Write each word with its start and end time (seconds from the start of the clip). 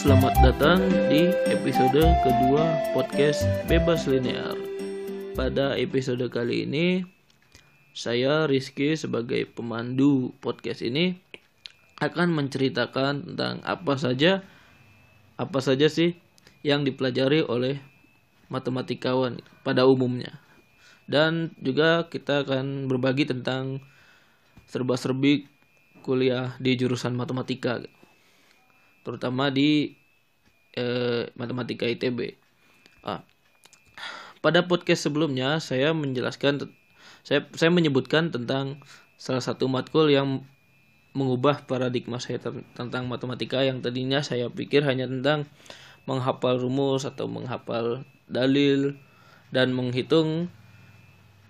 selamat 0.00 0.32
datang 0.40 0.80
di 1.12 1.28
episode 1.52 2.00
kedua 2.24 2.64
podcast 2.96 3.44
Bebas 3.68 4.08
Linear. 4.08 4.56
Pada 5.36 5.76
episode 5.76 6.24
kali 6.32 6.64
ini, 6.64 7.04
saya 7.92 8.48
Rizky 8.48 8.96
sebagai 8.96 9.44
pemandu 9.44 10.32
podcast 10.40 10.80
ini 10.80 11.20
akan 12.00 12.32
menceritakan 12.32 13.28
tentang 13.28 13.60
apa 13.60 14.00
saja 14.00 14.40
apa 15.36 15.60
saja 15.60 15.92
sih 15.92 16.16
yang 16.64 16.80
dipelajari 16.88 17.44
oleh 17.44 17.76
matematikawan 18.48 19.44
pada 19.68 19.84
umumnya. 19.84 20.40
Dan 21.12 21.52
juga 21.60 22.08
kita 22.08 22.48
akan 22.48 22.88
berbagi 22.88 23.28
tentang 23.28 23.84
serba-serbi 24.64 25.44
kuliah 26.00 26.56
di 26.56 26.72
jurusan 26.80 27.12
matematika 27.12 27.84
terutama 29.02 29.48
di 29.52 29.96
eh, 30.76 31.28
matematika 31.36 31.88
ITB. 31.88 32.36
Ah, 33.04 33.24
pada 34.40 34.64
podcast 34.64 35.08
sebelumnya 35.08 35.60
saya 35.60 35.92
menjelaskan 35.92 36.72
saya 37.24 37.44
saya 37.52 37.70
menyebutkan 37.72 38.32
tentang 38.32 38.80
salah 39.20 39.44
satu 39.44 39.68
matkul 39.68 40.08
yang 40.08 40.44
mengubah 41.12 41.66
paradigma 41.66 42.22
saya 42.22 42.38
tentang 42.72 43.10
matematika 43.10 43.60
yang 43.66 43.82
tadinya 43.82 44.22
saya 44.22 44.46
pikir 44.48 44.86
hanya 44.86 45.10
tentang 45.10 45.44
menghafal 46.08 46.56
rumus 46.56 47.04
atau 47.04 47.26
menghafal 47.26 48.06
dalil 48.30 48.96
dan 49.50 49.74
menghitung 49.74 50.48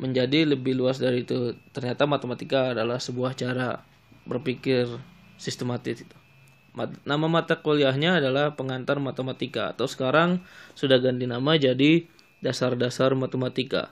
menjadi 0.01 0.49
lebih 0.49 0.81
luas 0.81 0.97
dari 0.97 1.29
itu. 1.29 1.55
Ternyata 1.77 2.09
matematika 2.09 2.73
adalah 2.73 2.97
sebuah 2.97 3.37
cara 3.37 3.85
berpikir 4.25 4.89
sistematis 5.37 6.09
itu. 6.09 6.20
Nama 6.79 7.27
mata 7.27 7.59
kuliahnya 7.59 8.23
adalah 8.23 8.55
pengantar 8.55 9.03
matematika 9.03 9.75
atau 9.75 9.91
sekarang 9.91 10.39
sudah 10.79 11.03
ganti 11.03 11.27
nama 11.27 11.59
jadi 11.59 12.07
dasar-dasar 12.39 13.13
matematika. 13.19 13.91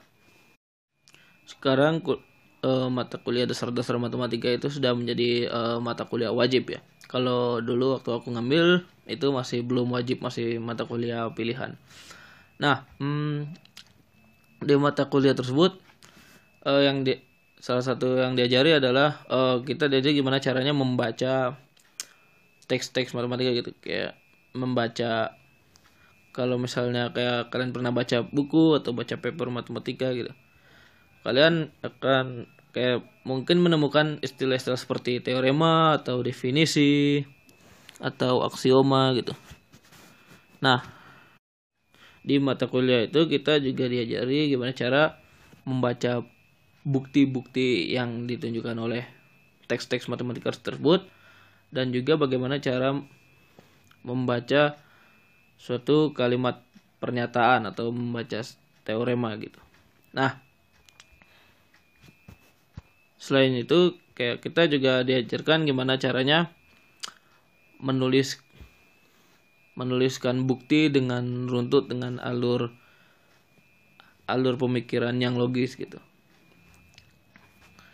Sekarang 1.43 1.99
uh, 2.63 2.87
mata 2.87 3.19
kuliah 3.19 3.43
dasar-dasar 3.43 3.99
matematika 3.99 4.47
itu 4.47 4.71
sudah 4.71 4.95
menjadi 4.95 5.51
uh, 5.51 5.77
mata 5.83 6.07
kuliah 6.07 6.31
wajib 6.31 6.71
ya. 6.71 6.79
Kalau 7.09 7.59
dulu 7.59 7.99
waktu 7.99 8.09
aku 8.15 8.31
ngambil 8.31 8.85
itu 9.09 9.27
masih 9.33 9.65
belum 9.65 9.89
wajib, 9.91 10.21
masih 10.21 10.61
mata 10.61 10.85
kuliah 10.85 11.25
pilihan. 11.33 11.73
Nah, 12.61 12.85
hmm, 13.01 13.49
di 14.61 14.75
mata 14.77 15.09
kuliah 15.09 15.33
tersebut 15.33 15.79
uh, 16.67 16.81
yang 16.83 17.01
di 17.03 17.17
salah 17.59 17.83
satu 17.83 18.23
yang 18.23 18.39
diajari 18.39 18.79
adalah 18.79 19.19
uh, 19.27 19.59
kita 19.63 19.91
diajari 19.91 20.23
gimana 20.23 20.39
caranya 20.39 20.71
membaca 20.71 21.59
teks-teks 22.69 23.17
matematika 23.17 23.51
gitu 23.51 23.73
kayak 23.81 24.13
membaca 24.53 25.33
kalau 26.31 26.61
misalnya 26.61 27.09
kayak 27.09 27.49
kalian 27.49 27.73
pernah 27.73 27.89
baca 27.89 28.21
buku 28.23 28.77
atau 28.77 28.93
baca 28.93 29.17
paper 29.17 29.49
matematika 29.49 30.13
gitu 30.13 30.29
kalian 31.25 31.73
akan 31.81 32.47
kayak 32.69 33.01
mungkin 33.25 33.59
menemukan 33.59 34.21
istilah-istilah 34.21 34.77
seperti 34.77 35.19
teorema 35.19 35.97
atau 35.97 36.21
definisi 36.21 37.25
atau 37.99 38.45
aksioma 38.47 39.11
gitu. 39.19 39.35
Nah 40.63 40.79
di 42.23 42.37
mata 42.37 42.69
kuliah 42.69 43.09
itu 43.09 43.25
kita 43.25 43.57
juga 43.63 43.89
diajari 43.89 44.51
gimana 44.51 44.75
cara 44.75 45.17
membaca 45.65 46.21
bukti-bukti 46.85 47.91
yang 47.91 48.29
ditunjukkan 48.29 48.77
oleh 48.79 49.03
teks-teks 49.67 50.07
matematika 50.07 50.53
tersebut 50.55 51.03
dan 51.69 51.93
juga 51.93 52.17
bagaimana 52.17 52.57
cara 52.57 52.97
membaca 54.01 54.77
suatu 55.59 56.15
kalimat 56.15 56.63
pernyataan 56.97 57.69
atau 57.69 57.93
membaca 57.93 58.41
teorema 58.83 59.35
gitu. 59.37 59.59
Nah, 60.15 60.41
selain 63.21 63.53
itu 63.53 63.99
kayak 64.17 64.41
kita 64.41 64.65
juga 64.71 65.05
diajarkan 65.05 65.69
gimana 65.69 66.01
caranya 66.01 66.49
menulis 67.79 68.41
menuliskan 69.77 70.43
bukti 70.43 70.91
dengan 70.91 71.47
runtut 71.47 71.87
dengan 71.87 72.19
alur 72.19 72.75
alur 74.27 74.59
pemikiran 74.59 75.15
yang 75.21 75.39
logis 75.39 75.79
gitu. 75.79 76.01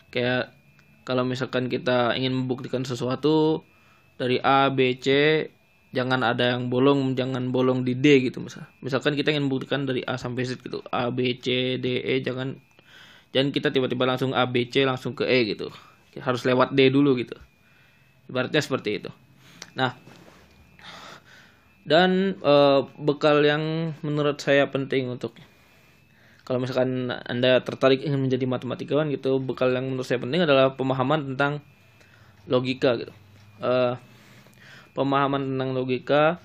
Kayak 0.10 0.55
kalau 1.06 1.24
misalkan 1.24 1.70
kita 1.70 2.18
ingin 2.18 2.34
membuktikan 2.34 2.82
sesuatu 2.84 3.62
dari 4.18 4.42
A 4.42 4.74
B 4.74 4.98
C 4.98 5.08
jangan 5.96 6.26
ada 6.26 6.58
yang 6.58 6.68
bolong 6.68 7.16
jangan 7.16 7.54
bolong 7.54 7.88
di 7.88 7.96
D 7.96 8.28
gitu 8.28 8.44
misal 8.44 8.68
misalkan 8.84 9.16
kita 9.16 9.32
ingin 9.32 9.48
membuktikan 9.48 9.88
dari 9.88 10.04
A 10.04 10.20
sampai 10.20 10.44
Z 10.44 10.60
gitu 10.60 10.84
A 10.92 11.08
B 11.14 11.40
C 11.40 11.78
D 11.80 12.04
E 12.04 12.20
jangan 12.20 12.60
jangan 13.36 13.52
kita 13.52 13.68
tiba-tiba 13.68 14.08
langsung 14.08 14.32
A 14.32 14.48
B 14.48 14.72
C 14.72 14.88
langsung 14.88 15.12
ke 15.12 15.28
E 15.28 15.44
gitu. 15.52 15.68
Harus 16.24 16.48
lewat 16.48 16.72
D 16.72 16.88
dulu 16.88 17.20
gitu. 17.20 17.36
Ibaratnya 18.32 18.64
seperti 18.64 19.04
itu. 19.04 19.12
Nah 19.76 19.92
dan 21.84 22.40
e, 22.40 22.56
bekal 22.98 23.44
yang 23.44 23.94
menurut 24.00 24.40
saya 24.40 24.72
penting 24.72 25.12
untuk 25.12 25.36
kalau 26.46 26.62
misalkan 26.62 27.10
anda 27.26 27.58
tertarik 27.66 28.06
ingin 28.06 28.22
menjadi 28.22 28.46
matematikawan 28.46 29.10
gitu 29.10 29.42
bekal 29.42 29.74
yang 29.74 29.90
menurut 29.90 30.06
saya 30.06 30.22
penting 30.22 30.46
adalah 30.46 30.78
pemahaman 30.78 31.34
tentang 31.34 31.66
logika 32.46 32.94
gitu. 33.02 33.10
Uh, 33.58 33.98
pemahaman 34.94 35.42
tentang 35.42 35.74
logika 35.74 36.38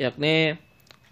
yakni 0.00 0.56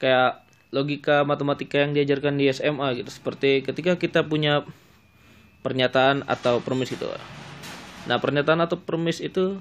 kayak 0.01 0.41
logika 0.73 1.29
matematika 1.29 1.85
yang 1.85 1.93
diajarkan 1.93 2.41
di 2.41 2.49
SMA 2.49 3.05
gitu. 3.05 3.13
Seperti 3.13 3.61
ketika 3.61 4.01
kita 4.01 4.25
punya 4.25 4.65
pernyataan 5.61 6.25
atau 6.25 6.65
permis 6.65 6.89
gitu. 6.89 7.05
Nah 8.09 8.17
pernyataan 8.17 8.65
atau 8.65 8.81
permis 8.81 9.21
itu 9.21 9.61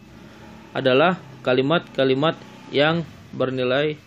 adalah 0.71 1.19
kalimat-kalimat 1.43 2.39
yang 2.71 3.03
bernilai 3.35 3.99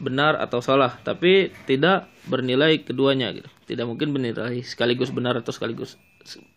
benar 0.00 0.36
atau 0.36 0.60
salah, 0.60 0.96
tapi 1.00 1.52
tidak 1.64 2.08
bernilai 2.28 2.80
keduanya 2.84 3.32
gitu. 3.32 3.48
Tidak 3.70 3.86
mungkin 3.86 4.10
bernilai 4.10 4.66
sekaligus 4.66 5.14
benar 5.14 5.38
atau 5.38 5.54
sekaligus 5.54 5.94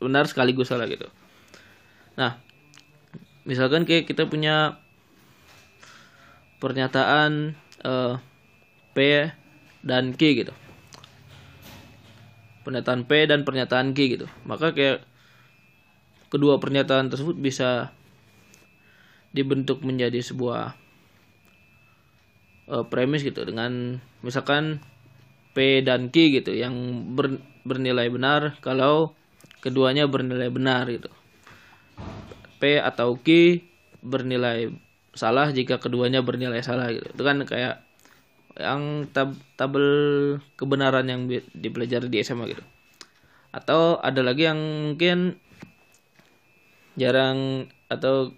benar 0.01 0.25
sekaligus 0.25 0.74
salah 0.74 0.90
gitu. 0.90 1.06
Nah, 2.18 2.41
misalkan 3.46 3.85
kayak 3.85 4.09
kita 4.09 4.25
punya 4.25 4.81
pernyataan 6.57 7.53
uh, 7.85 8.18
P 8.97 9.29
dan 9.85 10.18
Q 10.18 10.22
gitu. 10.41 10.53
Pernyataan 12.66 13.06
P 13.06 13.29
dan 13.29 13.46
pernyataan 13.46 13.94
Q 13.94 14.00
gitu. 14.18 14.25
Maka 14.50 14.73
kayak 14.73 15.06
kedua 16.34 16.57
pernyataan 16.57 17.13
tersebut 17.13 17.38
bisa 17.38 17.94
dibentuk 19.38 19.85
menjadi 19.85 20.18
sebuah 20.18 20.73
uh, 22.73 22.85
premis 22.90 23.22
gitu 23.22 23.46
dengan 23.46 24.02
misalkan 24.25 24.81
P 25.53 25.86
dan 25.86 26.09
Q 26.09 26.41
gitu 26.41 26.52
yang 26.53 26.74
ber, 27.14 27.38
bernilai 27.64 28.09
benar 28.09 28.58
kalau 28.59 29.14
keduanya 29.62 30.09
bernilai 30.09 30.50
benar 30.50 30.90
gitu. 30.90 31.09
P 32.58 32.81
atau 32.81 33.16
Q 33.22 33.62
bernilai 34.03 34.74
salah 35.14 35.53
jika 35.53 35.78
keduanya 35.78 36.25
bernilai 36.25 36.59
salah 36.66 36.90
gitu. 36.90 37.06
Itu 37.06 37.22
kan 37.22 37.46
kayak 37.46 37.86
yang 38.58 39.09
tab 39.09 39.34
tabel 39.58 39.88
kebenaran 40.58 41.09
yang 41.09 41.30
dipelajari 41.53 42.09
di 42.09 42.20
SMA 42.22 42.50
gitu. 42.53 42.64
Atau 43.53 44.02
ada 44.02 44.22
lagi 44.25 44.50
yang 44.50 44.59
mungkin 44.91 45.38
jarang 46.97 47.70
atau 47.90 48.34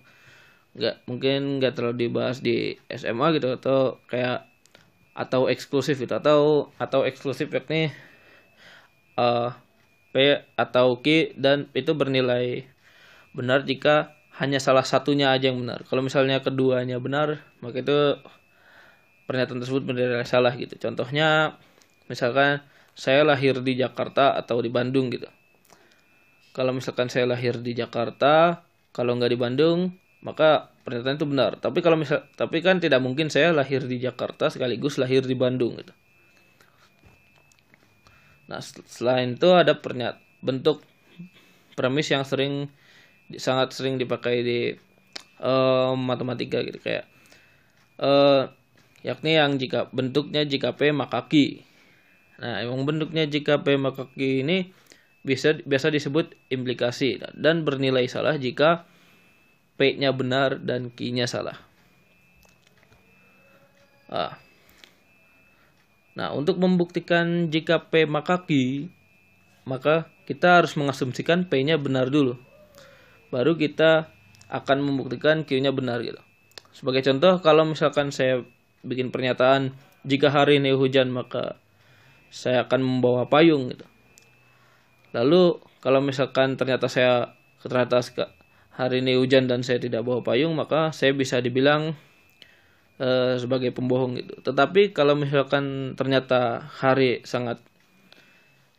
nggak 0.75 1.07
mungkin 1.07 1.59
nggak 1.59 1.73
terlalu 1.75 2.07
dibahas 2.07 2.43
di 2.43 2.75
SMA 2.91 3.39
gitu 3.39 3.55
atau 3.55 3.99
kayak 4.11 4.47
atau 5.15 5.47
eksklusif 5.47 5.95
itu 6.03 6.11
atau 6.11 6.69
atau 6.75 7.07
eksklusif 7.07 7.47
yakni 7.47 7.89
uh, 9.15 9.55
P 10.11 10.43
atau 10.59 10.99
Q 10.99 11.35
dan 11.39 11.71
itu 11.71 11.95
bernilai 11.95 12.67
benar 13.31 13.63
jika 13.63 14.15
hanya 14.35 14.59
salah 14.59 14.83
satunya 14.83 15.31
aja 15.31 15.47
yang 15.47 15.63
benar. 15.63 15.87
Kalau 15.87 16.03
misalnya 16.03 16.43
keduanya 16.43 16.99
benar, 16.99 17.39
maka 17.63 17.79
itu 17.79 18.19
pernyataan 19.31 19.63
tersebut 19.63 19.87
bernilai 19.87 20.27
salah 20.27 20.51
gitu. 20.59 20.75
Contohnya 20.75 21.55
misalkan 22.11 22.59
saya 22.95 23.23
lahir 23.23 23.59
di 23.63 23.79
Jakarta 23.79 24.35
atau 24.35 24.59
di 24.59 24.67
Bandung 24.67 25.07
gitu. 25.11 25.27
Kalau 26.55 26.71
misalkan 26.71 27.11
saya 27.11 27.27
lahir 27.27 27.59
di 27.59 27.75
Jakarta, 27.75 28.63
kalau 28.95 29.19
nggak 29.19 29.31
di 29.35 29.39
Bandung, 29.39 29.79
maka 30.23 30.74
pernyataan 30.85 31.17
itu 31.17 31.27
benar. 31.27 31.57
Tapi 31.57 31.81
kalau 31.81 31.97
misal, 31.97 32.29
tapi 32.37 32.61
kan 32.61 32.77
tidak 32.77 33.01
mungkin 33.01 33.33
saya 33.33 33.49
lahir 33.49 33.81
di 33.83 33.97
Jakarta 33.97 34.53
sekaligus 34.53 35.01
lahir 35.01 35.25
di 35.25 35.33
Bandung 35.33 35.81
gitu. 35.81 35.91
Nah, 38.45 38.61
selain 38.61 39.33
itu 39.33 39.49
ada 39.57 39.73
pernyat 39.81 40.21
bentuk 40.45 40.85
premis 41.73 42.13
yang 42.13 42.21
sering 42.21 42.69
sangat 43.41 43.73
sering 43.73 43.97
dipakai 43.97 44.45
di 44.45 44.59
uh, 45.41 45.97
matematika 45.97 46.61
gitu 46.61 46.77
kayak 46.77 47.09
uh, 47.97 48.53
yakni 49.01 49.41
yang 49.41 49.57
jika 49.57 49.89
bentuknya 49.89 50.45
jika 50.45 50.77
P 50.77 50.93
maka 50.93 51.25
Q. 51.25 51.65
Nah, 52.37 52.61
yang 52.61 52.85
bentuknya 52.85 53.25
jika 53.25 53.65
P 53.65 53.81
maka 53.81 54.05
Q 54.13 54.45
ini 54.45 54.69
bisa 55.25 55.57
biasa 55.57 55.89
disebut 55.89 56.37
implikasi 56.53 57.17
dan 57.33 57.65
bernilai 57.65 58.05
salah 58.05 58.37
jika 58.37 58.85
P-nya 59.75 60.15
benar 60.15 60.63
dan 60.63 60.91
Q-nya 60.91 61.27
salah. 61.27 61.59
Ah. 64.07 64.39
Nah, 66.15 66.31
untuk 66.31 66.55
membuktikan 66.61 67.51
jika 67.51 67.91
P 67.91 68.07
maka 68.07 68.47
Q, 68.47 68.87
maka 69.67 70.07
kita 70.23 70.63
harus 70.63 70.79
mengasumsikan 70.79 71.51
P-nya 71.51 71.75
benar 71.75 72.07
dulu. 72.07 72.39
Baru 73.33 73.59
kita 73.59 74.07
akan 74.47 74.79
membuktikan 74.79 75.43
Q-nya 75.43 75.75
benar 75.75 75.99
gitu. 76.05 76.21
Sebagai 76.71 77.03
contoh, 77.03 77.43
kalau 77.43 77.67
misalkan 77.67 78.15
saya 78.15 78.47
bikin 78.85 79.09
pernyataan 79.09 79.73
jika 80.05 80.29
hari 80.29 80.61
ini 80.61 80.71
hujan 80.77 81.09
maka 81.09 81.57
saya 82.29 82.69
akan 82.69 82.79
membawa 82.85 83.25
payung 83.25 83.73
gitu. 83.73 83.83
Lalu 85.17 85.59
kalau 85.81 85.99
misalkan 85.99 86.55
ternyata 86.55 86.85
saya 86.85 87.33
ternyata 87.63 88.03
hari 88.75 88.99
ini 88.99 89.15
hujan 89.15 89.47
dan 89.47 89.63
saya 89.63 89.79
tidak 89.79 90.03
bawa 90.03 90.19
payung 90.19 90.51
maka 90.55 90.91
saya 90.91 91.15
bisa 91.15 91.39
dibilang 91.39 91.95
uh, 92.99 93.35
sebagai 93.39 93.71
pembohong 93.71 94.19
gitu. 94.19 94.35
Tetapi 94.43 94.91
kalau 94.91 95.15
misalkan 95.15 95.95
ternyata 95.95 96.67
hari 96.79 97.23
sangat 97.23 97.63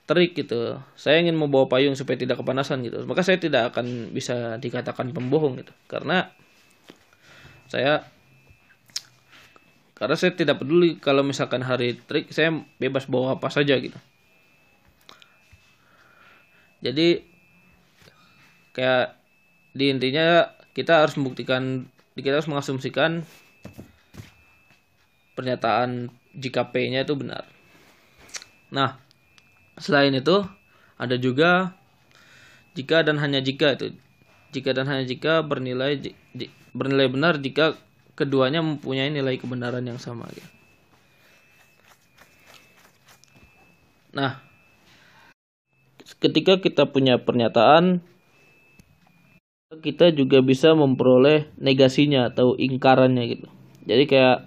terik 0.06 0.38
gitu, 0.38 0.78
saya 0.94 1.18
ingin 1.18 1.34
membawa 1.34 1.66
payung 1.66 1.98
supaya 1.98 2.14
tidak 2.14 2.38
kepanasan 2.38 2.86
gitu, 2.86 3.02
maka 3.10 3.26
saya 3.26 3.42
tidak 3.42 3.74
akan 3.74 4.14
bisa 4.14 4.54
dikatakan 4.62 5.10
pembohong 5.10 5.58
gitu, 5.58 5.74
karena 5.90 6.30
saya 7.66 8.06
karena 9.98 10.14
saya 10.14 10.38
tidak 10.38 10.62
peduli 10.62 11.02
kalau 11.02 11.26
misalkan 11.26 11.64
hari 11.66 11.98
trik 12.06 12.30
saya 12.30 12.54
bebas 12.78 13.10
bawa 13.10 13.34
apa 13.34 13.50
saja 13.50 13.74
gitu. 13.82 13.98
Jadi 16.86 17.26
kayak 18.78 19.25
di 19.76 19.92
intinya 19.92 20.48
kita 20.72 21.04
harus 21.04 21.20
membuktikan 21.20 21.84
kita 22.16 22.40
harus 22.40 22.48
mengasumsikan 22.48 23.28
pernyataan 25.36 26.08
jika 26.32 26.72
P-nya 26.72 27.04
itu 27.04 27.12
benar. 27.12 27.44
Nah, 28.72 28.96
selain 29.76 30.16
itu 30.16 30.48
ada 30.96 31.20
juga 31.20 31.76
jika 32.72 33.04
dan 33.04 33.20
hanya 33.20 33.44
jika 33.44 33.76
itu. 33.76 33.92
Jika 34.56 34.72
dan 34.72 34.88
hanya 34.88 35.04
jika 35.04 35.44
bernilai 35.44 36.00
bernilai 36.72 37.08
benar 37.12 37.36
jika 37.36 37.76
keduanya 38.16 38.64
mempunyai 38.64 39.12
nilai 39.12 39.36
kebenaran 39.36 39.84
yang 39.84 40.00
sama 40.00 40.24
gitu. 40.32 40.48
Nah, 44.16 44.40
ketika 46.24 46.56
kita 46.64 46.88
punya 46.88 47.20
pernyataan 47.20 48.00
kita 49.66 50.14
juga 50.14 50.38
bisa 50.46 50.78
memperoleh 50.78 51.50
negasinya 51.58 52.30
atau 52.30 52.54
ingkarannya 52.54 53.24
gitu. 53.34 53.46
Jadi 53.82 54.04
kayak 54.06 54.38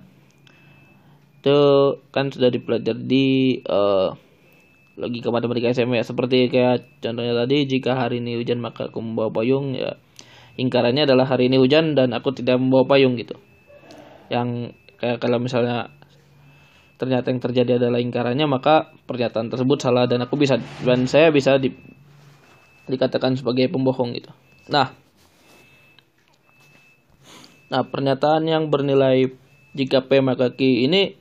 itu 1.39 1.59
kan 2.15 2.31
sudah 2.31 2.47
dipelajari 2.47 3.03
di 3.03 3.27
uh, 3.67 4.15
logika 4.99 5.31
matematika 5.31 5.71
SMA 5.71 6.03
ya. 6.03 6.05
seperti 6.07 6.51
kayak 6.51 6.99
contohnya 6.99 7.31
tadi 7.31 7.63
jika 7.63 7.95
hari 7.95 8.19
ini 8.19 8.35
hujan 8.35 8.59
maka 8.59 8.91
aku 8.91 8.99
membawa 8.99 9.31
payung 9.31 9.71
ya 9.71 9.95
ingkarannya 10.59 11.07
adalah 11.07 11.23
hari 11.23 11.47
ini 11.47 11.55
hujan 11.55 11.95
dan 11.95 12.11
aku 12.11 12.35
tidak 12.35 12.59
membawa 12.59 12.83
payung 12.83 13.15
gitu 13.15 13.39
yang 14.27 14.75
kayak 14.99 15.23
kalau 15.23 15.39
misalnya 15.39 15.95
ternyata 16.99 17.31
yang 17.31 17.39
terjadi 17.39 17.71
adalah 17.79 18.03
ingkarannya 18.03 18.43
maka 18.43 18.91
pernyataan 19.07 19.47
tersebut 19.47 19.79
salah 19.79 20.11
dan 20.11 20.19
aku 20.27 20.35
bisa 20.35 20.59
dan 20.83 21.07
saya 21.07 21.31
bisa 21.31 21.55
di, 21.55 21.71
dikatakan 22.91 23.39
sebagai 23.39 23.71
pembohong 23.71 24.11
gitu. 24.11 24.35
Nah, 24.67 24.91
nah 27.69 27.85
pernyataan 27.85 28.49
yang 28.49 28.73
bernilai 28.73 29.29
jika 29.77 30.05
P 30.09 30.21
maka 30.25 30.53
Q 30.53 30.89
ini 30.89 31.13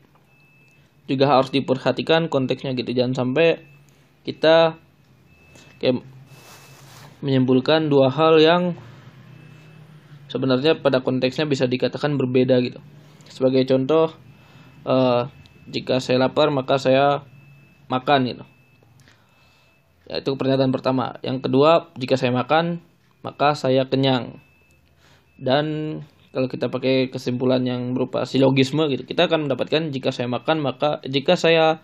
juga 1.09 1.29
harus 1.29 1.53
diperhatikan 1.53 2.29
konteksnya 2.29 2.77
gitu 2.77 2.93
jangan 2.93 3.17
sampai 3.17 3.65
kita 4.25 4.77
kayak 5.81 6.05
menyimpulkan 7.25 7.89
dua 7.91 8.13
hal 8.13 8.39
yang 8.39 8.63
sebenarnya 10.31 10.79
pada 10.79 11.01
konteksnya 11.01 11.49
bisa 11.49 11.65
dikatakan 11.65 12.15
berbeda 12.21 12.61
gitu. 12.63 12.79
Sebagai 13.27 13.65
contoh, 13.67 14.13
uh, 14.85 15.27
jika 15.67 15.99
saya 15.99 16.29
lapar 16.29 16.53
maka 16.53 16.77
saya 16.77 17.25
makan 17.89 18.21
gitu. 18.29 18.45
Ya, 20.09 20.21
itu 20.21 20.31
pernyataan 20.37 20.73
pertama. 20.73 21.17
Yang 21.25 21.49
kedua, 21.49 21.93
jika 21.97 22.17
saya 22.17 22.33
makan 22.33 22.81
maka 23.25 23.57
saya 23.57 23.89
kenyang. 23.89 24.41
Dan 25.39 26.01
kalau 26.31 26.47
kita 26.47 26.69
pakai 26.69 27.09
kesimpulan 27.09 27.65
yang 27.65 27.97
berupa 27.97 28.29
silogisme 28.29 28.85
gitu, 28.93 29.05
kita 29.09 29.29
akan 29.29 29.49
mendapatkan 29.49 29.89
jika 29.89 30.13
saya 30.13 30.29
makan 30.29 30.61
maka 30.61 31.01
jika 31.05 31.35
saya 31.35 31.81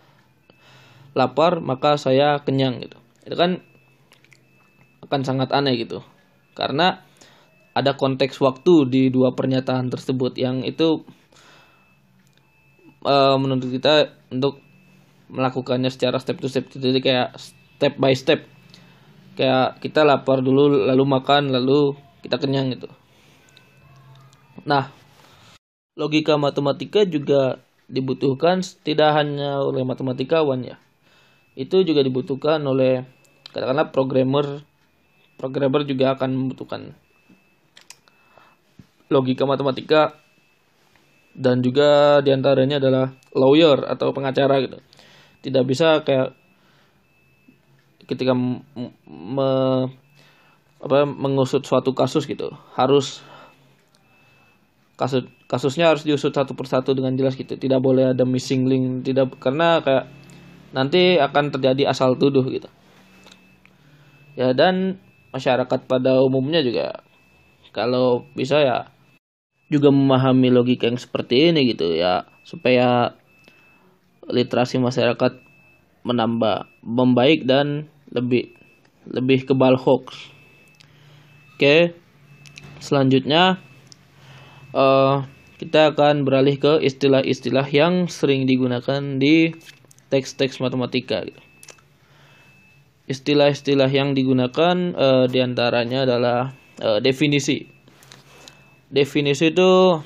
lapar 1.17 1.63
maka 1.63 1.97
saya 1.97 2.43
kenyang 2.43 2.83
gitu. 2.83 2.97
Itu 3.25 3.35
kan 3.39 3.63
akan 5.05 5.21
sangat 5.25 5.49
aneh 5.53 5.77
gitu. 5.81 6.05
Karena 6.53 7.01
ada 7.75 7.99
konteks 7.99 8.39
waktu 8.39 8.87
di 8.87 9.01
dua 9.11 9.35
pernyataan 9.35 9.91
tersebut 9.91 10.39
yang 10.39 10.63
itu 10.63 11.03
menuntut 13.05 13.69
kita 13.69 14.17
untuk 14.33 14.65
melakukannya 15.29 15.93
secara 15.93 16.17
step 16.17 16.41
to 16.41 16.49
step 16.49 16.69
jadi 16.73 16.99
kayak 17.01 17.29
step 17.37 17.93
by 18.01 18.13
step 18.17 18.45
kayak 19.37 19.77
kita 19.81 20.01
lapar 20.01 20.41
dulu 20.41 20.89
lalu 20.89 21.03
makan 21.05 21.53
lalu 21.53 21.93
kita 22.25 22.41
kenyang 22.41 22.73
gitu 22.73 22.89
nah 24.65 24.89
logika 25.95 26.35
matematika 26.35 27.07
juga 27.07 27.63
dibutuhkan 27.87 28.61
tidak 28.83 29.15
hanya 29.15 29.61
oleh 29.61 29.85
matematikawan 29.85 30.65
ya. 30.65 30.75
Itu 31.55 31.85
juga 31.87 32.03
dibutuhkan 32.03 32.59
oleh 32.65 33.07
katakanlah 33.55 33.95
programmer. 33.95 34.65
Programmer 35.35 35.83
juga 35.87 36.15
akan 36.15 36.29
membutuhkan 36.35 36.91
logika 39.07 39.47
matematika. 39.47 40.19
Dan 41.35 41.59
juga 41.59 42.23
di 42.23 42.31
antaranya 42.31 42.79
adalah 42.79 43.11
lawyer 43.35 43.83
atau 43.91 44.15
pengacara 44.15 44.63
gitu. 44.63 44.79
Tidak 45.43 45.63
bisa 45.67 45.99
kayak 46.07 46.31
ketika 48.07 48.31
me, 48.35 49.49
apa 50.79 51.03
mengusut 51.03 51.67
suatu 51.67 51.91
kasus 51.91 52.23
gitu. 52.23 52.55
Harus 52.79 53.19
kasus 54.95 55.27
kasusnya 55.51 55.91
harus 55.91 56.07
diusut 56.07 56.31
satu 56.31 56.55
persatu 56.55 56.95
dengan 56.95 57.11
jelas 57.19 57.35
gitu 57.35 57.59
tidak 57.59 57.83
boleh 57.83 58.15
ada 58.15 58.23
missing 58.23 58.67
link 58.67 59.03
tidak 59.03 59.35
karena 59.43 59.83
kayak 59.83 60.07
nanti 60.71 61.19
akan 61.19 61.51
terjadi 61.51 61.91
asal 61.91 62.15
tuduh 62.15 62.43
gitu 62.47 62.67
ya 64.39 64.55
dan 64.55 64.99
masyarakat 65.35 65.79
pada 65.87 66.19
umumnya 66.23 66.63
juga 66.63 67.03
kalau 67.75 68.23
bisa 68.35 68.63
ya 68.63 68.77
juga 69.67 69.91
memahami 69.91 70.47
logika 70.53 70.87
yang 70.87 70.99
seperti 70.99 71.51
ini 71.51 71.75
gitu 71.75 71.91
ya 71.91 72.23
supaya 72.47 73.17
literasi 74.29 74.79
masyarakat 74.79 75.41
menambah 76.05 76.69
membaik 76.85 77.49
dan 77.49 77.89
lebih 78.13 78.53
lebih 79.09 79.45
kebal 79.49 79.77
hoax. 79.77 80.29
Oke, 81.55 81.97
selanjutnya 82.81 83.57
uh, 84.75 85.23
kita 85.55 85.95
akan 85.95 86.27
beralih 86.27 86.59
ke 86.59 86.83
istilah-istilah 86.83 87.65
yang 87.71 88.11
sering 88.11 88.43
digunakan 88.43 88.99
di 89.15 89.55
teks-teks 90.11 90.59
matematika. 90.59 91.23
Istilah-istilah 93.07 93.87
yang 93.87 94.11
digunakan 94.11 94.75
uh, 94.93 95.25
di 95.31 95.39
antaranya 95.39 96.03
adalah 96.03 96.51
uh, 96.83 96.99
definisi 96.99 97.71
definisi 98.91 99.49
itu 99.49 99.99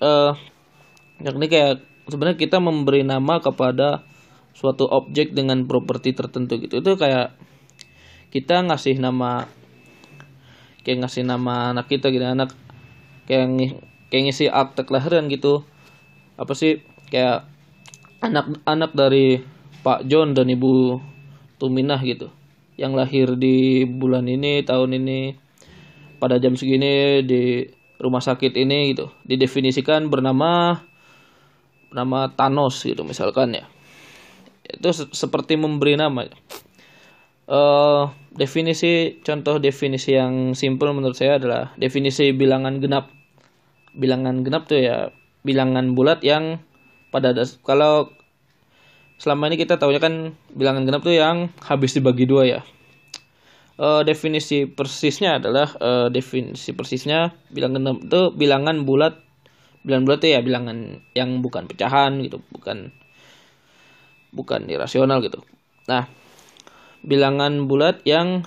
uh, 0.00 0.32
yakni 1.20 1.46
kayak 1.46 1.84
sebenarnya 2.08 2.38
kita 2.40 2.58
memberi 2.58 3.04
nama 3.04 3.38
kepada 3.38 4.02
suatu 4.52 4.88
objek 4.88 5.32
dengan 5.32 5.64
properti 5.64 6.12
tertentu 6.12 6.60
gitu 6.60 6.80
itu 6.80 6.92
kayak 6.96 7.36
kita 8.32 8.64
ngasih 8.64 9.00
nama 9.00 9.48
kayak 10.84 11.06
ngasih 11.06 11.24
nama 11.24 11.72
anak 11.72 11.88
kita 11.88 12.10
gitu 12.12 12.24
anak 12.24 12.52
kayak 13.28 13.48
kayak 14.12 14.28
ngisi 14.28 14.52
akte 14.52 14.84
kelahiran 14.84 15.32
gitu. 15.32 15.64
Apa 16.36 16.52
sih? 16.52 16.84
Kayak 17.08 17.48
anak-anak 18.20 18.92
dari 18.92 19.40
Pak 19.80 20.04
John 20.04 20.36
dan 20.36 20.52
Ibu 20.52 21.00
Tuminah 21.56 22.04
gitu. 22.04 22.28
Yang 22.76 22.92
lahir 22.92 23.28
di 23.40 23.88
bulan 23.88 24.28
ini 24.28 24.60
tahun 24.68 25.00
ini. 25.00 25.40
Pada 26.20 26.36
jam 26.36 26.54
segini 26.60 27.24
di 27.24 27.64
rumah 27.96 28.20
sakit 28.20 28.52
ini 28.52 28.92
gitu. 28.92 29.08
Didefinisikan 29.24 30.12
bernama 30.12 30.84
nama 31.88 32.28
Thanos 32.36 32.84
gitu 32.84 33.00
misalkan 33.08 33.56
ya. 33.56 33.64
Itu 34.68 34.92
se 34.92 35.08
seperti 35.08 35.56
memberi 35.56 35.96
nama. 35.96 36.28
Uh, 37.48 38.12
definisi 38.36 39.18
contoh 39.24 39.58
definisi 39.58 40.14
yang 40.14 40.52
simple 40.54 40.94
menurut 40.94 41.18
saya 41.18 41.42
adalah 41.42 41.74
definisi 41.74 42.30
bilangan 42.30 42.78
genap 42.78 43.10
bilangan 43.92 44.44
genap 44.44 44.68
tuh 44.68 44.80
ya 44.80 44.96
bilangan 45.42 45.92
bulat 45.92 46.24
yang 46.24 46.62
pada 47.12 47.36
das 47.36 47.60
kalau 47.60 48.08
selama 49.20 49.52
ini 49.52 49.60
kita 49.60 49.76
tahunya 49.78 50.00
kan 50.02 50.14
bilangan 50.56 50.82
genap 50.88 51.02
tuh 51.04 51.14
yang 51.14 51.52
habis 51.62 51.94
dibagi 51.94 52.26
dua 52.26 52.42
ya. 52.48 52.60
Uh, 53.80 54.04
definisi 54.04 54.68
persisnya 54.68 55.40
adalah 55.40 55.66
uh, 55.80 56.06
definisi 56.12 56.76
persisnya 56.76 57.32
bilangan 57.50 57.80
genap 57.80 57.98
itu 58.04 58.22
bilangan 58.36 58.76
bulat 58.84 59.14
bilangan 59.82 60.04
bulat 60.06 60.20
ya 60.22 60.40
bilangan 60.44 61.02
yang 61.16 61.40
bukan 61.42 61.66
pecahan 61.66 62.20
gitu 62.22 62.38
bukan 62.52 62.92
bukan 64.30 64.68
irasional 64.68 65.20
gitu. 65.24 65.40
Nah 65.88 66.06
bilangan 67.02 67.66
bulat 67.66 68.00
yang 68.06 68.46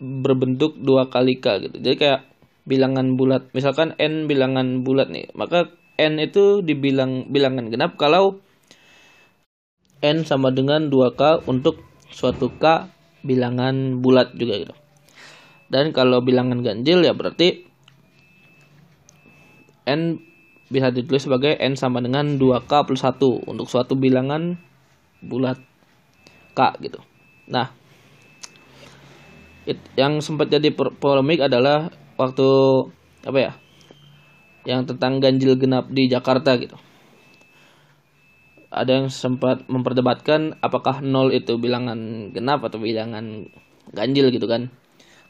berbentuk 0.00 0.76
dua 0.80 1.08
kali 1.12 1.38
k 1.38 1.68
gitu. 1.68 1.76
Jadi 1.80 1.96
kayak 1.96 2.20
bilangan 2.64 3.16
bulat. 3.20 3.52
Misalkan 3.52 3.92
n 4.00 4.26
bilangan 4.28 4.82
bulat 4.84 5.12
nih 5.12 5.28
maka 5.36 5.72
n 6.00 6.18
itu 6.18 6.64
dibilang 6.64 7.30
bilangan 7.30 7.70
genap 7.70 7.96
kalau 8.00 8.40
n 10.04 10.24
sama 10.28 10.52
dengan 10.52 10.92
2k 10.92 11.48
untuk 11.48 11.80
suatu 12.12 12.52
k 12.60 12.88
bilangan 13.24 14.00
bulat 14.04 14.36
juga 14.36 14.60
gitu. 14.60 14.74
Dan 15.72 15.96
kalau 15.96 16.20
bilangan 16.20 16.60
ganjil 16.60 17.00
ya 17.00 17.16
berarti 17.16 17.64
n 19.88 20.20
bisa 20.68 20.88
ditulis 20.92 21.24
sebagai 21.24 21.56
n 21.60 21.76
sama 21.76 22.00
dengan 22.00 22.40
2k 22.40 22.72
plus 22.88 23.04
1 23.04 23.20
untuk 23.48 23.68
suatu 23.68 23.96
bilangan 23.96 24.56
bulat 25.24 25.60
k 26.52 26.60
gitu. 26.84 27.00
Nah 27.48 27.72
it, 29.64 29.80
yang 29.96 30.20
sempat 30.20 30.52
jadi 30.52 30.68
polemik 30.72 31.40
adalah 31.40 31.88
waktu 32.14 32.48
apa 33.24 33.38
ya 33.40 33.52
yang 34.64 34.88
tentang 34.88 35.20
ganjil 35.20 35.60
genap 35.60 35.92
di 35.92 36.08
Jakarta 36.08 36.56
gitu. 36.56 36.76
Ada 38.74 39.04
yang 39.04 39.08
sempat 39.12 39.70
memperdebatkan 39.70 40.58
apakah 40.58 40.98
nol 40.98 41.30
itu 41.30 41.54
bilangan 41.60 42.32
genap 42.34 42.64
atau 42.66 42.82
bilangan 42.82 43.46
ganjil 43.94 44.34
gitu 44.34 44.50
kan. 44.50 44.72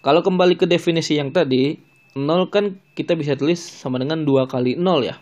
Kalau 0.01 0.25
kembali 0.25 0.57
ke 0.57 0.65
definisi 0.65 1.19
yang 1.21 1.35
tadi 1.35 1.77
nol 2.17 2.49
kan 2.49 2.79
kita 2.95 3.19
bisa 3.19 3.35
tulis 3.35 3.59
sama 3.59 4.01
dengan 4.01 4.23
dua 4.25 4.49
kali 4.49 4.79
nol 4.79 5.05
ya. 5.05 5.19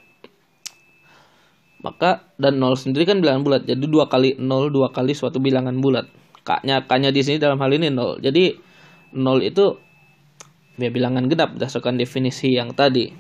Maka 1.83 2.31
dan 2.39 2.63
nol 2.63 2.79
sendiri 2.79 3.09
kan 3.09 3.19
bilangan 3.19 3.43
bulat. 3.43 3.63
Jadi 3.67 3.91
dua 3.91 4.07
kali 4.07 4.39
nol 4.39 4.71
dua 4.71 4.95
kali 4.95 5.19
suatu 5.19 5.43
bilangan 5.43 5.75
bulat. 5.83 6.07
Kaknya 6.47 6.87
kaknya 6.87 7.11
di 7.11 7.27
sini 7.27 7.43
dalam 7.43 7.59
hal 7.59 7.75
ini 7.75 7.91
nol. 7.91 8.23
Jadi 8.23 8.55
nol 9.19 9.43
itu 9.43 9.83
ya 10.81 10.89
bilangan 10.89 11.29
genap 11.29 11.57
berdasarkan 11.57 12.01
definisi 12.01 12.57
yang 12.57 12.73
tadi. 12.73 13.13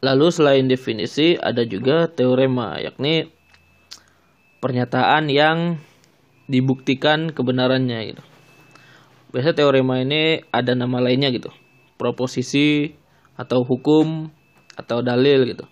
Lalu 0.00 0.26
selain 0.32 0.64
definisi 0.64 1.36
ada 1.36 1.60
juga 1.68 2.08
teorema 2.08 2.80
yakni 2.80 3.28
pernyataan 4.64 5.28
yang 5.28 5.76
dibuktikan 6.48 7.32
kebenarannya 7.32 8.14
gitu. 8.14 8.22
Biasa 9.30 9.54
teorema 9.54 10.00
ini 10.00 10.40
ada 10.50 10.72
nama 10.72 10.98
lainnya 11.04 11.28
gitu. 11.30 11.52
Proposisi 12.00 12.96
atau 13.36 13.62
hukum 13.62 14.32
atau 14.74 15.04
dalil 15.04 15.44
gitu. 15.46 15.68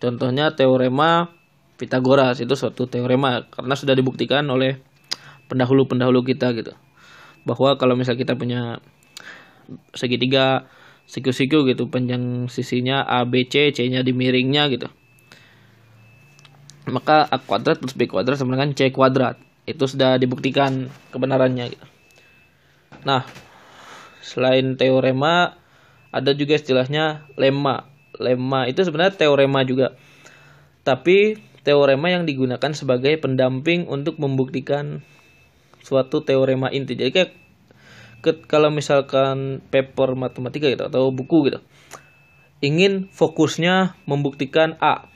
Contohnya 0.00 0.56
teorema 0.56 1.28
Pitagoras 1.80 2.36
itu 2.44 2.52
suatu 2.52 2.84
teorema 2.84 3.48
karena 3.48 3.72
sudah 3.72 3.96
dibuktikan 3.96 4.44
oleh 4.52 4.84
pendahulu-pendahulu 5.48 6.20
kita 6.28 6.52
gitu. 6.52 6.76
Bahwa 7.48 7.80
kalau 7.80 7.96
misal 7.96 8.20
kita 8.20 8.36
punya 8.36 8.84
segitiga 9.92 10.70
siku-siku 11.10 11.66
gitu 11.66 11.90
panjang 11.90 12.46
sisinya 12.46 13.02
A 13.02 13.26
B 13.26 13.42
C 13.50 13.74
C 13.74 13.90
nya 13.90 14.06
di 14.06 14.14
miringnya 14.14 14.70
gitu. 14.70 14.86
Maka 16.86 17.26
A 17.26 17.38
kuadrat 17.42 17.82
plus 17.82 17.98
B 17.98 18.06
kuadrat 18.06 18.38
sama 18.38 18.54
dengan 18.54 18.74
C 18.74 18.94
kuadrat. 18.94 19.38
Itu 19.66 19.90
sudah 19.90 20.18
dibuktikan 20.18 20.90
kebenarannya 21.10 21.74
gitu. 21.74 21.86
Nah 23.02 23.26
selain 24.22 24.78
teorema 24.78 25.58
ada 26.10 26.30
juga 26.34 26.58
istilahnya 26.58 27.26
lemma. 27.34 27.90
Lemma 28.18 28.70
itu 28.70 28.82
sebenarnya 28.82 29.18
teorema 29.18 29.62
juga. 29.66 29.98
Tapi 30.86 31.38
teorema 31.66 32.08
yang 32.08 32.24
digunakan 32.24 32.72
sebagai 32.72 33.18
pendamping 33.20 33.86
untuk 33.90 34.16
membuktikan 34.16 35.02
suatu 35.80 36.20
teorema 36.24 36.68
inti. 36.68 36.96
Jadi 36.96 37.10
kayak 37.12 37.32
ke, 38.20 38.44
kalau 38.46 38.68
misalkan 38.68 39.64
paper 39.72 40.14
matematika 40.14 40.68
gitu 40.68 40.86
atau 40.86 41.08
buku 41.10 41.50
gitu 41.52 41.60
ingin 42.60 43.08
fokusnya 43.10 43.96
membuktikan 44.04 44.76
A. 44.78 45.08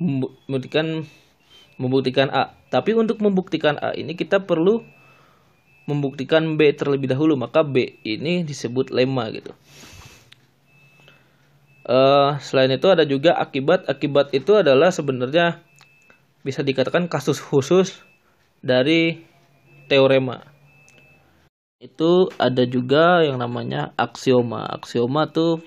Membuktikan 0.00 1.04
membuktikan 1.76 2.30
A. 2.30 2.54
Tapi 2.70 2.94
untuk 2.94 3.18
membuktikan 3.20 3.76
A 3.82 3.92
ini 3.92 4.14
kita 4.14 4.46
perlu 4.46 4.86
membuktikan 5.90 6.54
B 6.54 6.70
terlebih 6.70 7.10
dahulu 7.10 7.34
maka 7.34 7.66
B 7.66 7.98
ini 8.06 8.46
disebut 8.46 8.94
lemma 8.94 9.26
gitu. 9.34 9.50
Uh, 11.90 12.38
selain 12.38 12.70
itu 12.70 12.86
ada 12.86 13.02
juga 13.02 13.34
akibat 13.34 13.90
akibat 13.90 14.30
itu 14.30 14.54
adalah 14.54 14.94
sebenarnya 14.94 15.58
bisa 16.46 16.62
dikatakan 16.62 17.10
kasus 17.10 17.42
khusus 17.42 17.98
dari 18.62 19.26
teorema 19.90 20.49
itu 21.80 22.28
ada 22.36 22.68
juga 22.68 23.24
yang 23.24 23.40
namanya 23.40 23.96
aksioma. 23.96 24.68
Aksioma 24.68 25.32
tuh 25.32 25.64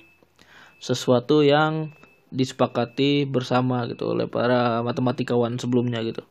sesuatu 0.77 1.41
yang 1.41 1.89
disepakati 2.29 3.25
bersama 3.25 3.89
gitu 3.89 4.13
oleh 4.13 4.29
para 4.29 4.85
matematikawan 4.85 5.57
sebelumnya 5.57 6.05
gitu. 6.05 6.21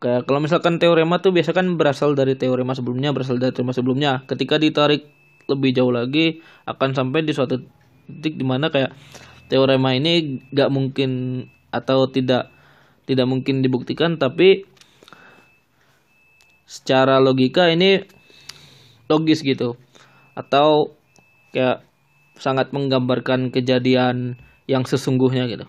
Kayak 0.00 0.24
kalau 0.24 0.40
misalkan 0.40 0.80
teorema 0.80 1.20
tuh 1.20 1.36
biasa 1.36 1.52
kan 1.52 1.76
berasal 1.76 2.16
dari 2.16 2.36
teorema 2.36 2.72
sebelumnya, 2.72 3.12
berasal 3.12 3.36
dari 3.36 3.52
teorema 3.52 3.76
sebelumnya. 3.76 4.24
Ketika 4.24 4.56
ditarik 4.56 5.04
lebih 5.52 5.76
jauh 5.76 5.92
lagi 5.92 6.40
akan 6.64 6.96
sampai 6.96 7.28
di 7.28 7.36
suatu 7.36 7.60
titik 8.08 8.40
di 8.40 8.44
mana 8.44 8.72
kayak 8.72 8.96
teorema 9.52 9.92
ini 9.92 10.42
gak 10.50 10.72
mungkin 10.72 11.44
atau 11.70 12.08
tidak 12.08 12.50
tidak 13.06 13.26
mungkin 13.30 13.62
dibuktikan 13.62 14.18
tapi 14.18 14.66
secara 16.66 17.22
logika 17.22 17.70
ini 17.70 18.15
logis 19.06 19.42
gitu. 19.42 19.78
Atau 20.36 20.94
kayak 21.54 21.86
sangat 22.36 22.70
menggambarkan 22.70 23.48
kejadian 23.48 24.36
yang 24.68 24.84
sesungguhnya 24.84 25.48
gitu. 25.48 25.66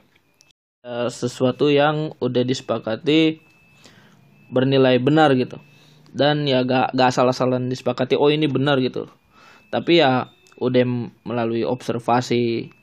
E, 0.84 1.08
sesuatu 1.08 1.72
yang 1.72 2.12
udah 2.20 2.44
disepakati 2.44 3.40
bernilai 4.52 5.00
benar 5.00 5.32
gitu. 5.38 5.62
Dan 6.12 6.50
ya 6.50 6.64
gak, 6.66 6.96
gak 6.98 7.14
salah-salah 7.14 7.62
disepakati 7.62 8.18
oh 8.18 8.32
ini 8.32 8.50
benar 8.50 8.82
gitu. 8.84 9.08
Tapi 9.70 10.02
ya 10.02 10.32
udah 10.58 10.84
melalui 11.24 11.64
observasi. 11.64 12.74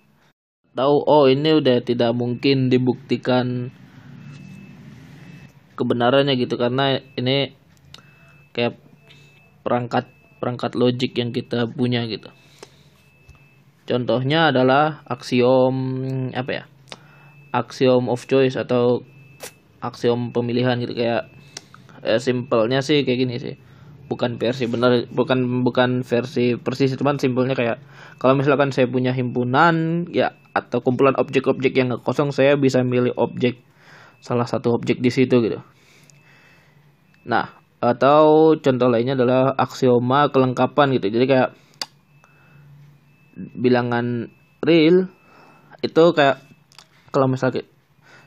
Tahu 0.75 0.95
oh 1.07 1.31
ini 1.31 1.55
udah 1.59 1.83
tidak 1.83 2.15
mungkin 2.15 2.71
dibuktikan 2.71 3.71
kebenarannya 5.75 6.39
gitu. 6.39 6.55
Karena 6.55 6.99
ini 7.19 7.55
kayak 8.55 8.79
perangkat 9.67 10.14
perangkat 10.45 10.77
logik 10.77 11.17
yang 11.17 11.33
kita 11.33 11.65
punya 11.65 12.05
gitu. 12.05 12.29
Contohnya 13.89 14.53
adalah 14.53 15.01
aksiom 15.09 15.73
apa 16.37 16.51
ya? 16.53 16.65
Aksiom 17.57 18.13
of 18.13 18.29
choice 18.29 18.61
atau 18.61 19.01
aksiom 19.81 20.37
pemilihan 20.37 20.77
gitu 20.85 20.93
kayak 20.93 21.33
eh, 22.05 22.21
simpelnya 22.21 22.85
sih 22.85 23.09
kayak 23.09 23.19
gini 23.25 23.35
sih. 23.41 23.57
Bukan 24.05 24.37
versi 24.37 24.69
benar, 24.69 25.09
bukan 25.09 25.65
bukan 25.65 26.05
versi 26.05 26.61
persis, 26.61 26.93
cuman 26.93 27.17
simpelnya 27.17 27.57
kayak 27.57 27.81
kalau 28.21 28.37
misalkan 28.37 28.69
saya 28.69 28.85
punya 28.85 29.17
himpunan 29.17 30.05
ya 30.13 30.37
atau 30.53 30.85
kumpulan 30.85 31.17
objek-objek 31.17 31.73
yang 31.73 31.89
kosong 32.05 32.29
saya 32.29 32.61
bisa 32.61 32.85
milih 32.85 33.17
objek 33.17 33.65
salah 34.21 34.45
satu 34.45 34.77
objek 34.77 35.01
di 35.01 35.09
situ 35.09 35.41
gitu. 35.41 35.61
Nah, 37.25 37.64
atau 37.85 38.55
contoh 38.57 38.89
lainnya 38.89 39.19
adalah 39.19 39.53
aksioma 39.61 40.33
kelengkapan 40.33 40.97
gitu 40.97 41.13
jadi 41.13 41.27
kayak 41.29 41.51
bilangan 43.59 44.31
real 44.63 45.11
itu 45.85 46.05
kayak 46.17 46.41
kalau 47.13 47.29
misalnya 47.29 47.67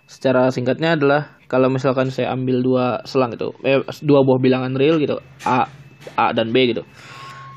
secara 0.08 0.52
singkatnya 0.54 0.96
adalah 0.96 1.36
kalau 1.48 1.68
misalkan 1.72 2.12
saya 2.14 2.32
ambil 2.32 2.64
dua 2.64 2.86
selang 3.04 3.36
itu 3.36 3.52
eh, 3.64 3.82
dua 4.04 4.24
buah 4.24 4.40
bilangan 4.40 4.76
real 4.76 5.00
gitu 5.02 5.20
a 5.44 5.68
a 6.16 6.26
dan 6.32 6.52
b 6.54 6.72
gitu 6.72 6.84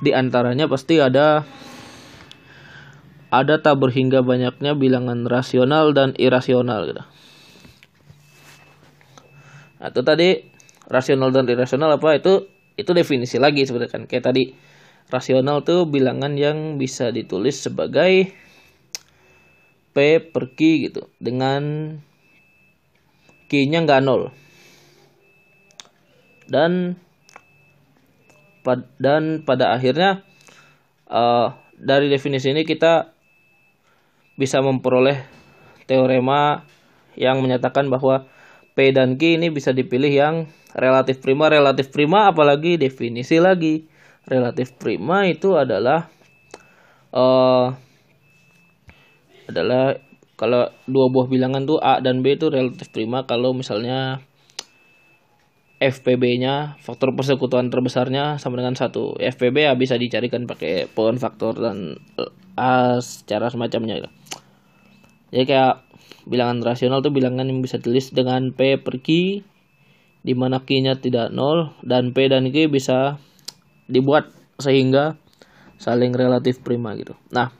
di 0.00 0.16
antaranya 0.16 0.66
pasti 0.66 0.98
ada 0.98 1.44
ada 3.30 3.62
tak 3.62 3.78
berhingga 3.78 4.26
banyaknya 4.26 4.74
bilangan 4.74 5.22
rasional 5.22 5.94
dan 5.94 6.18
irasional 6.18 6.82
gitu. 6.90 7.02
Nah, 9.80 9.88
itu 9.88 10.00
tadi 10.02 10.49
rasional 10.90 11.30
dan 11.30 11.46
irasional 11.46 11.96
apa 11.96 12.18
itu 12.18 12.50
itu 12.74 12.90
definisi 12.90 13.38
lagi 13.38 13.62
sebenarnya 13.62 13.94
kan. 13.94 14.02
Kayak 14.10 14.34
tadi 14.34 14.52
rasional 15.08 15.62
tuh 15.62 15.86
bilangan 15.86 16.34
yang 16.34 16.76
bisa 16.76 17.14
ditulis 17.14 17.62
sebagai 17.62 18.34
p 19.90 19.96
per 20.18 20.44
q 20.54 20.58
gitu 20.90 21.06
dengan 21.22 21.94
q-nya 23.46 23.86
nggak 23.86 24.02
nol. 24.02 24.34
Dan 26.50 26.98
dan 28.98 29.46
pada 29.46 29.72
akhirnya 29.72 30.26
uh, 31.06 31.54
dari 31.78 32.10
definisi 32.12 32.50
ini 32.50 32.66
kita 32.66 33.14
bisa 34.36 34.62
memperoleh 34.62 35.20
teorema 35.90 36.62
yang 37.18 37.42
menyatakan 37.42 37.90
bahwa 37.90 38.30
P 38.80 38.96
dan 38.96 39.20
Q 39.20 39.36
ini 39.36 39.52
bisa 39.52 39.76
dipilih 39.76 40.08
yang 40.08 40.48
relatif 40.72 41.20
prima. 41.20 41.52
Relatif 41.52 41.92
prima 41.92 42.32
apalagi 42.32 42.80
definisi 42.80 43.36
lagi. 43.36 43.84
Relatif 44.24 44.72
prima 44.80 45.28
itu 45.28 45.52
adalah 45.52 46.08
uh, 47.12 47.76
adalah 49.52 50.00
kalau 50.40 50.72
dua 50.88 51.12
buah 51.12 51.28
bilangan 51.28 51.68
tuh 51.68 51.76
A 51.76 52.00
dan 52.00 52.24
B 52.24 52.40
itu 52.40 52.48
relatif 52.48 52.88
prima 52.88 53.28
kalau 53.28 53.52
misalnya 53.52 54.24
FPB-nya 55.80 56.80
faktor 56.80 57.12
persekutuan 57.12 57.68
terbesarnya 57.68 58.40
sama 58.40 58.64
dengan 58.64 58.76
satu 58.76 59.20
FPB 59.20 59.68
ya 59.68 59.72
bisa 59.76 60.00
dicarikan 60.00 60.48
pakai 60.48 60.88
pohon 60.88 61.20
faktor 61.20 61.56
dan 61.60 62.00
A 62.56 63.00
secara 63.00 63.48
semacamnya 63.48 64.00
gitu. 64.00 64.10
jadi 65.32 65.44
kayak 65.44 65.74
bilangan 66.30 66.62
rasional 66.62 67.02
tuh 67.02 67.10
bilangan 67.10 67.50
yang 67.50 67.58
bisa 67.58 67.82
tulis 67.82 68.14
dengan 68.14 68.54
P 68.54 68.78
per 68.78 69.02
Q 69.02 69.42
di 70.22 70.32
mana 70.38 70.62
Q-nya 70.62 70.94
tidak 71.02 71.34
nol 71.34 71.74
dan 71.82 72.14
P 72.14 72.30
dan 72.30 72.46
Q 72.54 72.70
bisa 72.70 73.18
dibuat 73.90 74.30
sehingga 74.62 75.18
saling 75.80 76.14
relatif 76.14 76.62
prima 76.62 76.94
gitu. 76.94 77.16
Nah, 77.34 77.50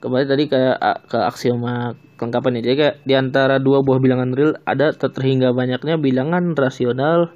kembali 0.00 0.24
tadi 0.24 0.44
kayak 0.46 1.10
ke 1.10 1.18
aksioma 1.18 1.98
kelengkapan 2.16 2.56
ini. 2.56 2.62
Jadi 2.64 2.76
kayak 2.78 2.96
di 3.04 3.14
antara 3.18 3.58
dua 3.58 3.82
buah 3.82 3.98
bilangan 3.98 4.30
real 4.32 4.56
ada 4.64 4.94
terhingga 4.94 5.52
banyaknya 5.52 5.98
bilangan 5.98 6.54
rasional 6.54 7.34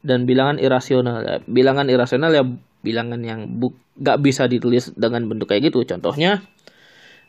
dan 0.00 0.24
bilangan 0.24 0.56
irasional. 0.56 1.22
Ya, 1.22 1.36
bilangan 1.44 1.86
irasional 1.92 2.32
ya 2.32 2.42
bilangan 2.80 3.20
yang 3.20 3.60
bu 3.60 3.76
gak 4.00 4.20
bisa 4.24 4.48
ditulis 4.48 4.96
dengan 4.96 5.28
bentuk 5.28 5.52
kayak 5.52 5.68
gitu. 5.70 5.84
Contohnya 5.84 6.40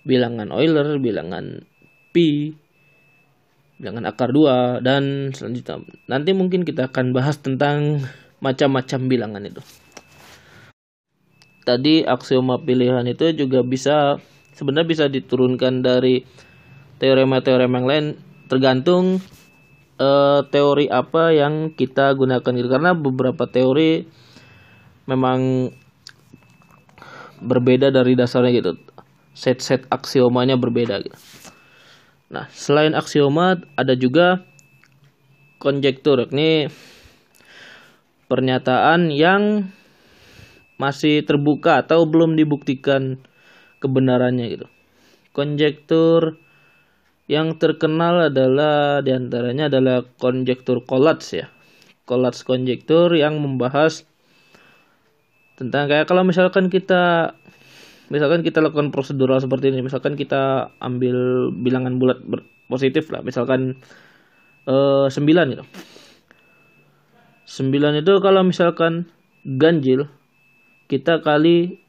bilangan 0.08 0.48
Euler, 0.56 0.96
bilangan 1.04 1.68
pi, 2.16 2.56
bilangan 3.76 4.08
akar 4.08 4.32
2 4.32 4.80
dan 4.80 5.36
selanjutnya. 5.36 5.84
Nanti 6.08 6.32
mungkin 6.32 6.64
kita 6.64 6.88
akan 6.88 7.12
bahas 7.12 7.38
tentang 7.44 8.02
macam-macam 8.40 9.00
bilangan 9.12 9.44
itu. 9.44 9.62
Tadi 11.68 12.08
aksioma 12.08 12.64
pilihan 12.64 13.04
itu 13.04 13.36
juga 13.36 13.60
bisa 13.60 14.16
sebenarnya 14.56 14.88
bisa 14.88 15.06
diturunkan 15.12 15.84
dari 15.84 16.24
teorema-teorema 16.98 17.76
yang 17.78 17.88
lain 17.92 18.06
tergantung 18.48 19.20
uh, 20.00 20.42
teori 20.48 20.88
apa 20.88 21.36
yang 21.36 21.76
kita 21.76 22.16
gunakan 22.16 22.56
gitu 22.56 22.70
karena 22.72 22.96
beberapa 22.96 23.46
teori 23.46 24.08
memang 25.06 25.70
berbeda 27.38 27.94
dari 27.94 28.18
dasarnya 28.18 28.52
gitu 28.56 28.87
set-set 29.38 29.86
aksiomanya 29.94 30.58
berbeda 30.58 30.98
gitu. 31.06 31.18
Nah, 32.34 32.50
selain 32.50 32.98
aksioma 32.98 33.62
ada 33.78 33.94
juga 33.94 34.42
konjektur. 35.62 36.26
Ini 36.34 36.74
pernyataan 38.26 39.14
yang 39.14 39.70
masih 40.82 41.22
terbuka 41.22 41.86
atau 41.86 42.10
belum 42.10 42.34
dibuktikan 42.34 43.22
kebenarannya 43.78 44.46
gitu. 44.58 44.68
Konjektur 45.38 46.42
yang 47.30 47.62
terkenal 47.62 48.34
adalah 48.34 49.06
di 49.06 49.14
antaranya 49.14 49.70
adalah 49.70 50.02
konjektur 50.18 50.82
Collatz 50.82 51.38
ya. 51.38 51.48
Collatz 52.10 52.42
konjektur 52.42 53.14
yang 53.14 53.38
membahas 53.38 54.08
tentang 55.58 55.90
kayak 55.90 56.06
kalau 56.10 56.24
misalkan 56.26 56.70
kita 56.70 57.36
misalkan 58.08 58.44
kita 58.44 58.64
lakukan 58.64 58.90
prosedural 58.92 59.40
seperti 59.44 59.72
ini 59.72 59.84
misalkan 59.84 60.16
kita 60.16 60.72
ambil 60.80 61.50
bilangan 61.52 62.00
bulat 62.00 62.24
positif 62.72 63.12
lah 63.12 63.24
misalkan 63.24 63.80
uh, 64.68 65.08
9 65.12 65.24
gitu. 65.54 65.66
9 67.48 68.02
itu 68.04 68.14
kalau 68.20 68.42
misalkan 68.44 69.08
ganjil 69.44 70.12
kita 70.92 71.24
kali 71.24 71.80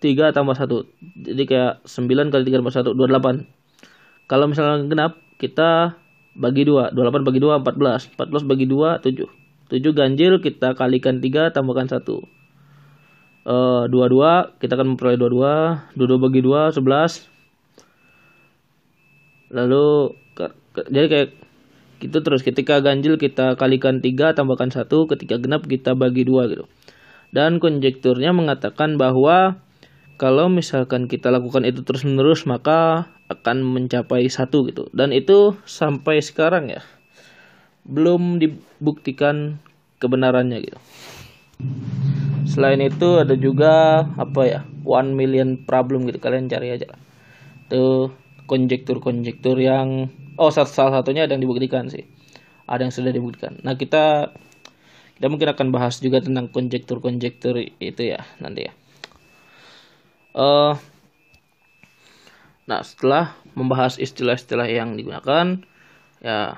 3 0.00 0.34
tambah 0.34 0.56
1 0.56 1.28
jadi 1.28 1.42
kayak 1.44 1.72
9 1.84 2.32
kali 2.32 2.42
3 2.48 2.58
tambah 2.60 2.74
1 2.74 2.96
28 2.96 4.28
kalau 4.28 4.44
misalkan 4.48 4.88
genap 4.88 5.20
kita 5.36 6.00
bagi 6.32 6.64
2 6.64 6.96
28 6.96 7.28
bagi 7.28 7.40
2 7.44 7.60
14 7.60 8.16
14 8.16 8.48
bagi 8.48 8.66
2 8.68 9.04
7 9.04 9.42
7 9.68 9.98
ganjil 9.98 10.32
kita 10.40 10.72
kalikan 10.72 11.20
3 11.20 11.52
tambahkan 11.52 11.88
1 11.92 12.41
uh, 13.46 13.84
dua 13.90 14.06
dua 14.10 14.32
kita 14.58 14.74
akan 14.78 14.94
memperoleh 14.94 15.18
dua 15.18 15.30
dua 15.30 15.54
dua 15.94 16.06
dua 16.06 16.18
bagi 16.18 16.40
dua 16.42 16.60
sebelas. 16.70 17.26
Lalu 19.52 20.16
ke, 20.32 20.44
ke, 20.72 20.80
jadi 20.88 21.06
kayak 21.08 21.28
gitu 22.00 22.18
terus. 22.24 22.40
Ketika 22.40 22.80
ganjil 22.80 23.20
kita 23.20 23.54
kalikan 23.60 24.00
tiga 24.00 24.32
tambahkan 24.32 24.72
satu. 24.72 25.06
Ketika 25.10 25.38
genap 25.38 25.68
kita 25.68 25.92
bagi 25.92 26.24
dua 26.24 26.48
gitu. 26.48 26.64
Dan 27.32 27.60
konjekturnya 27.60 28.32
mengatakan 28.36 29.00
bahwa 29.00 29.60
kalau 30.20 30.52
misalkan 30.52 31.08
kita 31.08 31.32
lakukan 31.32 31.64
itu 31.64 31.82
terus 31.82 32.04
menerus 32.04 32.44
maka 32.44 33.08
akan 33.32 33.64
mencapai 33.64 34.28
satu 34.28 34.68
gitu. 34.68 34.88
Dan 34.92 35.12
itu 35.12 35.56
sampai 35.64 36.20
sekarang 36.20 36.68
ya. 36.68 36.84
Belum 37.82 38.38
dibuktikan 38.38 39.58
kebenarannya 40.02 40.58
gitu 40.66 40.78
selain 42.48 42.80
itu 42.82 43.22
ada 43.22 43.34
juga 43.38 44.04
apa 44.18 44.42
ya 44.46 44.60
one 44.82 45.14
million 45.14 45.60
problem 45.62 46.06
gitu. 46.10 46.18
Kalian 46.18 46.50
cari 46.50 46.74
aja 46.74 46.90
tuh 47.72 48.12
konjektur-konjektur 48.46 49.56
yang 49.56 50.12
oh 50.36 50.50
salah 50.52 51.00
satunya 51.00 51.24
ada 51.24 51.38
yang 51.38 51.44
dibuktikan 51.44 51.88
sih. 51.88 52.04
Ada 52.66 52.88
yang 52.88 52.94
sudah 52.94 53.12
dibuktikan. 53.14 53.58
Nah 53.62 53.74
kita 53.78 54.34
kita 55.18 55.26
mungkin 55.30 55.54
akan 55.54 55.68
bahas 55.70 56.02
juga 56.02 56.18
tentang 56.18 56.50
konjektur-konjektur 56.50 57.62
itu 57.78 58.02
ya 58.02 58.26
nanti 58.42 58.66
ya. 58.66 58.72
Uh, 60.32 60.74
nah 62.64 62.80
setelah 62.80 63.36
membahas 63.52 64.00
istilah-istilah 64.00 64.64
yang 64.64 64.96
digunakan 64.96 65.60
ya 66.24 66.56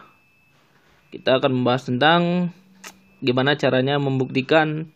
kita 1.11 1.43
akan 1.43 1.51
membahas 1.63 1.91
tentang 1.91 2.51
gimana 3.25 3.57
caranya 3.59 3.97
membuktikan 3.99 4.93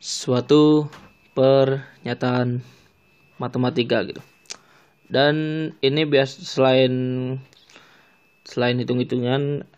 suatu 0.00 0.88
pernyataan 1.36 2.64
matematika 3.36 4.00
gitu. 4.08 4.24
Dan 5.12 5.34
ini 5.84 6.08
biasa 6.08 6.40
selain 6.40 6.94
selain 8.48 8.80
hitung-hitungan 8.80 9.68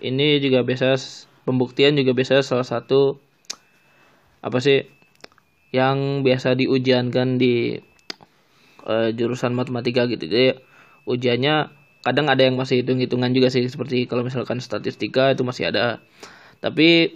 ini 0.00 0.40
juga 0.40 0.64
biasa 0.64 0.96
pembuktian 1.44 2.00
juga 2.00 2.16
biasa 2.16 2.40
salah 2.40 2.64
satu 2.64 3.20
apa 4.40 4.58
sih 4.64 4.88
yang 5.70 6.24
biasa 6.24 6.56
diujiankan 6.56 7.36
di 7.36 7.78
uh, 8.88 9.12
jurusan 9.12 9.52
matematika 9.52 10.08
gitu. 10.08 10.24
Jadi 10.24 10.56
ujiannya 11.04 11.68
kadang 12.00 12.32
ada 12.32 12.48
yang 12.48 12.56
masih 12.56 12.80
hitung-hitungan 12.80 13.36
juga 13.36 13.52
sih 13.52 13.68
seperti 13.68 14.08
kalau 14.08 14.24
misalkan 14.24 14.58
statistika 14.58 15.36
itu 15.36 15.44
masih 15.44 15.68
ada. 15.68 16.00
Tapi 16.64 17.12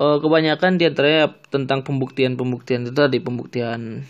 uh, 0.00 0.18
kebanyakan 0.20 0.80
di 0.80 0.84
antaranya 0.88 1.32
tentang 1.48 1.84
pembuktian-pembuktian 1.84 2.88
itu 2.88 2.96
tadi 2.96 3.18
pembuktian 3.20 4.04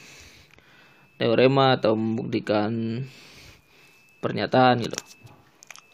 teorema 1.17 1.81
atau 1.81 1.97
membuktikan 1.97 3.03
pernyataan 4.21 4.85
gitu. 4.85 4.99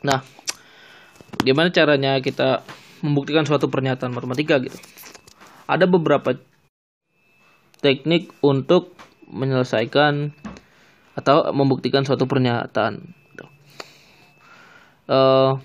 Nah, 0.03 0.25
gimana 1.47 1.71
caranya 1.71 2.19
kita 2.19 2.67
membuktikan 3.05 3.47
suatu 3.47 3.71
pernyataan 3.71 4.11
matematika 4.11 4.59
gitu? 4.59 4.75
Ada 5.71 5.87
beberapa 5.87 6.37
teknik 7.83 8.35
untuk 8.43 8.95
menyelesaikan 9.31 10.35
atau 11.15 11.51
membuktikan 11.55 12.03
suatu 12.03 12.27
pernyataan. 12.27 13.15
Uh, 15.03 15.59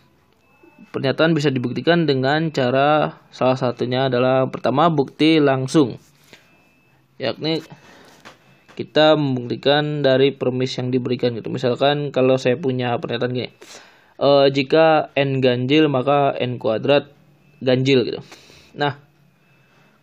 Pernyataan 0.97 1.37
bisa 1.37 1.53
dibuktikan 1.53 2.09
dengan 2.09 2.49
cara 2.49 3.21
salah 3.29 3.53
satunya 3.53 4.09
adalah 4.09 4.49
pertama 4.49 4.89
bukti 4.89 5.37
langsung. 5.37 6.01
Yakni 7.21 7.61
kita 8.73 9.13
membuktikan 9.13 10.01
dari 10.01 10.33
premis 10.33 10.73
yang 10.73 10.89
diberikan 10.89 11.37
gitu. 11.37 11.53
Misalkan 11.53 12.09
kalau 12.09 12.41
saya 12.41 12.57
punya 12.57 12.97
pernyataan 12.97 13.29
gini, 13.29 13.53
e, 14.17 14.29
jika 14.49 15.13
n 15.13 15.37
ganjil 15.37 15.85
maka 15.85 16.33
n 16.33 16.57
kuadrat 16.57 17.13
ganjil 17.61 18.01
gitu. 18.01 18.25
Nah, 18.73 18.97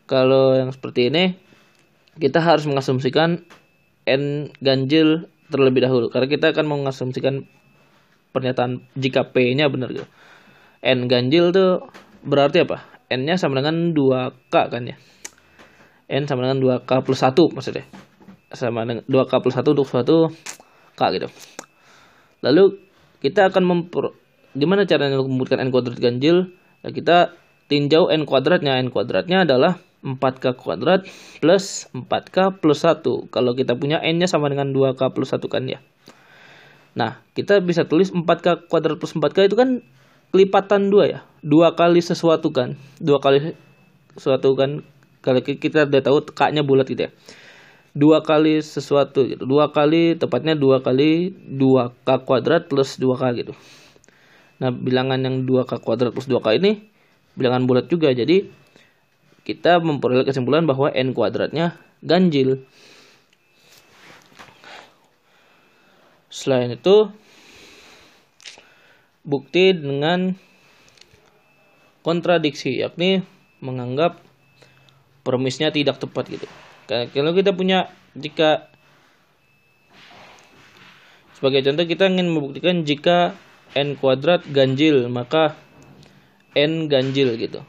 kalau 0.06 0.54
yang 0.54 0.70
seperti 0.70 1.10
ini 1.10 1.34
kita 2.22 2.38
harus 2.38 2.70
mengasumsikan 2.70 3.42
n 4.06 4.46
ganjil 4.62 5.26
terlebih 5.50 5.90
dahulu 5.90 6.06
karena 6.06 6.30
kita 6.30 6.54
akan 6.54 6.70
mengasumsikan 6.70 7.50
pernyataan 8.30 8.86
jika 8.94 9.34
p-nya 9.34 9.66
benar 9.66 9.90
gitu. 9.90 10.06
N 10.84 11.08
ganjil 11.08 11.50
tuh 11.50 11.88
berarti 12.20 12.68
apa? 12.68 12.84
n-nya 13.08 13.40
sama 13.40 13.56
dengan 13.64 13.96
2k 13.96 14.52
kan 14.52 14.84
ya. 14.84 14.96
n 16.12 16.28
sama 16.28 16.44
dengan 16.44 16.60
2k 16.60 16.90
plus 17.00 17.24
1 17.24 17.32
maksudnya 17.56 17.88
sama 18.54 18.86
dengan 18.86 19.04
2K 19.04 19.32
plus 19.42 19.54
1 19.58 19.66
untuk 19.66 19.86
suatu 19.86 20.16
K 20.94 21.00
gitu. 21.18 21.28
Lalu 22.46 22.78
kita 23.18 23.50
akan 23.50 23.62
memper 23.66 24.14
gimana 24.54 24.86
caranya 24.86 25.18
untuk 25.18 25.34
membuktikan 25.34 25.60
n 25.66 25.74
kuadrat 25.74 25.98
ganjil? 25.98 26.54
Nah, 26.86 26.90
kita 26.94 27.34
tinjau 27.66 28.08
n 28.14 28.24
kuadratnya. 28.24 28.78
n 28.78 28.94
kuadratnya 28.94 29.42
adalah 29.42 29.82
4k 30.06 30.54
kuadrat 30.54 31.08
plus 31.42 31.90
4k 31.90 32.62
plus 32.62 32.86
1. 32.86 33.02
Kalau 33.34 33.52
kita 33.58 33.74
punya 33.74 33.98
n-nya 34.00 34.30
sama 34.30 34.46
dengan 34.46 34.70
2k 34.70 35.10
plus 35.10 35.34
1 35.34 35.42
kan 35.50 35.66
ya. 35.66 35.82
Nah, 36.94 37.18
kita 37.34 37.58
bisa 37.58 37.90
tulis 37.90 38.14
4k 38.14 38.70
kuadrat 38.70 39.02
plus 39.02 39.18
4k 39.18 39.50
itu 39.50 39.58
kan 39.58 39.82
kelipatan 40.34 40.90
2 40.90 41.14
ya. 41.14 41.22
Dua 41.46 41.78
kali 41.78 42.02
sesuatu 42.02 42.50
kan. 42.50 42.74
Dua 42.98 43.22
kali 43.22 43.54
sesuatu 44.18 44.58
kan. 44.58 44.82
Kalau 45.22 45.38
kita 45.46 45.86
udah 45.86 46.02
tahu 46.02 46.26
k-nya 46.34 46.66
bulat 46.66 46.90
gitu 46.90 47.06
ya 47.06 47.14
dua 47.94 48.26
kali 48.26 48.58
sesuatu 48.58 49.22
gitu 49.22 49.46
dua 49.46 49.70
kali 49.70 50.18
tepatnya 50.18 50.58
dua 50.58 50.82
kali 50.82 51.30
dua 51.30 51.94
k 52.02 52.18
kuadrat 52.26 52.66
plus 52.66 52.98
dua 52.98 53.14
k 53.14 53.30
gitu 53.38 53.54
nah 54.58 54.74
bilangan 54.74 55.22
yang 55.22 55.46
dua 55.46 55.62
k 55.62 55.78
kuadrat 55.78 56.10
plus 56.10 56.26
dua 56.26 56.42
k 56.42 56.58
ini 56.58 56.90
bilangan 57.38 57.70
bulat 57.70 57.86
juga 57.86 58.10
jadi 58.10 58.50
kita 59.46 59.78
memperoleh 59.78 60.26
kesimpulan 60.26 60.66
bahwa 60.66 60.90
n 60.90 61.14
kuadratnya 61.14 61.78
ganjil 62.02 62.66
selain 66.26 66.74
itu 66.74 67.14
bukti 69.24 69.72
dengan 69.72 70.36
kontradiksi 72.04 72.78
yakni 72.78 73.24
menganggap 73.64 74.20
premisnya 75.24 75.72
tidak 75.72 75.96
tepat 75.96 76.28
gitu 76.28 76.46
kalau 76.86 77.32
kita 77.32 77.56
punya 77.56 77.88
jika 78.12 78.68
sebagai 81.34 81.64
contoh 81.66 81.84
kita 81.84 82.08
ingin 82.08 82.28
membuktikan 82.28 82.84
jika 82.84 83.36
n 83.74 83.98
kuadrat 83.98 84.46
ganjil 84.48 85.10
maka 85.10 85.58
n 86.54 86.86
ganjil 86.86 87.34
gitu. 87.34 87.60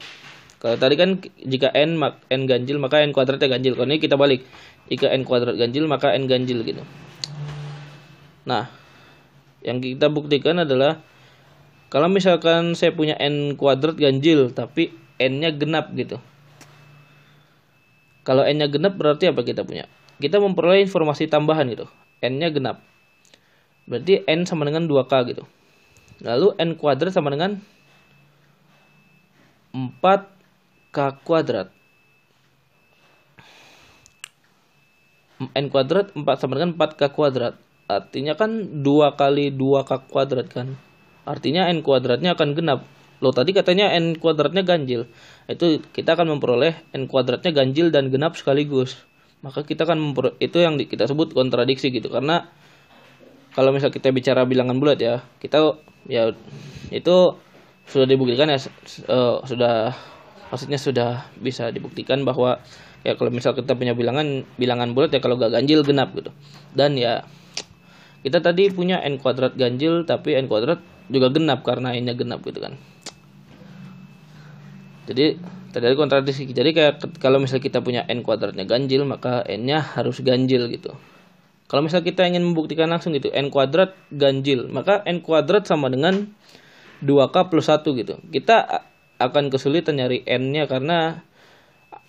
Kalau 0.62 0.80
tadi 0.80 0.94
kan 0.96 1.20
jika 1.44 1.68
n 1.74 1.98
n 2.30 2.40
ganjil 2.46 2.78
maka 2.78 3.02
n 3.02 3.12
kuadratnya 3.12 3.50
ganjil. 3.50 3.74
Kalau 3.76 3.90
ini 3.90 4.00
kita 4.00 4.16
balik. 4.16 4.46
Jika 4.86 5.10
n 5.10 5.26
kuadrat 5.26 5.58
ganjil 5.58 5.84
maka 5.90 6.14
n 6.14 6.30
ganjil 6.30 6.62
gitu. 6.62 6.80
Nah, 8.46 8.70
yang 9.66 9.82
kita 9.82 10.06
buktikan 10.08 10.62
adalah 10.62 11.02
kalau 11.86 12.10
misalkan 12.10 12.74
saya 12.74 12.90
punya 12.90 13.14
n 13.22 13.54
kuadrat 13.54 13.94
ganjil 13.94 14.50
tapi 14.50 14.90
n-nya 15.22 15.54
genap 15.54 15.94
gitu. 15.94 16.18
Kalau 18.26 18.42
n-nya 18.42 18.66
genap 18.66 18.98
berarti 18.98 19.30
apa 19.30 19.46
kita 19.46 19.62
punya? 19.62 19.86
Kita 20.18 20.42
memperoleh 20.42 20.82
informasi 20.82 21.30
tambahan 21.30 21.70
gitu. 21.70 21.86
n-nya 22.26 22.50
genap. 22.50 22.82
Berarti 23.86 24.26
n 24.26 24.42
sama 24.50 24.66
dengan 24.66 24.90
2k 24.90 25.12
gitu. 25.30 25.46
Lalu 26.26 26.58
n 26.58 26.74
kuadrat 26.74 27.14
sama 27.14 27.30
dengan 27.30 27.62
4k 29.70 30.98
kuadrat. 31.22 31.70
n 35.36 35.68
kuadrat 35.68 36.10
4 36.16 36.24
sama 36.40 36.58
dengan 36.58 36.74
4k 36.74 37.12
kuadrat. 37.12 37.54
Artinya 37.86 38.34
kan 38.34 38.82
2 38.82 39.20
kali 39.20 39.54
2k 39.54 40.10
kuadrat 40.10 40.48
kan. 40.50 40.74
Artinya 41.26 41.66
n 41.66 41.82
kuadratnya 41.82 42.38
akan 42.38 42.54
genap. 42.54 42.86
Loh 43.18 43.34
tadi 43.34 43.50
katanya 43.50 43.90
n 43.92 44.14
kuadratnya 44.16 44.62
ganjil. 44.62 45.10
Itu 45.50 45.82
kita 45.82 46.14
akan 46.14 46.38
memperoleh 46.38 46.94
n 46.94 47.10
kuadratnya 47.10 47.50
ganjil 47.50 47.90
dan 47.90 48.08
genap 48.08 48.38
sekaligus. 48.38 49.02
Maka 49.42 49.66
kita 49.66 49.84
akan 49.84 49.98
memper 50.00 50.38
itu 50.40 50.62
yang 50.62 50.78
kita 50.78 51.10
sebut 51.10 51.34
kontradiksi 51.34 51.90
gitu. 51.92 52.08
Karena 52.08 52.46
kalau 53.56 53.72
misal 53.72 53.88
kita 53.88 54.12
bicara 54.12 54.44
bilangan 54.44 54.76
bulat 54.76 55.00
ya 55.00 55.24
kita 55.40 55.80
ya 56.12 56.28
itu 56.92 57.16
sudah 57.88 58.04
dibuktikan 58.04 58.52
ya 58.52 58.60
uh, 59.08 59.40
sudah 59.48 59.96
maksudnya 60.52 60.76
sudah 60.76 61.10
bisa 61.40 61.72
dibuktikan 61.72 62.20
bahwa 62.22 62.60
ya 63.00 63.16
kalau 63.16 63.32
misal 63.32 63.56
kita 63.56 63.72
punya 63.72 63.96
bilangan 63.96 64.44
bilangan 64.60 64.92
bulat 64.92 65.10
ya 65.16 65.24
kalau 65.24 65.40
gak 65.40 65.56
ganjil 65.56 65.80
genap 65.82 66.12
gitu. 66.12 66.30
Dan 66.76 67.00
ya 67.00 67.24
kita 68.20 68.44
tadi 68.44 68.68
punya 68.68 69.00
n 69.00 69.16
kuadrat 69.16 69.56
ganjil 69.56 70.04
tapi 70.04 70.36
n 70.36 70.52
kuadrat 70.52 70.82
juga 71.06 71.30
genap 71.30 71.62
karena 71.62 71.94
n-nya 71.94 72.14
genap 72.18 72.42
gitu 72.42 72.58
kan. 72.58 72.74
Jadi 75.06 75.38
terjadi 75.70 75.94
kontradiksi. 75.94 76.50
Jadi 76.50 76.70
kayak 76.74 77.20
kalau 77.22 77.38
misalnya 77.38 77.62
kita 77.62 77.78
punya 77.84 78.02
n 78.10 78.26
kuadratnya 78.26 78.66
ganjil 78.66 79.06
maka 79.06 79.46
n-nya 79.46 79.78
harus 79.82 80.18
ganjil 80.24 80.66
gitu. 80.72 80.96
Kalau 81.66 81.82
misalnya 81.82 82.06
kita 82.06 82.26
ingin 82.26 82.42
membuktikan 82.46 82.90
langsung 82.90 83.14
gitu 83.14 83.30
n 83.30 83.50
kuadrat 83.50 83.94
ganjil 84.10 84.66
maka 84.70 85.02
n 85.06 85.22
kuadrat 85.22 85.66
sama 85.66 85.90
dengan 85.90 86.30
2k 87.04 87.36
plus 87.52 87.70
1 87.70 87.86
gitu. 88.02 88.14
Kita 88.32 88.82
akan 89.20 89.52
kesulitan 89.52 90.00
nyari 90.00 90.26
n-nya 90.26 90.66
karena 90.66 91.22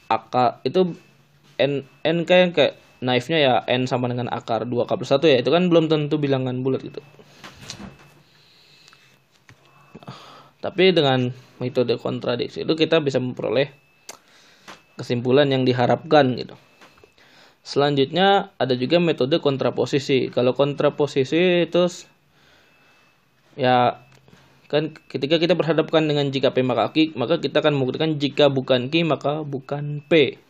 akar 0.09 0.63
itu 0.65 0.97
n 1.61 1.85
n 2.01 2.17
kayak 2.25 2.55
kayak 2.55 2.73
knife-nya 2.97 3.37
ya 3.37 3.53
n 3.69 3.85
sama 3.85 4.09
dengan 4.09 4.31
akar 4.33 4.65
2k 4.65 4.89
plus 4.97 5.13
1 5.13 5.21
ya. 5.27 5.37
Itu 5.43 5.53
kan 5.53 5.69
belum 5.69 5.85
tentu 5.85 6.17
bilangan 6.17 6.65
bulat 6.65 6.81
gitu 6.81 7.03
tapi 10.57 10.89
dengan 10.89 11.29
metode 11.61 11.97
kontradiksi 12.01 12.65
itu 12.65 12.73
kita 12.73 12.97
bisa 13.01 13.21
memperoleh 13.21 13.69
kesimpulan 14.97 15.45
yang 15.53 15.63
diharapkan 15.63 16.33
gitu. 16.33 16.57
Selanjutnya 17.61 18.55
ada 18.57 18.73
juga 18.73 18.97
metode 18.97 19.37
kontraposisi. 19.43 20.33
Kalau 20.33 20.57
kontraposisi 20.57 21.67
itu 21.67 21.83
ya 23.59 24.01
kan 24.67 24.91
ketika 25.07 25.39
kita 25.39 25.55
berhadapkan 25.55 26.03
dengan 26.07 26.27
jika 26.33 26.51
P 26.51 26.63
maka 26.65 26.91
Q, 26.91 27.15
maka 27.15 27.39
kita 27.39 27.59
akan 27.63 27.77
membuktikan 27.77 28.17
jika 28.17 28.49
bukan 28.49 28.89
Q 28.89 29.05
maka 29.05 29.43
bukan 29.45 30.01
P. 30.07 30.41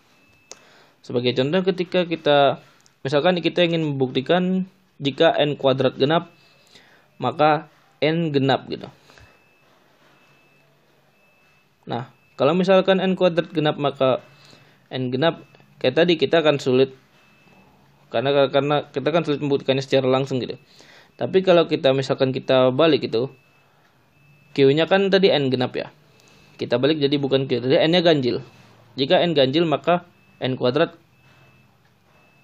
Sebagai 1.04 1.36
contoh 1.36 1.62
ketika 1.68 2.06
kita 2.08 2.64
misalkan 3.02 3.40
kita 3.42 3.66
ingin 3.66 3.84
membuktikan 3.84 4.70
jika 4.98 5.34
n 5.38 5.58
kuadrat 5.58 5.98
genap 5.98 6.34
maka 7.18 7.70
n 8.02 8.30
genap 8.30 8.70
gitu. 8.70 8.90
Nah, 11.88 12.12
kalau 12.36 12.52
misalkan 12.54 13.00
n 13.00 13.16
kuadrat 13.16 13.50
genap 13.56 13.80
maka 13.80 14.20
n 14.92 15.10
genap 15.10 15.48
kayak 15.80 15.96
tadi 15.96 16.20
kita 16.20 16.44
akan 16.44 16.60
sulit 16.60 16.92
karena 18.12 18.52
karena 18.52 18.92
kita 18.92 19.10
kan 19.12 19.24
sulit 19.24 19.40
membuktikannya 19.40 19.82
secara 19.82 20.08
langsung 20.08 20.44
gitu. 20.44 20.60
Tapi 21.18 21.42
kalau 21.42 21.66
kita 21.66 21.96
misalkan 21.96 22.36
kita 22.36 22.70
balik 22.76 23.08
itu 23.08 23.32
Q-nya 24.54 24.86
kan 24.86 25.08
tadi 25.08 25.32
n 25.32 25.48
genap 25.48 25.74
ya. 25.74 25.90
Kita 26.58 26.82
balik 26.82 26.98
jadi 26.98 27.16
bukan 27.22 27.46
Q, 27.46 27.62
tadi 27.62 27.78
n-nya 27.78 28.02
ganjil. 28.02 28.42
Jika 28.98 29.22
n 29.22 29.38
ganjil 29.38 29.64
maka 29.64 30.10
n 30.42 30.58
kuadrat 30.58 30.98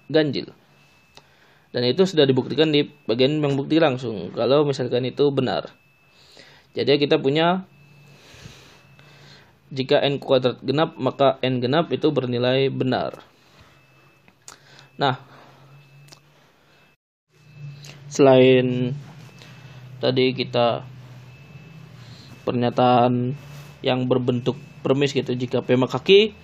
ganjil. 0.08 0.54
Dan 1.74 1.82
itu 1.90 2.06
sudah 2.06 2.22
dibuktikan 2.22 2.70
di 2.70 2.86
bagian 3.10 3.42
bukti 3.42 3.82
langsung 3.82 4.30
kalau 4.30 4.62
misalkan 4.62 5.02
itu 5.02 5.26
benar. 5.34 5.74
Jadi 6.78 7.02
kita 7.02 7.18
punya 7.18 7.66
jika 9.72 10.02
n 10.02 10.20
kuadrat 10.20 10.60
genap, 10.60 10.96
maka 11.00 11.40
n 11.40 11.62
genap 11.62 11.88
itu 11.94 12.10
bernilai 12.12 12.68
benar. 12.68 13.24
Nah, 15.00 15.18
selain 18.10 18.94
tadi 19.98 20.36
kita 20.36 20.86
pernyataan 22.44 23.34
yang 23.80 24.06
berbentuk 24.06 24.54
premis 24.84 25.16
gitu 25.16 25.32
jika 25.32 25.64
P 25.64 25.74
maka 25.80 25.98
Q 25.98 26.36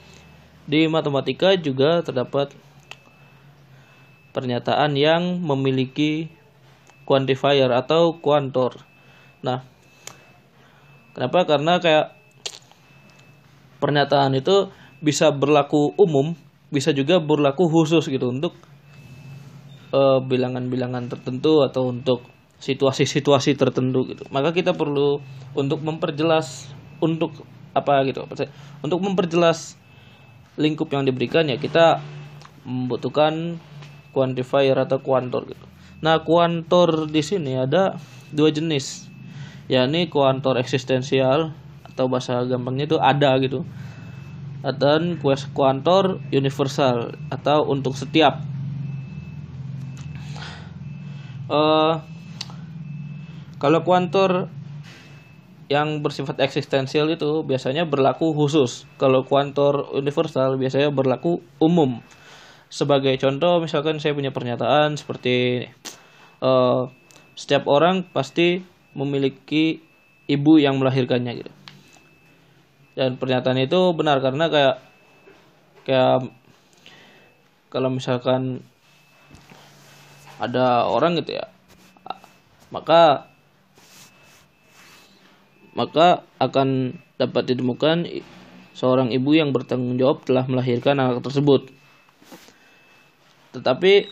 di 0.65 0.89
matematika 0.89 1.55
juga 1.55 2.01
terdapat 2.01 2.57
pernyataan 4.33 4.97
yang 4.97 5.43
memiliki 5.43 6.31
quantifier 7.05 7.71
atau 7.75 8.19
kuantor. 8.23 8.87
Nah, 9.43 9.67
kenapa? 11.15 11.43
Karena 11.43 11.83
kayak 11.83 12.20
pernyataan 13.81 14.37
itu 14.37 14.69
bisa 15.01 15.33
berlaku 15.33 15.97
umum, 15.97 16.37
bisa 16.69 16.93
juga 16.93 17.19
berlaku 17.19 17.67
khusus 17.67 18.07
gitu 18.07 18.29
untuk 18.31 18.55
eh, 19.97 20.19
bilangan-bilangan 20.21 21.09
tertentu 21.09 21.65
atau 21.65 21.91
untuk 21.91 22.23
situasi-situasi 22.61 23.57
tertentu 23.57 24.05
gitu. 24.05 24.29
Maka 24.29 24.53
kita 24.53 24.77
perlu 24.77 25.19
untuk 25.57 25.81
memperjelas 25.81 26.69
untuk 27.01 27.33
apa 27.71 28.03
gitu 28.07 28.27
untuk 28.83 29.01
memperjelas 29.01 29.79
lingkup 30.59 30.91
yang 30.91 31.07
diberikan 31.07 31.47
ya 31.47 31.57
kita 31.57 32.03
membutuhkan 32.67 33.57
quantifier 34.11 34.77
atau 34.77 34.99
kuantor 35.01 35.49
gitu. 35.49 35.65
Nah 36.03 36.21
kuantor 36.27 37.09
di 37.09 37.23
sini 37.23 37.57
ada 37.57 37.97
dua 38.35 38.51
jenis 38.51 39.09
yakni 39.71 40.11
kuantor 40.11 40.59
eksistensial 40.59 41.55
atau 42.01 42.09
bahasa 42.09 42.41
gampangnya 42.49 42.89
itu 42.89 42.97
ada 42.97 43.37
gitu 43.45 43.69
dan 44.65 45.21
kuantor 45.53 46.25
universal 46.33 47.13
atau 47.29 47.69
untuk 47.69 47.93
setiap 47.93 48.41
uh, 51.53 52.01
kalau 53.61 53.85
kuantor 53.85 54.49
yang 55.71 56.03
bersifat 56.03 56.41
eksistensial 56.43 57.07
itu 57.15 57.47
biasanya 57.47 57.87
berlaku 57.87 58.35
khusus. 58.35 58.91
Kalau 58.99 59.23
kuantor 59.23 59.95
universal 59.95 60.59
biasanya 60.59 60.91
berlaku 60.91 61.39
umum. 61.63 62.03
Sebagai 62.67 63.15
contoh, 63.23 63.63
misalkan 63.63 64.03
saya 64.03 64.17
punya 64.17 64.35
pernyataan 64.35 64.99
seperti 64.99 65.69
uh, 66.43 66.91
setiap 67.39 67.71
orang 67.71 68.03
pasti 68.11 68.67
memiliki 68.99 69.79
ibu 70.27 70.59
yang 70.59 70.83
melahirkannya 70.83 71.39
gitu. 71.39 71.53
Dan 72.99 73.17
pernyataan 73.17 73.59
itu 73.63 73.95
benar 73.95 74.19
karena 74.19 74.51
kayak 74.51 74.77
kayak 75.87 76.31
kalau 77.71 77.89
misalkan 77.89 78.67
ada 80.43 80.89
orang 80.89 81.15
gitu 81.21 81.39
ya, 81.39 81.47
maka 82.75 83.31
maka 85.77 86.27
akan 86.43 86.99
dapat 87.21 87.55
ditemukan 87.55 88.11
seorang 88.75 89.15
ibu 89.15 89.31
yang 89.37 89.55
bertanggung 89.55 90.01
jawab 90.01 90.25
telah 90.27 90.49
melahirkan 90.51 90.99
anak 90.99 91.23
tersebut. 91.23 91.71
Tetapi 93.55 94.09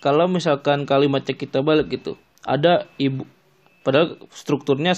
kalau 0.00 0.30
misalkan 0.30 0.88
kalimatnya 0.88 1.36
kita 1.36 1.60
balik 1.60 1.92
gitu, 1.92 2.16
ada 2.46 2.88
ibu, 2.96 3.28
padahal 3.84 4.16
strukturnya 4.32 4.96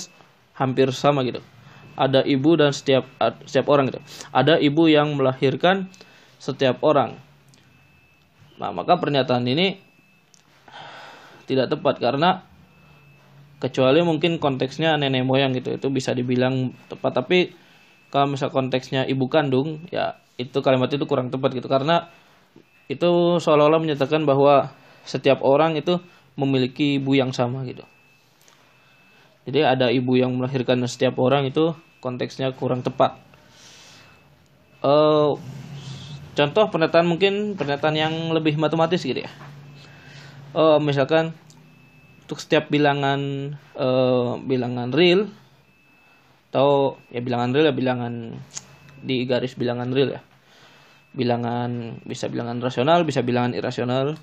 hampir 0.55 0.93
sama 0.95 1.27
gitu. 1.27 1.43
Ada 1.95 2.25
ibu 2.25 2.57
dan 2.57 2.73
setiap 2.73 3.05
setiap 3.45 3.67
orang 3.69 3.93
gitu. 3.93 4.01
Ada 4.33 4.59
ibu 4.59 4.89
yang 4.89 5.15
melahirkan 5.17 5.89
setiap 6.41 6.81
orang. 6.83 7.17
Nah, 8.57 8.71
maka 8.71 8.99
pernyataan 8.99 9.45
ini 9.49 9.79
tidak 11.47 11.73
tepat 11.73 11.99
karena 11.99 12.47
kecuali 13.63 14.03
mungkin 14.03 14.43
konteksnya 14.43 14.99
nenek 14.99 15.23
moyang 15.23 15.55
gitu 15.55 15.79
itu 15.79 15.87
bisa 15.87 16.11
dibilang 16.11 16.75
tepat 16.91 17.23
tapi 17.23 17.55
kalau 18.11 18.35
misal 18.35 18.51
konteksnya 18.51 19.07
ibu 19.07 19.31
kandung 19.31 19.87
ya 19.95 20.19
itu 20.35 20.59
kalimat 20.59 20.91
itu 20.91 21.07
kurang 21.07 21.31
tepat 21.31 21.55
gitu 21.55 21.71
karena 21.71 22.11
itu 22.91 23.39
seolah-olah 23.39 23.79
menyatakan 23.79 24.27
bahwa 24.27 24.75
setiap 25.07 25.47
orang 25.47 25.79
itu 25.79 26.03
memiliki 26.35 26.99
ibu 26.99 27.15
yang 27.15 27.31
sama 27.31 27.63
gitu 27.63 27.87
jadi 29.43 29.75
ada 29.75 29.91
ibu 29.91 30.15
yang 30.15 30.39
melahirkan 30.39 30.79
setiap 30.87 31.19
orang 31.19 31.51
itu 31.51 31.75
konteksnya 31.99 32.55
kurang 32.55 32.87
tepat. 32.87 33.19
Uh, 34.83 35.39
contoh 36.35 36.65
pernyataan 36.71 37.07
mungkin 37.07 37.55
pernyataan 37.59 37.95
yang 37.95 38.15
lebih 38.35 38.55
matematis 38.59 39.03
gitu 39.03 39.23
ya. 39.23 39.31
Uh, 40.55 40.79
misalkan 40.79 41.35
untuk 42.27 42.39
setiap 42.39 42.71
bilangan 42.71 43.55
uh, 43.75 44.39
bilangan 44.43 44.95
real 44.95 45.27
atau 46.53 47.01
ya 47.09 47.25
bilangan 47.25 47.51
real 47.51 47.67
ya 47.73 47.75
bilangan 47.75 48.37
di 49.03 49.27
garis 49.27 49.59
bilangan 49.59 49.91
real 49.91 50.19
ya. 50.19 50.23
Bilangan 51.13 52.03
bisa 52.07 52.31
bilangan 52.31 52.63
rasional 52.63 53.03
bisa 53.03 53.27
bilangan 53.27 53.59
irasional 53.59 54.19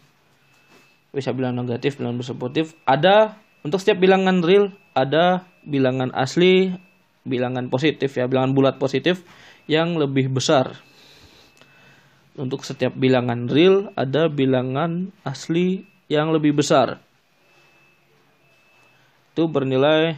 bisa 1.11 1.35
bilangan 1.35 1.67
negatif 1.67 1.99
bilangan 1.99 2.23
positif. 2.23 2.75
Ada 2.87 3.35
untuk 3.67 3.83
setiap 3.83 3.99
bilangan 3.99 4.39
real 4.39 4.71
ada 5.05 5.47
bilangan 5.63 6.11
asli 6.15 6.73
bilangan 7.27 7.67
positif 7.69 8.15
ya 8.17 8.25
bilangan 8.25 8.55
bulat 8.55 8.75
positif 8.81 9.21
yang 9.69 9.95
lebih 9.99 10.33
besar. 10.33 10.81
Untuk 12.39 12.63
setiap 12.63 12.95
bilangan 12.95 13.51
real 13.51 13.91
ada 13.99 14.31
bilangan 14.31 15.11
asli 15.27 15.83
yang 16.07 16.31
lebih 16.31 16.55
besar. 16.57 17.03
Itu 19.35 19.51
bernilai 19.51 20.17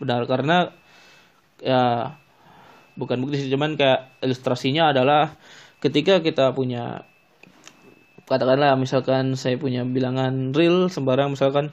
benar 0.00 0.24
karena 0.24 0.70
ya 1.60 2.14
bukan 2.96 3.20
bukti 3.24 3.44
sih 3.44 3.52
cuman 3.52 3.76
kayak 3.76 4.20
ilustrasinya 4.24 4.92
adalah 4.92 5.36
ketika 5.80 6.24
kita 6.24 6.52
punya 6.56 7.04
katakanlah 8.26 8.74
misalkan 8.76 9.36
saya 9.38 9.60
punya 9.60 9.84
bilangan 9.84 10.56
real 10.56 10.88
sembarang 10.88 11.36
misalkan 11.36 11.70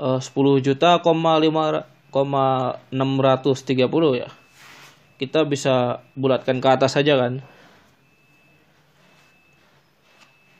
uh, 0.00 0.18
10 0.18 0.64
juta 0.64 1.04
koma 1.04 1.36
lima 1.36 1.84
koma 2.08 2.80
enam 2.88 3.20
ratus 3.20 3.62
tiga 3.62 3.86
puluh 3.86 4.16
ya. 4.16 4.28
Kita 5.20 5.44
bisa 5.44 6.00
bulatkan 6.16 6.64
ke 6.64 6.68
atas 6.72 6.96
saja 6.96 7.20
kan. 7.20 7.44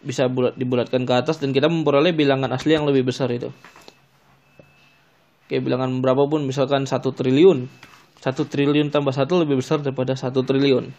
Bisa 0.04 0.28
bulat 0.28 0.56
dibulatkan 0.56 1.08
ke 1.08 1.12
atas 1.16 1.40
dan 1.40 1.56
kita 1.56 1.68
memperoleh 1.68 2.12
bilangan 2.12 2.52
asli 2.52 2.76
yang 2.76 2.84
lebih 2.84 3.08
besar 3.08 3.32
itu. 3.32 3.48
Kayak 5.48 5.66
bilangan 5.66 5.98
berapapun 6.04 6.44
misalkan 6.44 6.84
satu 6.84 7.16
triliun. 7.16 7.66
Satu 8.20 8.44
triliun 8.44 8.92
tambah 8.92 9.16
satu 9.16 9.40
lebih 9.42 9.64
besar 9.64 9.80
daripada 9.80 10.12
satu 10.12 10.44
triliun. 10.44 10.92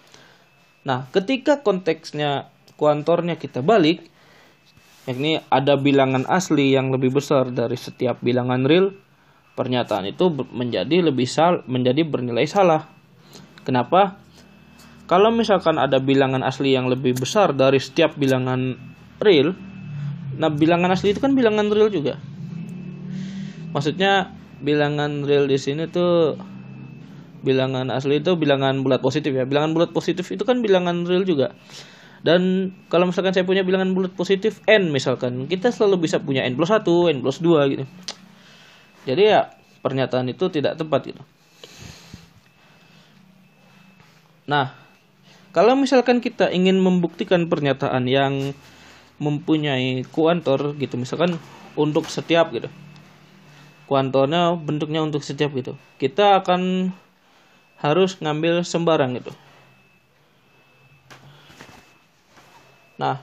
Nah 0.83 1.05
ketika 1.13 1.61
konteksnya 1.61 2.49
kuantornya 2.81 3.37
kita 3.37 3.61
balik 3.61 4.09
yakni 5.09 5.41
ada 5.49 5.77
bilangan 5.77 6.27
asli 6.29 6.77
yang 6.77 6.93
lebih 6.93 7.13
besar 7.13 7.49
dari 7.49 7.77
setiap 7.77 8.21
bilangan 8.21 8.65
real 8.65 8.93
pernyataan 9.57 10.09
itu 10.09 10.29
menjadi 10.53 11.01
lebih 11.01 11.25
sal 11.25 11.65
menjadi 11.65 12.05
bernilai 12.05 12.45
salah 12.45 12.87
kenapa 13.65 14.21
kalau 15.09 15.33
misalkan 15.33 15.75
ada 15.75 15.99
bilangan 15.99 16.45
asli 16.45 16.71
yang 16.77 16.87
lebih 16.87 17.17
besar 17.17 17.51
dari 17.51 17.81
setiap 17.81 18.15
bilangan 18.15 18.77
real 19.19 19.57
nah 20.37 20.47
bilangan 20.47 20.93
asli 20.93 21.11
itu 21.11 21.19
kan 21.19 21.33
bilangan 21.33 21.67
real 21.73 21.89
juga 21.91 22.21
maksudnya 23.73 24.31
bilangan 24.61 25.25
real 25.25 25.49
di 25.49 25.57
sini 25.57 25.89
tuh 25.89 26.37
bilangan 27.41 27.89
asli 27.89 28.21
itu 28.21 28.37
bilangan 28.37 28.85
bulat 28.85 29.01
positif 29.01 29.33
ya. 29.33 29.43
Bilangan 29.49 29.73
bulat 29.73 29.91
positif 29.91 30.29
itu 30.29 30.45
kan 30.45 30.61
bilangan 30.61 31.03
real 31.09 31.25
juga. 31.25 31.57
Dan 32.21 32.71
kalau 32.87 33.09
misalkan 33.09 33.33
saya 33.33 33.45
punya 33.45 33.65
bilangan 33.65 33.97
bulat 33.97 34.13
positif 34.13 34.61
n 34.69 34.93
misalkan, 34.93 35.49
kita 35.49 35.73
selalu 35.73 36.05
bisa 36.05 36.21
punya 36.21 36.45
n 36.45 36.53
plus 36.53 36.69
1, 36.69 36.85
n 36.85 37.17
plus 37.25 37.41
2 37.41 37.73
gitu. 37.73 37.85
Jadi 39.09 39.21
ya 39.33 39.49
pernyataan 39.81 40.29
itu 40.29 40.45
tidak 40.53 40.77
tepat 40.77 41.01
gitu. 41.09 41.21
Nah, 44.45 44.77
kalau 45.49 45.73
misalkan 45.73 46.21
kita 46.21 46.53
ingin 46.53 46.77
membuktikan 46.77 47.49
pernyataan 47.49 48.05
yang 48.05 48.53
mempunyai 49.17 50.05
kuantor 50.13 50.77
gitu, 50.77 50.97
misalkan 51.01 51.41
untuk 51.73 52.05
setiap 52.09 52.53
gitu 52.53 52.69
kuantornya 53.91 54.55
bentuknya 54.55 55.03
untuk 55.03 55.19
setiap 55.19 55.51
gitu 55.51 55.75
kita 55.99 56.39
akan 56.39 56.95
harus 57.83 58.15
ngambil 58.23 58.63
sembarang 58.63 59.19
gitu 59.19 59.35
nah 63.01 63.17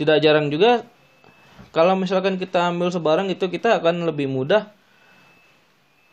tidak 0.00 0.24
jarang 0.24 0.48
juga 0.48 0.88
kalau 1.72 1.92
misalkan 1.96 2.40
kita 2.40 2.72
ambil 2.72 2.88
sebarang 2.88 3.28
itu 3.28 3.44
kita 3.52 3.80
akan 3.80 4.08
lebih 4.08 4.28
mudah 4.28 4.72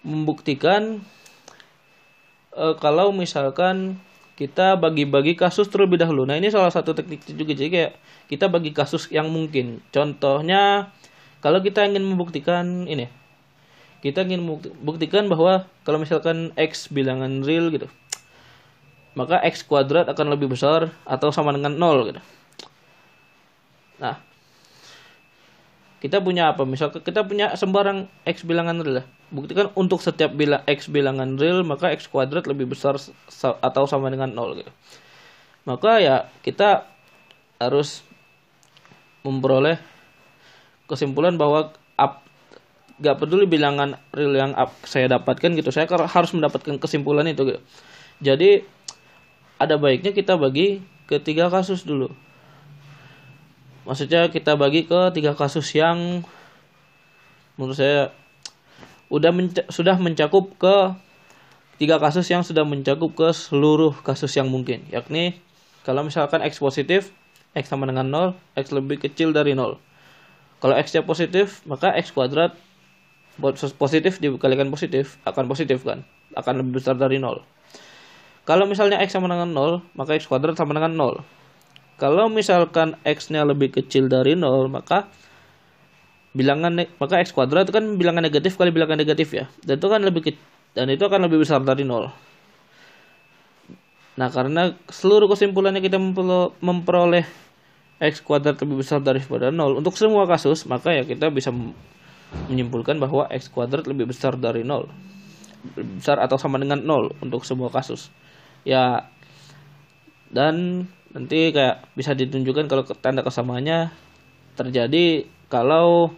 membuktikan 0.03 1.03
e, 2.55 2.65
kalau 2.79 3.11
misalkan 3.15 3.99
kita 4.39 4.79
bagi-bagi 4.79 5.35
kasus 5.35 5.67
terlebih 5.67 5.99
dahulu. 5.99 6.23
Nah 6.23 6.39
ini 6.39 6.47
salah 6.47 6.71
satu 6.71 6.95
teknik 6.95 7.27
juga 7.27 7.51
jadi 7.51 7.67
kayak 7.67 7.91
kita 8.31 8.47
bagi 8.47 8.71
kasus 8.71 9.11
yang 9.11 9.27
mungkin. 9.27 9.83
Contohnya 9.91 10.95
kalau 11.43 11.59
kita 11.59 11.83
ingin 11.83 12.07
membuktikan 12.07 12.87
ini 12.87 13.11
kita 13.99 14.23
ingin 14.23 14.47
membuktikan 14.47 15.27
bahwa 15.27 15.67
kalau 15.83 15.99
misalkan 15.99 16.55
x 16.55 16.87
bilangan 16.87 17.43
real 17.43 17.67
gitu 17.67 17.91
maka 19.19 19.43
x 19.43 19.67
kuadrat 19.67 20.07
akan 20.07 20.31
lebih 20.31 20.47
besar 20.47 20.95
atau 21.03 21.27
sama 21.35 21.51
dengan 21.51 21.75
0 21.75 22.07
gitu. 22.07 22.21
Nah 23.99 24.15
kita 25.99 26.23
punya 26.23 26.55
apa? 26.55 26.63
Misalkan 26.63 27.03
kita 27.03 27.27
punya 27.27 27.51
sembarang 27.59 28.07
x 28.23 28.47
bilangan 28.47 28.79
real 28.79 29.03
buktikan 29.29 29.69
untuk 29.75 29.99
setiap 29.99 30.31
bila 30.31 30.63
x 30.65 30.87
bilangan 30.87 31.35
real 31.35 31.61
maka 31.67 31.91
x 31.91 32.07
kuadrat 32.07 32.47
lebih 32.47 32.71
besar 32.71 32.95
atau 33.59 33.83
sama 33.83 34.07
dengan 34.07 34.31
0 34.31 34.63
gitu. 34.63 34.71
Maka 35.67 35.99
ya 35.99 36.31
kita 36.41 36.87
harus 37.59 38.07
memperoleh 39.27 39.75
kesimpulan 40.87 41.35
bahwa 41.35 41.75
up 41.99 42.23
gak 43.03 43.19
peduli 43.19 43.43
bilangan 43.43 43.99
real 44.15 44.31
yang 44.31 44.55
up 44.55 44.71
saya 44.87 45.11
dapatkan 45.11 45.51
gitu. 45.59 45.69
Saya 45.75 45.85
harus 45.91 46.31
mendapatkan 46.31 46.79
kesimpulan 46.79 47.27
itu 47.27 47.43
gitu. 47.43 47.61
jadi 48.23 48.63
ada 49.59 49.75
baiknya 49.75 50.15
kita 50.15 50.39
bagi 50.39 50.79
ke 51.05 51.19
tiga 51.19 51.51
kasus 51.51 51.83
dulu. 51.83 52.09
Maksudnya 53.83 54.31
kita 54.31 54.55
bagi 54.55 54.87
ke 54.87 55.11
tiga 55.11 55.35
kasus 55.35 55.67
yang 55.75 56.23
menurut 57.59 57.75
saya 57.75 58.15
udah 59.11 59.35
menca 59.35 59.67
sudah 59.67 59.99
mencakup 59.99 60.55
ke 60.55 60.95
tiga 61.75 61.99
kasus 61.99 62.23
yang 62.31 62.47
sudah 62.47 62.63
mencakup 62.63 63.11
ke 63.11 63.29
seluruh 63.35 63.91
kasus 63.99 64.31
yang 64.39 64.47
mungkin. 64.47 64.87
Yakni 64.89 65.35
kalau 65.83 66.07
misalkan 66.07 66.39
x 66.45 66.63
positif 66.63 67.11
x 67.57 67.67
sama 67.67 67.89
dengan 67.89 68.07
0 68.07 68.37
x 68.55 68.69
lebih 68.69 69.01
kecil 69.01 69.33
dari 69.33 69.57
0 69.57 69.81
kalau 70.61 70.75
x-nya 70.77 71.01
positif 71.01 71.65
maka 71.65 71.95
x 71.97 72.13
kuadrat 72.13 72.53
positif 73.79 74.19
dikalikan 74.19 74.69
positif 74.69 75.17
akan 75.23 75.47
positif 75.49 75.81
kan? 75.81 76.05
Akan 76.35 76.61
lebih 76.61 76.77
besar 76.77 76.93
dari 76.99 77.17
0 77.17 77.41
kalau 78.49 78.65
misalnya 78.65 78.97
x 79.05 79.13
sama 79.13 79.29
dengan 79.29 79.53
0 79.53 79.85
maka 79.93 80.17
x 80.17 80.25
kuadrat 80.25 80.57
sama 80.57 80.73
dengan 80.73 80.97
0 80.97 81.21
kalau 82.01 82.25
misalkan 82.33 82.97
x 83.05 83.29
nya 83.29 83.45
lebih 83.45 83.69
kecil 83.69 84.09
dari 84.09 84.33
0 84.33 84.65
maka 84.73 85.05
bilangan 86.33 86.81
maka 86.97 87.21
x 87.21 87.29
kuadrat 87.29 87.69
itu 87.69 87.73
kan 87.77 87.85
bilangan 87.93 88.25
negatif 88.25 88.57
kali 88.57 88.73
bilangan 88.73 88.97
negatif 88.97 89.33
ya. 89.33 89.45
Dan 89.61 89.77
itu 89.77 89.87
kan 89.89 90.01
lebih 90.01 90.21
dan 90.73 90.89
itu 90.89 91.03
akan 91.05 91.29
lebih 91.29 91.45
besar 91.45 91.61
dari 91.61 91.85
0 91.85 92.09
nah 94.19 94.27
karena 94.27 94.75
seluruh 94.91 95.31
kesimpulannya 95.31 95.79
kita 95.79 95.95
memperoleh 96.59 97.23
x 98.01 98.19
kuadrat 98.19 98.59
lebih 98.59 98.81
besar 98.83 98.99
daripada 98.99 99.53
0 99.53 99.79
untuk 99.79 99.95
semua 99.95 100.27
kasus 100.27 100.67
maka 100.67 100.91
ya 100.91 101.03
kita 101.07 101.31
bisa 101.31 101.53
menyimpulkan 102.49 102.99
bahwa 102.99 103.29
x 103.31 103.47
kuadrat 103.47 103.87
lebih 103.87 104.11
besar 104.11 104.35
dari 104.35 104.67
0 104.67 104.87
lebih 105.75 106.03
besar 106.03 106.19
atau 106.19 106.35
sama 106.35 106.59
dengan 106.59 106.83
0 106.83 107.23
untuk 107.23 107.47
semua 107.47 107.71
kasus 107.71 108.11
ya 108.63 109.07
dan 110.29 110.85
nanti 111.11 111.49
kayak 111.49 111.89
bisa 111.97 112.13
ditunjukkan 112.13 112.69
kalau 112.69 112.85
tanda 113.01 113.25
kesamaannya 113.25 113.89
terjadi 114.53 115.25
kalau 115.49 116.13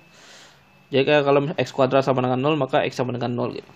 jadi 0.92 1.08
kayak 1.08 1.24
kalau 1.24 1.48
x 1.56 1.72
kuadrat 1.72 2.04
sama 2.04 2.20
dengan 2.20 2.44
0 2.44 2.60
maka 2.60 2.84
x 2.84 3.00
sama 3.00 3.16
dengan 3.16 3.32
0 3.38 3.56
gitu 3.56 3.72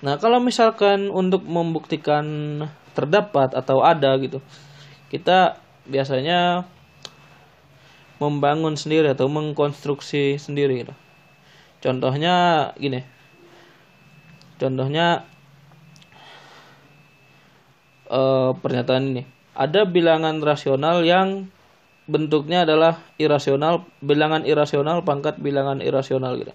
Nah, 0.00 0.16
kalau 0.16 0.40
misalkan 0.40 1.12
untuk 1.12 1.44
membuktikan 1.44 2.24
terdapat 2.96 3.52
atau 3.52 3.84
ada 3.84 4.16
gitu, 4.16 4.40
kita 5.12 5.60
biasanya 5.84 6.64
membangun 8.16 8.80
sendiri 8.80 9.12
atau 9.12 9.28
mengkonstruksi 9.28 10.40
sendiri 10.40 10.84
gitu. 10.84 10.94
Contohnya 11.84 12.68
gini. 12.80 13.04
Contohnya 14.56 15.24
uh, 18.10 18.50
pernyataan 18.58 19.14
ini. 19.14 19.22
Ada 19.54 19.86
bilangan 19.86 20.42
rasional 20.42 21.06
yang 21.06 21.46
bentuknya 22.10 22.66
adalah 22.66 22.98
irasional, 23.22 23.86
bilangan 24.02 24.42
irasional 24.42 25.06
pangkat 25.06 25.38
bilangan 25.38 25.78
irasional 25.78 26.34
gitu. 26.36 26.52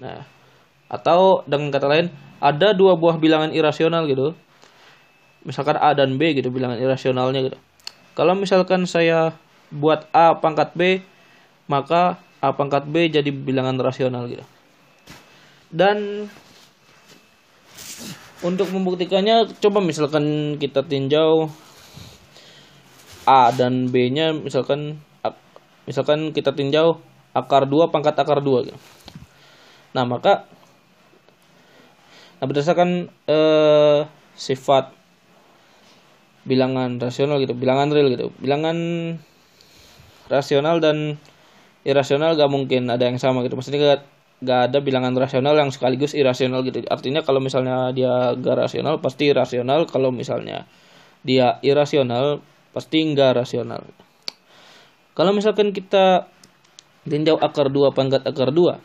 Nah, 0.00 0.24
atau 0.88 1.42
dengan 1.44 1.74
kata 1.74 1.86
lain 1.90 2.06
ada 2.40 2.72
dua 2.72 2.96
buah 2.96 3.18
bilangan 3.18 3.50
irasional 3.50 4.06
gitu. 4.06 4.32
Misalkan 5.42 5.76
A 5.80 5.92
dan 5.96 6.16
B 6.16 6.36
gitu 6.36 6.48
bilangan 6.52 6.78
irasionalnya 6.78 7.40
gitu. 7.50 7.58
Kalau 8.14 8.36
misalkan 8.36 8.84
saya 8.84 9.32
buat 9.72 10.06
A 10.12 10.36
pangkat 10.36 10.76
B, 10.76 11.00
maka 11.70 12.20
A 12.42 12.52
pangkat 12.52 12.84
B 12.88 13.08
jadi 13.08 13.30
bilangan 13.32 13.78
rasional 13.80 14.28
gitu. 14.28 14.44
Dan 15.70 16.28
untuk 18.40 18.72
membuktikannya 18.72 19.52
coba 19.60 19.84
misalkan 19.84 20.56
kita 20.56 20.80
tinjau 20.84 21.52
A 23.28 23.52
dan 23.52 23.92
B-nya 23.92 24.32
misalkan 24.32 25.00
misalkan 25.84 26.32
kita 26.32 26.56
tinjau 26.56 27.00
akar 27.36 27.68
2 27.68 27.92
pangkat 27.92 28.16
akar 28.16 28.40
2 28.42 28.70
gitu. 28.70 28.78
Nah, 29.90 30.06
maka 30.06 30.46
nah 32.40 32.48
berdasarkan 32.48 33.12
eh, 33.28 34.00
sifat 34.32 34.96
bilangan 36.48 36.96
rasional 36.96 37.36
gitu 37.36 37.52
bilangan 37.52 37.92
real 37.92 38.08
gitu 38.08 38.32
bilangan 38.40 38.76
rasional 40.32 40.80
dan 40.80 41.20
irasional 41.84 42.32
gak 42.40 42.48
mungkin 42.48 42.88
ada 42.88 43.04
yang 43.04 43.20
sama 43.20 43.44
gitu 43.44 43.60
maksudnya 43.60 44.00
gak, 44.00 44.02
gak 44.40 44.72
ada 44.72 44.78
bilangan 44.80 45.12
rasional 45.16 45.56
yang 45.56 45.68
sekaligus 45.68 46.16
irasional 46.16 46.64
gitu. 46.64 46.80
Artinya 46.88 47.20
kalau 47.20 47.40
misalnya 47.40 47.92
dia 47.92 48.32
gak 48.36 48.56
rasional 48.56 48.98
pasti 48.98 49.28
irasional 49.28 49.84
kalau 49.88 50.10
misalnya 50.10 50.64
dia 51.20 51.60
irasional 51.60 52.40
pasti 52.72 53.04
enggak 53.04 53.36
rasional. 53.36 53.84
Kalau 55.12 55.36
misalkan 55.36 55.76
kita 55.76 56.30
tinjau 57.04 57.36
akar 57.36 57.68
dua 57.68 57.92
pangkat 57.92 58.24
akar 58.24 58.54
dua. 58.54 58.80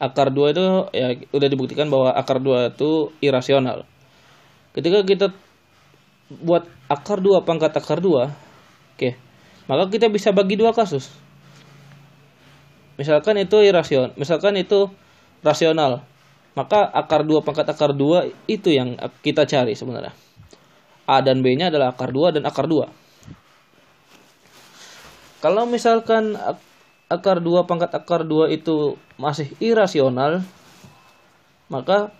Akar 0.00 0.32
dua 0.32 0.54
itu 0.54 0.64
ya 0.94 1.18
udah 1.34 1.48
dibuktikan 1.50 1.90
bahwa 1.90 2.14
akar 2.14 2.38
dua 2.38 2.70
itu 2.72 3.10
irasional. 3.20 3.84
Ketika 4.70 5.02
kita 5.02 5.26
buat 6.30 6.62
akar 6.86 7.18
dua 7.18 7.42
pangkat 7.42 7.74
akar 7.74 7.98
dua 7.98 8.30
oke 8.94 9.10
maka 9.66 9.84
kita 9.90 10.06
bisa 10.06 10.30
bagi 10.30 10.54
dua 10.54 10.70
kasus 10.70 11.10
misalkan 13.00 13.40
itu 13.40 13.56
irasional 13.64 14.12
misalkan 14.20 14.60
itu 14.60 14.92
rasional 15.40 16.04
maka 16.52 16.84
akar 16.92 17.24
dua 17.24 17.40
pangkat 17.40 17.64
akar 17.72 17.96
dua 17.96 18.28
itu 18.44 18.68
yang 18.68 19.00
kita 19.24 19.48
cari 19.48 19.72
sebenarnya 19.72 20.12
a 21.08 21.24
dan 21.24 21.40
b 21.40 21.56
nya 21.56 21.72
adalah 21.72 21.96
akar 21.96 22.12
dua 22.12 22.28
dan 22.36 22.44
akar 22.44 22.68
dua 22.68 22.92
kalau 25.40 25.64
misalkan 25.64 26.36
akar 27.08 27.40
dua 27.40 27.64
pangkat 27.64 27.88
akar 27.96 28.28
dua 28.28 28.52
itu 28.52 29.00
masih 29.16 29.48
irasional 29.64 30.44
maka 31.72 32.12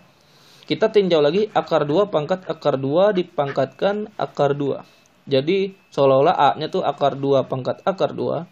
kita 0.71 0.87
tinjau 0.87 1.19
lagi 1.19 1.51
akar 1.51 1.83
2 1.83 2.07
pangkat 2.07 2.47
akar 2.47 2.79
2 2.79 3.11
dipangkatkan 3.11 4.07
akar 4.15 4.55
2. 4.55 4.79
Jadi 5.27 5.75
seolah-olah 5.91 6.55
A-nya 6.55 6.71
tuh 6.71 6.87
akar 6.87 7.19
2 7.19 7.43
pangkat 7.51 7.83
akar 7.83 8.15
2, 8.15 8.47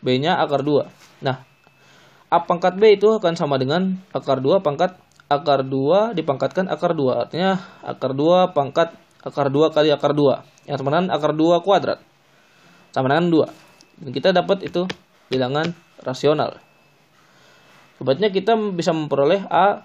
B-nya 0.00 0.40
akar 0.40 0.64
2. 0.64 0.88
Nah, 1.20 1.44
A 2.30 2.38
pangkat 2.46 2.78
B 2.78 2.94
itu 2.94 3.10
akan 3.10 3.34
sama 3.34 3.58
dengan 3.58 3.98
akar 4.14 4.38
2 4.38 4.62
pangkat 4.62 4.94
akar 5.26 5.66
2 5.66 6.14
dipangkatkan 6.14 6.70
akar 6.70 6.94
2. 6.94 7.26
Artinya 7.26 7.58
akar 7.82 8.14
2 8.14 8.54
pangkat 8.54 8.94
akar 9.26 9.50
2 9.50 9.74
kali 9.74 9.90
akar 9.90 10.14
2. 10.14 10.70
Yang 10.70 10.78
sama 10.78 10.88
dengan 10.94 11.10
akar 11.10 11.34
2 11.34 11.66
kuadrat. 11.66 11.98
Sama 12.94 13.10
dengan 13.10 13.50
2. 13.50 14.06
Dan 14.06 14.10
kita 14.14 14.30
dapat 14.30 14.62
itu 14.62 14.86
bilangan 15.26 15.74
rasional. 16.06 16.62
Sebabnya 17.98 18.30
kita 18.30 18.54
bisa 18.72 18.94
memperoleh 18.94 19.42
A 19.50 19.82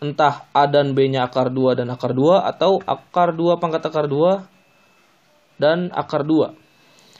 entah 0.00 0.48
A 0.56 0.64
dan 0.68 0.92
B-nya 0.96 1.28
akar 1.28 1.48
2 1.48 1.80
dan 1.80 1.88
akar 1.88 2.12
2 2.12 2.44
atau 2.44 2.80
akar 2.84 3.32
2 3.32 3.56
pangkat 3.56 3.84
akar 3.88 4.04
2 4.04 4.44
dan 5.60 5.88
akar 5.96 6.28
2. 6.28 6.69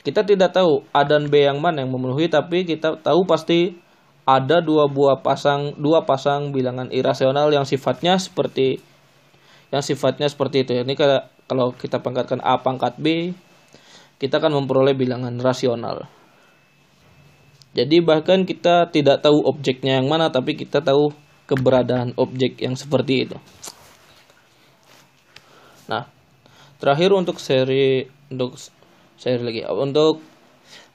Kita 0.00 0.24
tidak 0.24 0.56
tahu 0.56 0.80
A 0.96 1.04
dan 1.04 1.28
B 1.28 1.44
yang 1.44 1.60
mana 1.60 1.84
yang 1.84 1.92
memenuhi 1.92 2.32
tapi 2.32 2.64
kita 2.64 2.96
tahu 3.00 3.28
pasti 3.28 3.76
ada 4.24 4.64
dua 4.64 4.88
buah 4.88 5.20
pasang 5.20 5.76
dua 5.76 6.08
pasang 6.08 6.56
bilangan 6.56 6.88
irasional 6.88 7.52
yang 7.52 7.68
sifatnya 7.68 8.16
seperti 8.16 8.80
yang 9.68 9.84
sifatnya 9.84 10.26
seperti 10.26 10.64
itu. 10.64 10.72
Ini 10.80 10.94
kalau 11.46 11.76
kita 11.76 12.02
pangkatkan 12.02 12.40
A 12.42 12.58
pangkat 12.58 12.98
B, 12.98 13.36
kita 14.18 14.42
akan 14.42 14.62
memperoleh 14.62 14.96
bilangan 14.96 15.36
rasional. 15.38 16.08
Jadi 17.70 18.02
bahkan 18.02 18.42
kita 18.42 18.90
tidak 18.90 19.22
tahu 19.22 19.46
objeknya 19.46 20.02
yang 20.02 20.10
mana 20.10 20.34
tapi 20.34 20.58
kita 20.58 20.82
tahu 20.82 21.14
keberadaan 21.46 22.18
objek 22.18 22.58
yang 22.58 22.74
seperti 22.74 23.30
itu. 23.30 23.38
Nah, 25.86 26.06
terakhir 26.82 27.14
untuk 27.14 27.38
seri 27.38 28.10
untuk 28.30 28.58
seri 29.20 29.44
lagi 29.44 29.60
untuk 29.68 30.24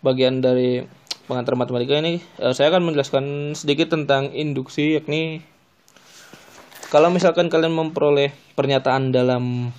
bagian 0.01 0.41
dari 0.41 0.81
pengantar 1.29 1.53
matematika 1.53 2.01
ini 2.01 2.17
eh, 2.41 2.53
saya 2.57 2.73
akan 2.73 2.89
menjelaskan 2.89 3.53
sedikit 3.53 3.93
tentang 3.93 4.33
induksi 4.33 4.97
yakni 4.97 5.45
kalau 6.89 7.13
misalkan 7.13 7.53
kalian 7.53 7.77
memperoleh 7.77 8.33
pernyataan 8.57 9.13
dalam 9.13 9.69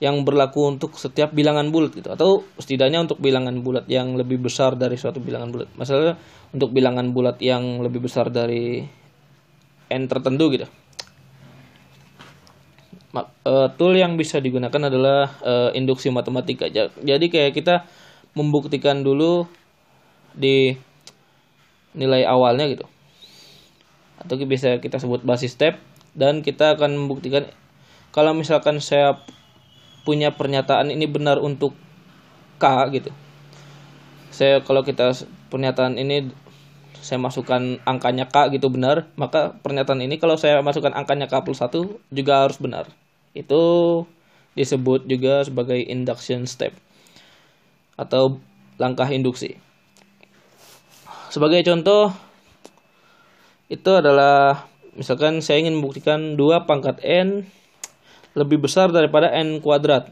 yang 0.00 0.24
berlaku 0.24 0.64
untuk 0.76 0.96
setiap 0.96 1.32
bilangan 1.32 1.68
bulat 1.68 1.92
gitu 1.92 2.08
atau 2.08 2.44
setidaknya 2.56 3.04
untuk 3.04 3.20
bilangan 3.20 3.60
bulat 3.60 3.84
yang 3.88 4.16
lebih 4.16 4.40
besar 4.40 4.72
dari 4.72 4.96
suatu 4.96 5.20
bilangan 5.20 5.52
bulat. 5.52 5.68
Masalah 5.76 6.16
untuk 6.56 6.72
bilangan 6.72 7.12
bulat 7.12 7.36
yang 7.44 7.84
lebih 7.84 8.08
besar 8.08 8.32
dari 8.32 8.80
n 9.92 10.02
tertentu 10.08 10.48
gitu 10.56 10.64
uh, 13.14 13.68
tool 13.74 13.94
yang 13.98 14.14
bisa 14.14 14.38
digunakan 14.38 14.90
adalah 14.90 15.34
uh, 15.42 15.70
induksi 15.74 16.10
matematika. 16.10 16.70
Jadi 17.00 17.26
kayak 17.30 17.52
kita 17.54 17.86
membuktikan 18.38 19.02
dulu 19.02 19.50
di 20.34 20.78
nilai 21.94 22.22
awalnya 22.22 22.70
gitu. 22.70 22.86
Atau 24.20 24.38
bisa 24.46 24.78
kita 24.78 25.00
sebut 25.00 25.24
basis 25.26 25.56
step 25.56 25.80
dan 26.14 26.44
kita 26.44 26.76
akan 26.78 26.94
membuktikan 26.94 27.48
kalau 28.10 28.34
misalkan 28.34 28.82
saya 28.82 29.22
punya 30.02 30.34
pernyataan 30.34 30.90
ini 30.90 31.06
benar 31.06 31.38
untuk 31.38 31.74
K 32.60 32.64
gitu. 32.94 33.10
Saya 34.30 34.62
kalau 34.62 34.86
kita 34.86 35.14
pernyataan 35.50 35.98
ini 35.98 36.30
saya 37.00 37.16
masukkan 37.16 37.80
angkanya 37.88 38.28
K 38.28 38.52
gitu 38.52 38.68
benar, 38.68 39.08
maka 39.16 39.56
pernyataan 39.64 40.04
ini 40.04 40.20
kalau 40.20 40.36
saya 40.36 40.60
masukkan 40.60 40.92
angkanya 40.92 41.26
K 41.26 41.40
plus 41.40 41.60
1 41.60 41.72
juga 42.12 42.44
harus 42.44 42.60
benar. 42.60 42.88
Itu 43.32 44.04
disebut 44.52 45.08
juga 45.08 45.44
sebagai 45.44 45.80
induction 45.80 46.44
step 46.44 46.76
atau 47.96 48.40
langkah 48.76 49.08
induksi. 49.08 49.56
Sebagai 51.32 51.62
contoh, 51.64 52.12
itu 53.70 53.90
adalah 53.94 54.66
misalkan 54.98 55.40
saya 55.40 55.62
ingin 55.62 55.78
membuktikan 55.78 56.34
2 56.34 56.66
pangkat 56.68 57.00
N 57.00 57.46
lebih 58.34 58.60
besar 58.60 58.90
daripada 58.90 59.30
N 59.32 59.62
kuadrat. 59.62 60.10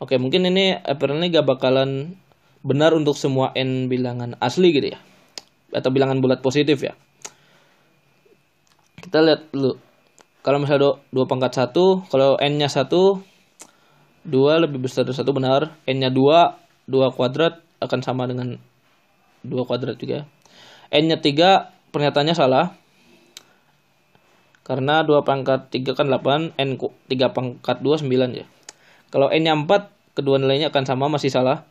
Oke, 0.00 0.20
mungkin 0.20 0.44
ini 0.46 0.76
apparently 0.76 1.32
gak 1.32 1.48
bakalan 1.48 2.20
benar 2.62 2.92
untuk 2.92 3.16
semua 3.16 3.50
N 3.56 3.86
bilangan 3.86 4.36
asli 4.42 4.70
gitu 4.74 4.92
ya 4.94 5.00
atau 5.72 5.90
bilangan 5.90 6.18
bulat 6.22 6.40
positif 6.44 6.82
ya. 6.82 6.94
Kita 9.00 9.22
lihat 9.22 9.50
dulu. 9.50 9.78
Kalau 10.46 10.62
misalnya 10.62 11.02
dua, 11.10 11.24
pangkat 11.26 11.58
satu 11.58 12.06
kalau 12.06 12.38
n 12.38 12.54
nya 12.54 12.70
satu 12.70 13.18
dua 14.22 14.62
lebih 14.62 14.78
besar 14.82 15.02
dari 15.02 15.18
satu 15.18 15.34
benar. 15.34 15.74
N 15.90 15.96
nya 15.98 16.10
dua 16.10 16.58
dua 16.86 17.10
kuadrat 17.10 17.62
akan 17.82 18.00
sama 18.02 18.30
dengan 18.30 18.54
dua 19.42 19.66
kuadrat 19.66 19.98
juga. 19.98 20.26
N 20.94 21.10
nya 21.10 21.18
tiga 21.18 21.74
pernyataannya 21.90 22.34
salah. 22.34 22.78
Karena 24.66 25.06
dua 25.06 25.22
pangkat 25.22 25.70
tiga 25.70 25.94
kan 25.94 26.10
8 26.10 26.58
n 26.58 26.74
tiga 27.06 27.30
pangkat 27.30 27.78
dua 27.86 28.02
sembilan 28.02 28.30
ya. 28.34 28.46
Kalau 29.14 29.30
n 29.30 29.42
nya 29.46 29.54
empat 29.54 29.94
kedua 30.18 30.42
nilainya 30.42 30.74
akan 30.74 30.82
sama 30.82 31.06
masih 31.06 31.30
salah. 31.30 31.62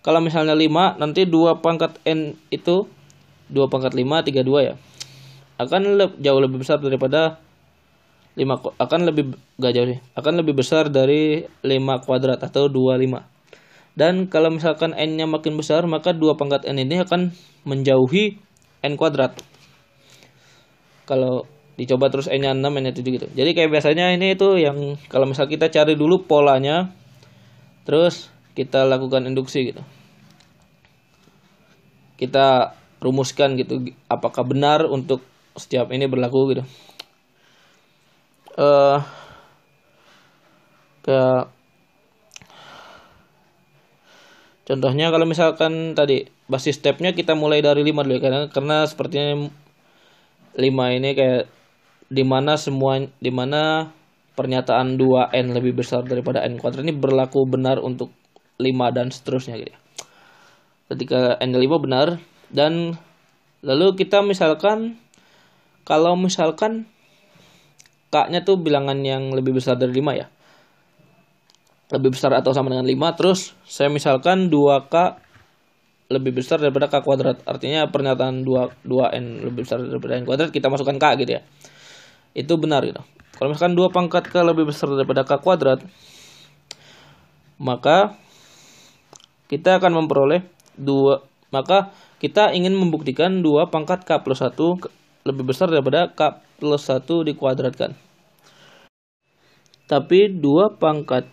Kalau 0.00 0.24
misalnya 0.24 0.56
5 0.56 0.96
nanti 0.96 1.28
dua 1.28 1.60
pangkat 1.60 2.00
n 2.08 2.32
itu 2.48 2.88
2 3.50 3.72
pangkat 3.72 3.92
5 3.92 4.30
32 4.30 4.68
ya. 4.68 4.74
Akan 5.60 5.84
le 5.98 6.14
jauh 6.22 6.40
lebih 6.40 6.62
besar 6.62 6.80
daripada 6.80 7.42
5 8.38 8.78
akan 8.78 9.00
lebih 9.10 9.36
gak 9.58 9.74
jauh 9.74 9.88
sih 9.90 9.98
akan 10.14 10.32
lebih 10.40 10.54
besar 10.54 10.86
dari 10.86 11.44
5 11.66 12.06
kuadrat 12.06 12.38
atau 12.38 12.70
25 12.70 13.20
dan 13.98 14.30
kalau 14.30 14.54
misalkan 14.54 14.94
n 14.94 15.18
nya 15.18 15.26
makin 15.26 15.58
besar 15.58 15.82
maka 15.84 16.14
2 16.14 16.38
pangkat 16.38 16.62
n 16.64 16.78
ini 16.78 17.02
akan 17.02 17.34
menjauhi 17.66 18.38
n 18.80 18.92
kuadrat. 18.94 19.36
Kalau 21.04 21.44
dicoba 21.74 22.06
terus 22.08 22.30
n 22.30 22.46
nya 22.46 22.54
6 22.54 22.64
n 22.64 22.82
nya 22.86 22.92
7 22.94 23.02
gitu. 23.02 23.26
Jadi 23.34 23.50
kayak 23.52 23.70
biasanya 23.74 24.14
ini 24.14 24.38
itu 24.38 24.56
yang 24.56 24.96
kalau 25.10 25.26
misal 25.26 25.50
kita 25.50 25.68
cari 25.68 25.98
dulu 25.98 26.24
polanya 26.24 26.94
terus 27.82 28.30
kita 28.54 28.86
lakukan 28.86 29.26
induksi 29.26 29.74
gitu. 29.74 29.82
Kita 32.14 32.78
rumuskan 33.00 33.56
gitu 33.56 33.90
apakah 34.06 34.44
benar 34.44 34.84
untuk 34.84 35.24
setiap 35.56 35.90
ini 35.90 36.06
berlaku 36.06 36.54
gitu 36.54 36.62
uh, 38.60 39.00
ke 41.00 41.20
contohnya 44.68 45.10
kalau 45.10 45.26
misalkan 45.26 45.96
tadi 45.96 46.28
basis 46.46 46.78
stepnya 46.78 47.16
kita 47.16 47.34
mulai 47.34 47.64
dari 47.64 47.82
5 47.82 48.04
dulu 48.04 48.14
ya, 48.14 48.20
karena 48.22 48.40
karena 48.52 48.76
sepertinya 48.86 49.48
5 50.54 50.96
ini 51.00 51.10
kayak 51.16 51.44
di 52.10 52.24
mana 52.26 52.58
semua 52.58 52.98
di 53.00 53.30
mana 53.30 53.90
pernyataan 54.34 54.98
2n 54.98 55.46
lebih 55.54 55.78
besar 55.78 56.02
daripada 56.02 56.42
n 56.42 56.58
kuadrat 56.58 56.82
ini 56.82 56.94
berlaku 56.94 57.46
benar 57.46 57.78
untuk 57.78 58.10
5 58.58 58.96
dan 58.96 59.08
seterusnya 59.14 59.56
gitu 59.62 59.72
ya. 59.72 59.78
Ketika 60.90 61.38
n 61.38 61.54
5 61.54 61.84
benar, 61.84 62.18
dan 62.50 62.98
lalu 63.62 63.94
kita 63.94 64.22
misalkan 64.26 64.98
kalau 65.86 66.14
misalkan 66.14 66.86
k-nya 68.10 68.42
tuh 68.42 68.58
bilangan 68.58 68.98
yang 69.02 69.30
lebih 69.30 69.58
besar 69.58 69.78
dari 69.78 69.94
5 69.94 70.20
ya? 70.20 70.26
Lebih 71.90 72.14
besar 72.14 72.30
atau 72.34 72.54
sama 72.54 72.70
dengan 72.70 72.86
5 72.86 73.18
terus 73.18 73.54
saya 73.66 73.90
misalkan 73.90 74.50
2k 74.50 74.94
lebih 76.10 76.42
besar 76.42 76.58
daripada 76.58 76.90
k 76.90 77.02
kuadrat. 77.06 77.38
Artinya 77.46 77.86
pernyataan 77.86 78.42
2 78.42 78.86
2n 78.86 79.46
lebih 79.46 79.62
besar 79.62 79.78
daripada 79.78 80.18
n 80.18 80.26
kuadrat 80.26 80.50
kita 80.50 80.66
masukkan 80.66 80.98
k 80.98 81.04
gitu 81.22 81.38
ya. 81.38 81.42
Itu 82.34 82.58
benar 82.58 82.82
gitu. 82.82 83.02
Kalau 83.38 83.54
misalkan 83.54 83.78
2 83.78 83.94
pangkat 83.94 84.26
k 84.26 84.42
lebih 84.42 84.66
besar 84.70 84.90
daripada 84.90 85.22
k 85.22 85.38
kuadrat 85.38 85.82
maka 87.60 88.16
kita 89.52 89.76
akan 89.76 90.02
memperoleh 90.02 90.48
2 90.80 91.52
maka 91.52 91.92
kita 92.20 92.52
ingin 92.52 92.76
membuktikan 92.76 93.40
2 93.40 93.72
pangkat 93.72 94.04
K 94.04 94.20
plus 94.20 94.44
1 94.44 94.52
lebih 95.24 95.44
besar 95.48 95.72
daripada 95.72 96.12
K 96.12 96.44
plus 96.60 96.84
1 96.84 97.08
dikuadratkan. 97.24 97.96
Tapi 99.88 100.28
2 100.28 100.76
pangkat 100.76 101.24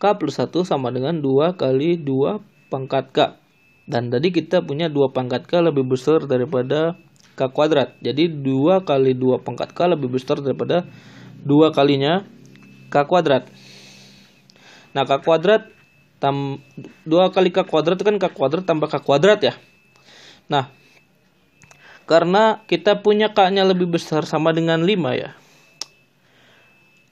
K 0.00 0.04
plus 0.16 0.40
1 0.40 0.64
sama 0.64 0.88
dengan 0.88 1.20
2 1.20 1.60
kali 1.60 2.00
2 2.00 2.72
pangkat 2.72 3.04
K. 3.12 3.18
Dan 3.84 4.08
tadi 4.08 4.32
kita 4.32 4.64
punya 4.64 4.88
2 4.88 5.12
pangkat 5.12 5.44
K 5.44 5.60
lebih 5.60 5.84
besar 5.84 6.24
daripada 6.24 6.96
K 7.36 7.40
kuadrat. 7.52 8.00
Jadi 8.00 8.32
2 8.32 8.88
kali 8.88 9.12
2 9.12 9.44
pangkat 9.44 9.76
K 9.76 9.92
lebih 9.92 10.08
besar 10.08 10.40
daripada 10.40 10.88
2 11.44 11.76
kalinya 11.76 12.24
K 12.88 12.96
kuadrat. 13.04 13.44
Nah, 14.96 15.04
K 15.04 15.12
kuadrat 15.20 15.68
tam 16.16 16.64
2 17.04 17.34
kali 17.34 17.52
K 17.52 17.68
kuadrat 17.68 18.00
itu 18.00 18.08
kan 18.08 18.16
K 18.16 18.26
kuadrat 18.32 18.64
tambah 18.64 18.88
K 18.88 18.96
kuadrat 19.04 19.40
ya. 19.44 19.52
Nah, 20.52 20.68
karena 22.04 22.60
kita 22.68 23.00
punya 23.00 23.32
K-nya 23.32 23.64
lebih 23.64 23.88
besar 23.88 24.28
sama 24.28 24.52
dengan 24.52 24.84
5 24.84 25.16
ya. 25.16 25.32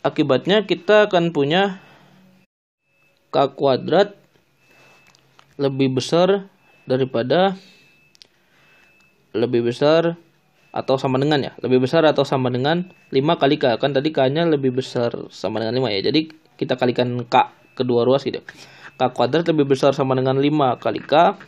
Akibatnya 0.04 0.68
kita 0.68 1.08
akan 1.08 1.32
punya 1.32 1.80
K 3.32 3.36
kuadrat 3.56 4.12
lebih 5.56 5.96
besar 5.96 6.52
daripada 6.84 7.56
lebih 9.32 9.72
besar 9.72 10.20
atau 10.76 11.00
sama 11.00 11.16
dengan 11.16 11.40
ya. 11.40 11.52
Lebih 11.64 11.88
besar 11.88 12.04
atau 12.04 12.28
sama 12.28 12.52
dengan 12.52 12.92
5 13.08 13.40
kali 13.40 13.56
K. 13.56 13.80
Kan 13.80 13.96
tadi 13.96 14.12
K-nya 14.12 14.44
lebih 14.44 14.76
besar 14.76 15.16
sama 15.32 15.64
dengan 15.64 15.80
5 15.80 15.96
ya. 15.96 16.00
Jadi 16.12 16.28
kita 16.60 16.76
kalikan 16.76 17.24
K 17.24 17.48
kedua 17.72 18.04
ruas 18.04 18.20
gitu. 18.20 18.44
K 19.00 19.00
kuadrat 19.16 19.48
lebih 19.48 19.64
besar 19.64 19.96
sama 19.96 20.12
dengan 20.12 20.36
5 20.36 20.76
kali 20.76 21.00
K 21.00 21.40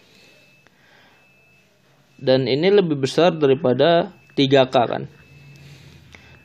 dan 2.22 2.46
ini 2.46 2.70
lebih 2.70 3.02
besar 3.02 3.34
daripada 3.34 4.14
3K 4.38 4.70
kan? 4.70 5.10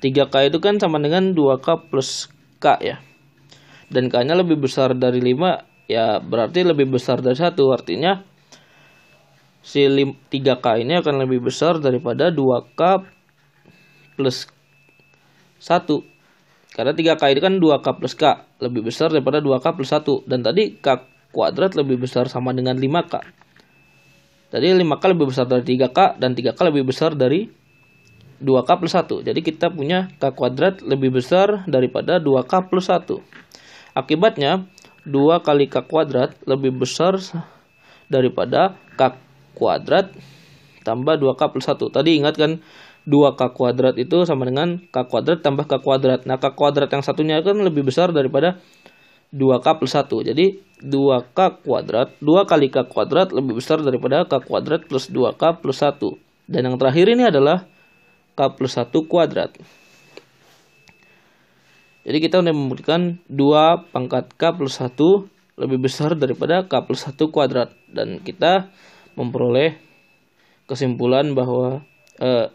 3K 0.01 0.49
itu 0.49 0.57
kan 0.57 0.81
sama 0.81 0.97
dengan 0.97 1.37
2K 1.37 1.93
plus 1.93 2.33
K 2.57 2.65
ya. 2.81 2.97
Dan 3.93 4.09
K 4.09 4.25
nya 4.25 4.33
lebih 4.33 4.57
besar 4.57 4.97
dari 4.97 5.21
5 5.21 5.37
ya 5.85 6.17
berarti 6.17 6.65
lebih 6.65 6.89
besar 6.89 7.21
dari 7.21 7.37
satu. 7.37 7.69
Artinya 7.69 8.25
si 9.61 9.85
3K 9.85 10.65
ini 10.81 10.97
akan 10.97 11.29
lebih 11.29 11.45
besar 11.45 11.77
daripada 11.77 12.33
2K 12.33 12.81
plus 14.17 14.49
1 15.61 16.73
karena 16.73 16.93
3K 16.93 17.21
itu 17.37 17.41
kan 17.41 17.53
2K 17.61 17.87
plus 18.01 18.17
K. 18.17 18.23
Lebih 18.65 18.89
besar 18.89 19.13
daripada 19.13 19.45
2K 19.45 19.65
plus 19.77 19.93
1 19.93 20.25
dan 20.25 20.41
tadi 20.41 20.73
K 20.81 21.05
kuadrat 21.29 21.77
lebih 21.77 22.01
besar 22.01 22.25
sama 22.25 22.49
dengan 22.49 22.73
5K 22.81 23.36
jadi 24.47 24.79
5K 24.79 25.03
lebih 25.11 25.27
besar 25.27 25.43
dari 25.43 25.63
3K 25.75 26.23
dan 26.23 26.31
3K 26.31 26.59
lebih 26.71 26.87
besar 26.87 27.11
dari 27.19 27.51
2K 28.39 28.69
plus 28.79 28.93
1. 28.95 29.27
Jadi 29.27 29.39
kita 29.43 29.73
punya 29.73 30.07
K 30.21 30.23
kuadrat 30.31 30.79
lebih 30.85 31.19
besar 31.19 31.65
daripada 31.65 32.21
2K 32.21 32.69
plus 32.69 32.87
1. 32.87 33.17
Akibatnya 33.97 34.69
2 35.03 35.43
kali 35.43 35.65
K 35.67 35.83
kuadrat 35.83 36.37
lebih 36.45 36.79
besar 36.79 37.17
daripada 38.07 38.77
K 38.95 39.17
kuadrat 39.57 40.13
tambah 40.85 41.19
2K 41.19 41.41
plus 41.51 41.67
1. 41.67 41.91
Tadi 41.91 42.09
ingat 42.15 42.39
kan 42.39 42.61
2K 43.09 43.41
kuadrat 43.51 43.95
itu 43.99 44.23
sama 44.23 44.47
dengan 44.47 44.79
K 44.79 44.95
kuadrat 45.11 45.43
tambah 45.43 45.65
K 45.67 45.83
kuadrat. 45.83 46.23
Nah 46.29 46.37
K 46.39 46.53
kuadrat 46.55 46.87
yang 46.87 47.03
satunya 47.03 47.43
kan 47.43 47.57
lebih 47.57 47.83
besar 47.83 48.13
daripada 48.13 48.61
2K 49.33 49.67
plus 49.79 49.93
1. 49.95 50.29
Jadi 50.33 50.45
2K 50.83 51.39
kuadrat, 51.65 52.15
2 52.21 52.49
kali 52.49 52.67
K 52.69 52.85
kuadrat 52.87 53.33
lebih 53.33 53.59
besar 53.59 53.81
daripada 53.81 54.23
K 54.29 54.39
kuadrat 54.43 54.85
plus 54.85 55.09
2K 55.09 55.59
plus 55.59 55.79
1. 55.83 55.99
Dan 56.47 56.61
yang 56.71 56.75
terakhir 56.79 57.11
ini 57.11 57.27
adalah 57.27 57.67
K 58.37 58.39
plus 58.55 58.77
1 58.79 58.93
kuadrat. 59.09 59.51
Jadi 62.07 62.17
kita 62.23 62.39
udah 62.39 62.53
membuktikan 62.55 63.19
2 63.27 63.91
pangkat 63.91 64.31
K 64.39 64.43
plus 64.55 64.79
1 64.79 64.95
lebih 65.59 65.79
besar 65.83 66.15
daripada 66.15 66.63
K 66.63 66.73
plus 66.87 67.03
1 67.03 67.19
kuadrat. 67.33 67.75
Dan 67.91 68.23
kita 68.23 68.71
memperoleh 69.19 69.75
kesimpulan 70.69 71.35
bahwa 71.35 71.83
eh, 72.21 72.47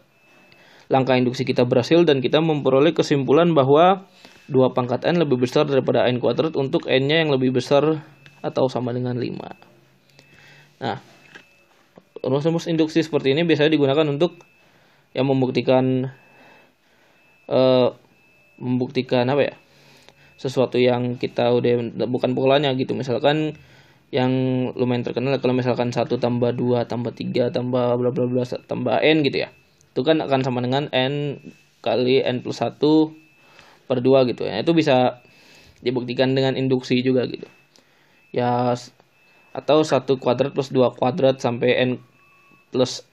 langkah 0.87 1.17
induksi 1.17 1.43
kita 1.43 1.65
berhasil 1.65 2.01
dan 2.07 2.21
kita 2.23 2.39
memperoleh 2.39 2.95
kesimpulan 2.95 3.51
bahwa 3.51 4.05
2 4.51 4.75
pangkat 4.75 5.07
N 5.07 5.23
lebih 5.23 5.39
besar 5.39 5.63
daripada 5.63 6.03
N 6.07 6.19
kuadrat 6.19 6.55
untuk 6.59 6.89
N-nya 6.89 7.23
yang 7.23 7.31
lebih 7.31 7.55
besar 7.55 8.03
atau 8.43 8.67
sama 8.67 8.91
dengan 8.91 9.15
5. 9.15 10.83
Nah, 10.83 10.99
rumus-rumus 12.23 12.67
induksi 12.67 13.03
seperti 13.03 13.31
ini 13.31 13.47
biasanya 13.47 13.71
digunakan 13.71 14.07
untuk 14.07 14.39
yang 15.15 15.29
membuktikan 15.29 16.11
uh, 17.47 17.89
membuktikan 18.57 19.27
apa 19.29 19.41
ya 19.51 19.55
sesuatu 20.39 20.75
yang 20.75 21.15
kita 21.19 21.53
udah 21.53 22.03
bukan 22.09 22.35
polanya 22.35 22.73
gitu 22.75 22.97
misalkan 22.97 23.55
yang 24.13 24.31
lumayan 24.77 25.01
terkenal 25.01 25.37
kalau 25.41 25.57
misalkan 25.57 25.89
satu 25.89 26.21
tambah 26.21 26.53
dua 26.53 26.85
tambah 26.85 27.13
tiga 27.13 27.49
tambah 27.49 27.97
bla 27.97 28.09
bla 28.13 28.25
bla 28.29 28.43
tambah 28.45 29.01
n 29.01 29.25
gitu 29.25 29.45
ya 29.45 29.49
itu 29.93 30.01
kan 30.01 30.21
akan 30.21 30.41
sama 30.41 30.61
dengan 30.61 30.89
n 30.89 31.37
kali 31.81 32.21
n 32.21 32.41
plus 32.41 32.61
satu 32.61 33.13
per 33.85 33.99
dua 33.99 34.23
gitu 34.27 34.47
ya. 34.47 34.59
Itu 34.61 34.75
bisa 34.75 35.23
dibuktikan 35.83 36.31
dengan 36.31 36.55
induksi 36.55 37.03
juga 37.03 37.27
gitu. 37.27 37.45
Ya 38.33 38.73
atau 39.53 39.85
satu 39.85 40.17
kuadrat 40.17 40.55
plus 40.55 40.73
dua 40.73 40.89
kuadrat 40.89 41.37
sampai 41.37 41.77
n 41.77 41.91
plus 42.73 43.05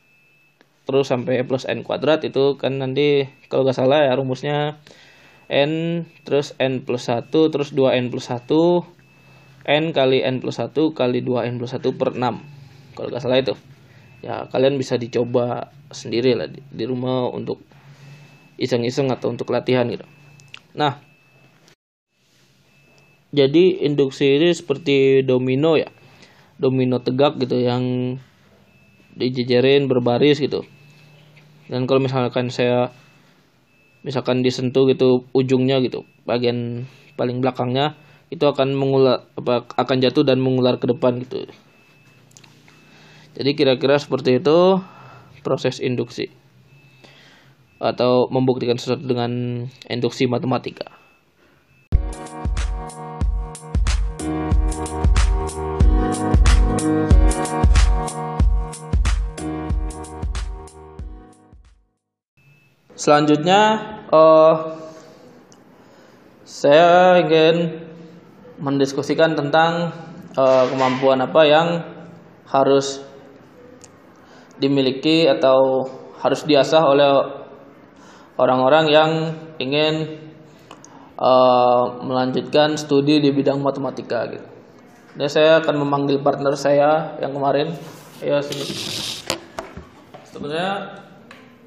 terus 0.89 1.13
sampai 1.13 1.45
plus 1.45 1.69
n 1.69 1.85
kuadrat 1.85 2.25
itu 2.25 2.57
kan 2.57 2.81
nanti 2.81 3.29
kalau 3.53 3.69
nggak 3.69 3.77
salah 3.77 4.09
ya 4.09 4.17
rumusnya 4.17 4.81
n 5.51 6.07
terus 6.25 6.57
n 6.57 6.87
plus 6.87 7.11
1 7.11 7.29
terus 7.29 7.75
2n 7.75 8.09
plus 8.09 8.31
1 8.33 8.49
n 9.67 9.85
kali 9.93 10.25
n 10.25 10.41
plus 10.41 10.63
1 10.63 10.73
kali 10.95 11.21
2n 11.21 11.61
plus 11.61 11.77
1 11.77 11.85
per 11.99 12.17
6 12.17 12.97
kalau 12.97 13.09
nggak 13.11 13.23
salah 13.23 13.39
itu. 13.43 13.55
Ya 14.21 14.47
kalian 14.53 14.77
bisa 14.77 15.01
dicoba 15.01 15.73
sendiri 15.91 16.37
lah 16.37 16.47
di, 16.47 16.61
di 16.71 16.85
rumah 16.87 17.29
untuk 17.33 17.59
iseng-iseng 18.61 19.09
atau 19.11 19.33
untuk 19.33 19.49
latihan 19.51 19.89
gitu 19.89 20.05
nah 20.75 21.11
jadi 23.31 23.87
induksi 23.87 24.43
ini 24.43 24.51
seperti 24.51 25.23
domino 25.23 25.79
ya. 25.79 25.87
Domino 26.59 26.99
tegak 26.99 27.39
gitu 27.39 27.63
yang 27.63 28.19
dijejerin 29.15 29.87
berbaris 29.87 30.43
gitu. 30.43 30.67
Dan 31.71 31.87
kalau 31.87 32.03
misalkan 32.03 32.51
saya 32.51 32.91
misalkan 34.03 34.43
disentuh 34.43 34.91
gitu 34.91 35.29
ujungnya 35.37 35.77
gitu 35.85 36.09
bagian 36.25 36.89
paling 37.21 37.45
belakangnya 37.45 38.01
itu 38.33 38.49
akan 38.49 38.73
mengular 38.73 39.29
apa 39.37 39.69
akan 39.77 39.97
jatuh 40.01 40.25
dan 40.25 40.43
mengular 40.43 40.81
ke 40.83 40.91
depan 40.91 41.23
gitu. 41.23 41.47
Jadi 43.39 43.51
kira-kira 43.55 44.01
seperti 44.01 44.43
itu 44.43 44.83
proses 45.47 45.79
induksi 45.79 46.40
atau 47.81 48.29
membuktikan 48.29 48.77
sesuatu 48.77 49.09
dengan 49.09 49.65
induksi 49.89 50.29
matematika. 50.29 51.01
Selanjutnya 63.01 63.81
uh, 64.13 64.77
saya 66.45 67.17
ingin 67.25 67.81
mendiskusikan 68.61 69.33
tentang 69.33 69.89
uh, 70.37 70.69
kemampuan 70.69 71.25
apa 71.25 71.43
yang 71.49 71.69
harus 72.45 73.01
dimiliki 74.61 75.25
atau 75.25 75.89
harus 76.21 76.45
diasah 76.45 76.85
oleh 76.85 77.40
orang-orang 78.41 78.85
yang 78.89 79.11
ingin 79.61 80.17
uh, 81.21 82.01
melanjutkan 82.01 82.81
studi 82.81 83.21
di 83.21 83.29
bidang 83.29 83.61
matematika 83.61 84.25
gitu. 84.33 84.49
Dan 85.15 85.29
saya 85.29 85.61
akan 85.61 85.85
memanggil 85.85 86.25
partner 86.25 86.57
saya 86.57 87.21
yang 87.21 87.37
kemarin. 87.37 87.77
Ya 88.25 88.41
sini. 88.41 88.65
Sebenarnya 90.25 91.01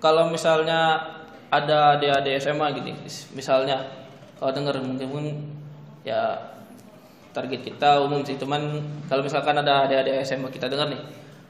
kalau 0.01 0.33
misalnya 0.33 1.01
ada 1.53 1.95
adik-adik 1.97 2.41
SMA 2.41 2.67
gini 2.73 2.91
misalnya 3.37 3.85
kalau 4.41 4.49
dengar 4.51 4.75
mungkin, 4.81 5.53
ya 6.01 6.49
target 7.31 7.61
kita 7.61 8.01
umum 8.01 8.25
sih 8.25 8.37
cuman 8.37 8.81
kalau 9.05 9.21
misalkan 9.21 9.57
ada 9.61 9.85
adik-adik 9.85 10.25
SMA 10.25 10.49
kita 10.49 10.65
dengar 10.69 10.89
nih 10.89 11.01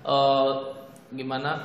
uh, 0.03 0.75
gimana 1.11 1.59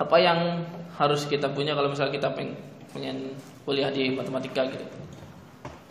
apa 0.00 0.16
yang 0.16 0.64
harus 0.98 1.28
kita 1.30 1.52
punya 1.52 1.78
kalau 1.78 1.94
misalnya 1.94 2.14
kita 2.18 2.28
pengen, 2.34 2.58
pengen 2.94 3.36
kuliah 3.64 3.90
di 3.92 4.12
matematika 4.12 4.68
gitu 4.68 4.84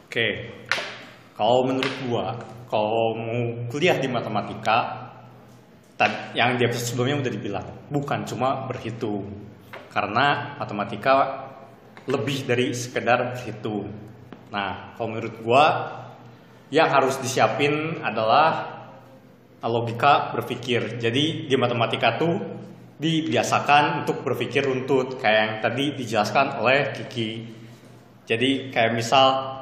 oke 0.07 0.27
kalau 1.37 1.67
menurut 1.67 1.95
gua 2.09 2.25
kalau 2.67 3.15
mau 3.15 3.41
kuliah 3.71 3.95
di 4.01 4.09
matematika 4.11 5.07
yang 6.37 6.61
dia 6.61 6.69
sebelumnya 6.73 7.25
udah 7.25 7.31
dibilang 7.33 7.67
bukan 7.89 8.21
cuma 8.27 8.69
berhitung 8.69 9.47
karena 9.89 10.57
matematika 10.61 11.47
lebih 12.07 12.47
dari 12.47 12.71
sekedar 12.71 13.35
berhitung. 13.35 13.91
Nah, 14.53 14.95
kalau 14.95 15.11
menurut 15.11 15.35
gua 15.43 15.65
yang 16.71 16.87
harus 16.87 17.19
disiapin 17.19 17.99
adalah 17.99 18.77
logika 19.59 20.31
berpikir. 20.31 21.01
Jadi 21.01 21.49
di 21.51 21.55
matematika 21.59 22.15
tuh 22.15 22.35
dibiasakan 22.97 24.03
untuk 24.03 24.25
berpikir 24.25 24.65
runtut 24.65 25.21
kayak 25.21 25.37
yang 25.37 25.53
tadi 25.61 25.85
dijelaskan 25.93 26.57
oleh 26.57 26.97
Kiki. 26.97 27.45
Jadi 28.25 28.73
kayak 28.73 28.97
misal 28.97 29.57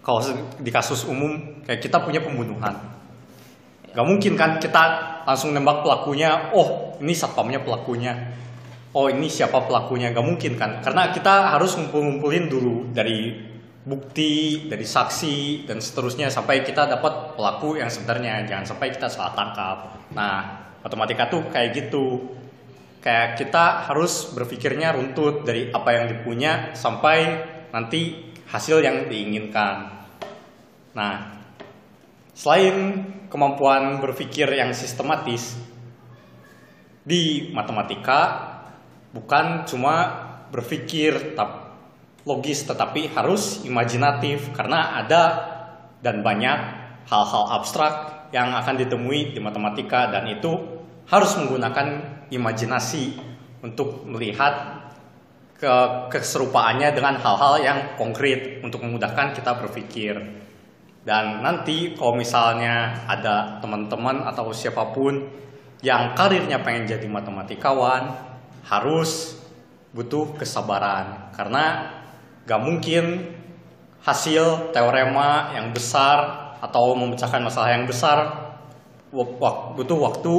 kalau 0.00 0.22
di 0.56 0.70
kasus 0.70 1.04
umum 1.04 1.60
kayak 1.66 1.82
kita 1.82 1.98
punya 2.00 2.22
pembunuhan. 2.22 2.78
Gak 3.92 4.06
mungkin 4.06 4.38
kan 4.38 4.62
kita 4.62 4.82
langsung 5.26 5.50
nembak 5.50 5.82
pelakunya, 5.82 6.54
oh 6.54 6.96
ini 7.02 7.12
satpamnya 7.12 7.60
pelakunya? 7.60 8.14
Oh 8.94 9.10
ini 9.10 9.26
siapa 9.26 9.66
pelakunya? 9.66 10.14
Gak 10.14 10.24
mungkin 10.24 10.54
kan. 10.54 10.80
Karena 10.80 11.10
kita 11.10 11.58
harus 11.58 11.74
ngumpul-ngumpulin 11.76 12.46
dulu 12.46 12.94
dari 12.94 13.34
bukti 13.88 14.64
dari 14.68 14.84
saksi 14.84 15.64
dan 15.64 15.80
seterusnya 15.80 16.28
sampai 16.28 16.60
kita 16.62 16.86
dapat 16.86 17.34
pelaku 17.34 17.80
yang 17.82 17.90
sebenarnya. 17.90 18.46
Jangan 18.46 18.64
sampai 18.64 18.94
kita 18.94 19.10
salah 19.10 19.34
tangkap. 19.34 19.76
Nah 20.14 20.67
matematika 20.82 21.30
tuh 21.30 21.46
kayak 21.50 21.70
gitu. 21.74 22.36
Kayak 22.98 23.38
kita 23.38 23.86
harus 23.86 24.34
berpikirnya 24.34 24.90
runtut 24.92 25.46
dari 25.46 25.70
apa 25.70 25.90
yang 25.94 26.04
dipunya 26.10 26.74
sampai 26.74 27.46
nanti 27.70 28.34
hasil 28.50 28.82
yang 28.82 29.06
diinginkan. 29.06 29.76
Nah 30.98 31.14
selain 32.34 33.06
kemampuan 33.30 34.02
berpikir 34.02 34.50
yang 34.50 34.74
sistematis 34.74 35.58
di 37.06 37.50
matematika 37.54 38.50
bukan 39.14 39.64
cuma 39.64 40.26
berpikir 40.52 41.32
tetap 41.32 41.76
logis 42.28 42.64
tetapi 42.68 43.08
harus 43.16 43.64
imajinatif 43.64 44.52
karena 44.52 45.00
ada 45.00 45.22
dan 46.04 46.20
banyak 46.20 46.58
hal-hal 47.08 47.44
abstrak 47.56 48.17
yang 48.34 48.52
akan 48.52 48.74
ditemui 48.76 49.32
di 49.32 49.40
matematika 49.40 50.12
dan 50.12 50.28
itu 50.28 50.52
harus 51.08 51.32
menggunakan 51.40 51.86
imajinasi 52.28 53.16
untuk 53.64 54.04
melihat 54.04 54.84
ke 55.58 55.74
keserupaannya 56.14 56.94
dengan 56.94 57.18
hal-hal 57.18 57.54
yang 57.58 57.78
konkret 57.98 58.62
untuk 58.62 58.84
memudahkan 58.86 59.34
kita 59.34 59.58
berpikir. 59.58 60.14
Dan 61.02 61.42
nanti 61.42 61.96
kalau 61.96 62.14
misalnya 62.14 63.08
ada 63.08 63.58
teman-teman 63.58 64.22
atau 64.28 64.52
siapa 64.54 64.94
pun 64.94 65.18
yang 65.82 66.14
karirnya 66.14 66.62
pengen 66.62 66.86
jadi 66.86 67.06
matematikawan, 67.10 68.12
harus 68.68 69.40
butuh 69.96 70.36
kesabaran 70.36 71.32
karena 71.32 71.96
gak 72.44 72.60
mungkin 72.60 73.32
hasil 74.04 74.70
teorema 74.76 75.56
yang 75.56 75.72
besar 75.72 76.47
atau 76.58 76.94
memecahkan 76.98 77.42
masalah 77.42 77.74
yang 77.74 77.86
besar 77.86 78.18
butuh 79.78 79.98
waktu 79.98 80.34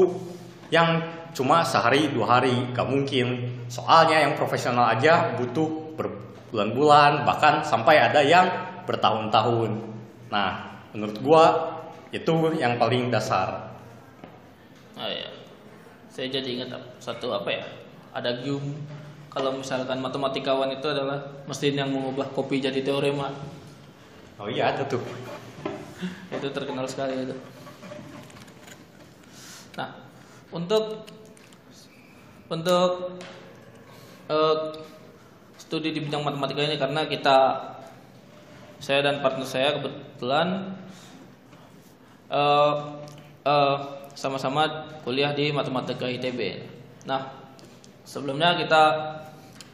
yang 0.70 1.02
cuma 1.34 1.66
sehari 1.66 2.14
dua 2.14 2.38
hari 2.38 2.70
gak 2.74 2.86
mungkin. 2.86 3.58
Soalnya 3.66 4.22
yang 4.30 4.34
profesional 4.38 4.86
aja 4.94 5.34
butuh 5.38 5.98
berbulan-bulan 5.98 7.26
bahkan 7.26 7.66
sampai 7.66 7.98
ada 7.98 8.22
yang 8.22 8.46
bertahun-tahun. 8.86 9.72
Nah 10.30 10.82
menurut 10.94 11.18
gua 11.22 11.46
itu 12.10 12.34
yang 12.58 12.78
paling 12.78 13.10
dasar. 13.10 13.74
Oh 14.98 15.10
ya 15.10 15.30
saya 16.10 16.30
jadi 16.30 16.62
ingat 16.62 16.74
satu 17.02 17.34
apa 17.34 17.50
ya? 17.50 17.66
Ada 18.14 18.42
gium. 18.42 18.78
Kalau 19.30 19.54
misalkan 19.54 20.02
matematikawan 20.02 20.74
itu 20.74 20.90
adalah 20.90 21.22
mesin 21.46 21.78
yang 21.78 21.94
mengubah 21.94 22.34
kopi 22.34 22.58
jadi 22.58 22.82
teorema. 22.82 23.30
Oh 24.42 24.50
iya 24.50 24.74
ada 24.74 24.82
tuh. 24.90 25.02
itu 26.36 26.48
terkenal 26.52 26.86
sekali 26.88 27.28
itu. 27.28 27.36
Nah 29.78 29.90
untuk 30.50 31.06
untuk 32.50 33.22
eh, 34.28 34.58
studi 35.60 35.94
di 35.94 36.02
bidang 36.02 36.26
matematika 36.26 36.66
ini 36.66 36.82
karena 36.82 37.06
kita 37.06 37.38
saya 38.80 39.06
dan 39.06 39.22
partner 39.22 39.46
saya 39.46 39.78
kebetulan 39.78 40.74
eh, 42.34 42.76
eh, 43.46 43.78
sama-sama 44.18 44.90
kuliah 45.06 45.32
di 45.32 45.54
matematika 45.54 46.10
ITB 46.10 46.66
nah 47.06 47.32
sebelumnya 48.04 48.58
kita 48.58 48.84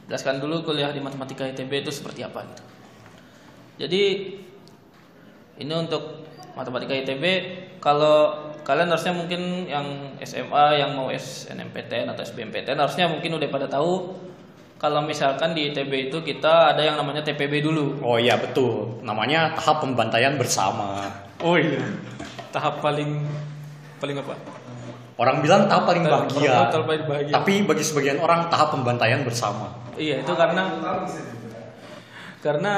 jelaskan 0.06 0.38
dulu 0.44 0.62
kuliah 0.62 0.92
di 0.94 1.02
matematika 1.02 1.48
ITB 1.50 1.88
itu 1.88 1.92
seperti 1.92 2.22
apa 2.22 2.46
gitu. 2.46 2.64
Jadi 3.76 4.04
ini 5.56 5.72
untuk 5.72 6.26
matematika 6.54 6.92
ITB 6.94 7.24
kalau 7.80 8.34
kalian 8.64 8.90
harusnya 8.90 9.14
mungkin 9.14 9.42
yang 9.66 9.86
SMA 10.20 10.80
yang 10.80 10.98
mau 10.98 11.08
SNMPTN 11.08 12.10
atau 12.10 12.24
SBMPTN 12.24 12.76
harusnya 12.76 13.06
mungkin 13.06 13.38
udah 13.38 13.48
pada 13.48 13.68
tahu 13.68 14.16
kalau 14.76 15.00
misalkan 15.00 15.56
di 15.56 15.72
ITB 15.72 16.12
itu 16.12 16.18
kita 16.20 16.76
ada 16.76 16.84
yang 16.84 17.00
namanya 17.00 17.24
TPB 17.24 17.64
dulu. 17.64 18.04
Oh 18.04 18.20
iya 18.20 18.36
betul. 18.36 19.00
Namanya 19.02 19.56
tahap 19.56 19.80
pembantaian 19.80 20.36
bersama. 20.36 21.08
Oh 21.40 21.56
iya. 21.56 21.80
Tahap 22.52 22.84
paling 22.84 23.24
paling 23.98 24.20
apa? 24.20 24.36
Orang 25.16 25.40
bilang 25.40 25.72
tahap 25.72 25.88
paling 25.88 26.04
Tahap- 26.04 26.28
bahagia. 26.28 26.52
tahap 26.68 26.86
paling 26.92 27.06
bahagia. 27.08 27.34
Tapi 27.40 27.54
bagi 27.64 27.84
sebagian 27.88 28.20
orang 28.20 28.52
tahap 28.52 28.76
pembantaian 28.76 29.24
bersama. 29.24 29.72
Iya, 29.96 30.28
itu 30.28 30.34
karena 30.36 30.76
karena 32.44 32.74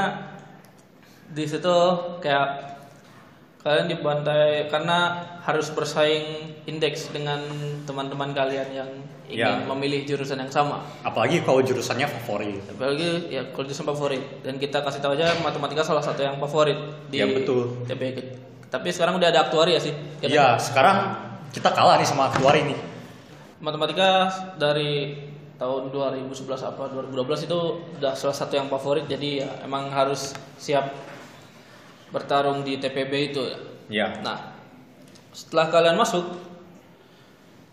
di 1.27 1.43
situ 1.43 1.75
kayak 2.19 2.77
kalian 3.59 3.87
dibantai 3.89 4.71
karena 4.71 4.97
harus 5.43 5.67
bersaing 5.69 6.23
indeks 6.63 7.11
dengan 7.11 7.43
teman-teman 7.83 8.31
kalian 8.31 8.69
yang 8.71 8.89
ingin 9.27 9.43
Ya. 9.43 9.59
memilih 9.59 10.07
jurusan 10.07 10.39
yang 10.39 10.47
sama. 10.47 10.79
Apalagi 11.03 11.43
kalau 11.43 11.59
jurusannya 11.59 12.07
favorit. 12.07 12.63
Apalagi 12.71 13.27
ya 13.27 13.43
kalau 13.51 13.67
jurusan 13.67 13.83
favorit 13.85 14.23
dan 14.39 14.55
kita 14.55 14.79
kasih 14.79 15.03
tahu 15.03 15.19
aja 15.19 15.35
matematika 15.43 15.83
salah 15.83 15.99
satu 15.99 16.23
yang 16.23 16.39
favorit 16.39 16.79
di 17.11 17.19
Ya, 17.19 17.27
betul. 17.27 17.75
TB. 17.83 18.03
Tapi 18.71 18.87
sekarang 18.87 19.19
udah 19.19 19.27
ada 19.27 19.43
aktuari 19.43 19.75
ya 19.75 19.81
sih. 19.83 19.91
Iya, 20.23 20.55
sekarang 20.55 21.11
kita 21.51 21.75
kalah 21.75 21.99
nih 21.99 22.07
sama 22.07 22.31
keluar 22.31 22.55
ini. 22.55 22.75
Matematika 23.59 24.29
dari 24.55 25.17
tahun 25.57 25.89
2011 25.89 26.31
apa 26.63 26.87
2012 26.87 27.49
itu 27.49 27.59
udah 27.97 28.13
salah 28.13 28.37
satu 28.37 28.53
yang 28.53 28.69
favorit 28.69 29.09
jadi 29.09 29.29
ya 29.41 29.49
emang 29.65 29.89
harus 29.89 30.37
siap 30.55 30.93
bertarung 32.11 32.63
di 32.63 32.79
TPB 32.79 33.13
itu 33.33 33.41
ya. 33.43 33.57
Nah, 34.23 34.55
setelah 35.31 35.67
kalian 35.71 35.97
masuk, 35.99 36.25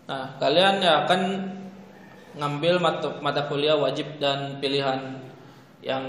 nah 0.05 0.35
kalian 0.37 0.83
ya 0.83 1.07
akan 1.07 1.21
ngambil 2.35 2.83
mata, 2.83 3.09
mata 3.23 3.47
kuliah 3.47 3.79
wajib 3.79 4.19
dan 4.19 4.59
pilihan. 4.59 5.23
Yang 5.85 6.05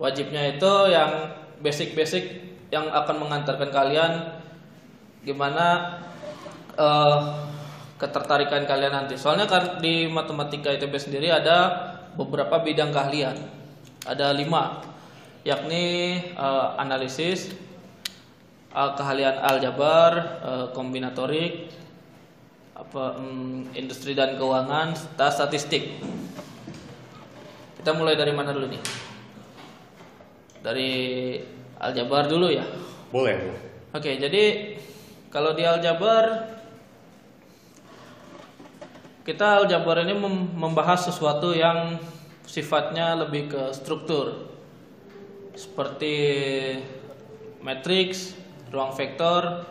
wajibnya 0.00 0.56
itu 0.56 0.72
yang 0.88 1.36
basic-basic 1.60 2.24
yang 2.72 2.88
akan 2.88 3.20
mengantarkan 3.20 3.68
kalian 3.68 4.12
gimana 5.20 6.00
eh, 6.74 7.18
ketertarikan 8.02 8.66
kalian 8.66 8.90
nanti. 8.90 9.14
Soalnya 9.14 9.46
kan 9.46 9.78
di 9.78 10.10
matematika 10.10 10.74
ITB 10.74 10.96
sendiri 10.98 11.30
ada 11.30 11.70
beberapa 12.18 12.58
bidang 12.58 12.90
keahlian. 12.90 13.38
Ada 14.02 14.34
lima, 14.34 14.82
yakni 15.42 16.18
eh, 16.32 16.66
analisis, 16.78 17.50
eh, 18.72 18.90
keahlian 18.98 19.36
aljabar, 19.42 20.12
eh, 20.42 20.66
kombinatorik, 20.74 21.70
apa 22.72 23.18
mm, 23.18 23.76
industri 23.78 24.16
dan 24.16 24.34
keuangan, 24.38 24.94
serta 24.96 25.30
statistik. 25.30 25.98
Kita 27.78 27.90
mulai 27.94 28.14
dari 28.14 28.30
mana 28.30 28.54
dulu 28.54 28.70
nih? 28.70 28.82
Dari 30.62 30.90
aljabar 31.82 32.30
dulu 32.30 32.46
ya. 32.50 32.62
Boleh. 33.10 33.34
Oke, 33.90 34.14
jadi 34.16 34.78
kalau 35.28 35.52
di 35.58 35.66
aljabar 35.66 36.54
kita 39.22 39.62
aljabar 39.62 40.02
ini 40.02 40.14
mem- 40.18 40.50
membahas 40.54 41.06
sesuatu 41.10 41.54
yang 41.54 41.98
sifatnya 42.46 43.18
lebih 43.18 43.50
ke 43.50 43.62
struktur. 43.74 44.51
Seperti 45.52 46.16
matriks, 47.60 48.34
ruang 48.72 48.96
vektor 48.96 49.68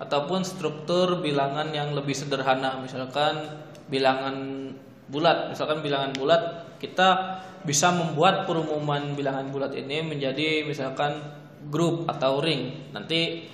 ataupun 0.00 0.42
struktur 0.42 1.22
bilangan 1.22 1.70
yang 1.70 1.94
lebih 1.94 2.16
sederhana, 2.16 2.80
misalkan 2.82 3.62
bilangan 3.86 4.68
bulat. 5.12 5.52
Misalkan 5.52 5.84
bilangan 5.84 6.16
bulat 6.16 6.42
kita 6.82 7.38
bisa 7.62 7.94
membuat 7.94 8.48
perumuman 8.48 9.14
bilangan 9.14 9.52
bulat 9.54 9.70
ini 9.78 10.02
menjadi 10.02 10.66
misalkan 10.66 11.22
grup 11.70 12.10
atau 12.10 12.42
ring. 12.42 12.90
Nanti 12.90 13.46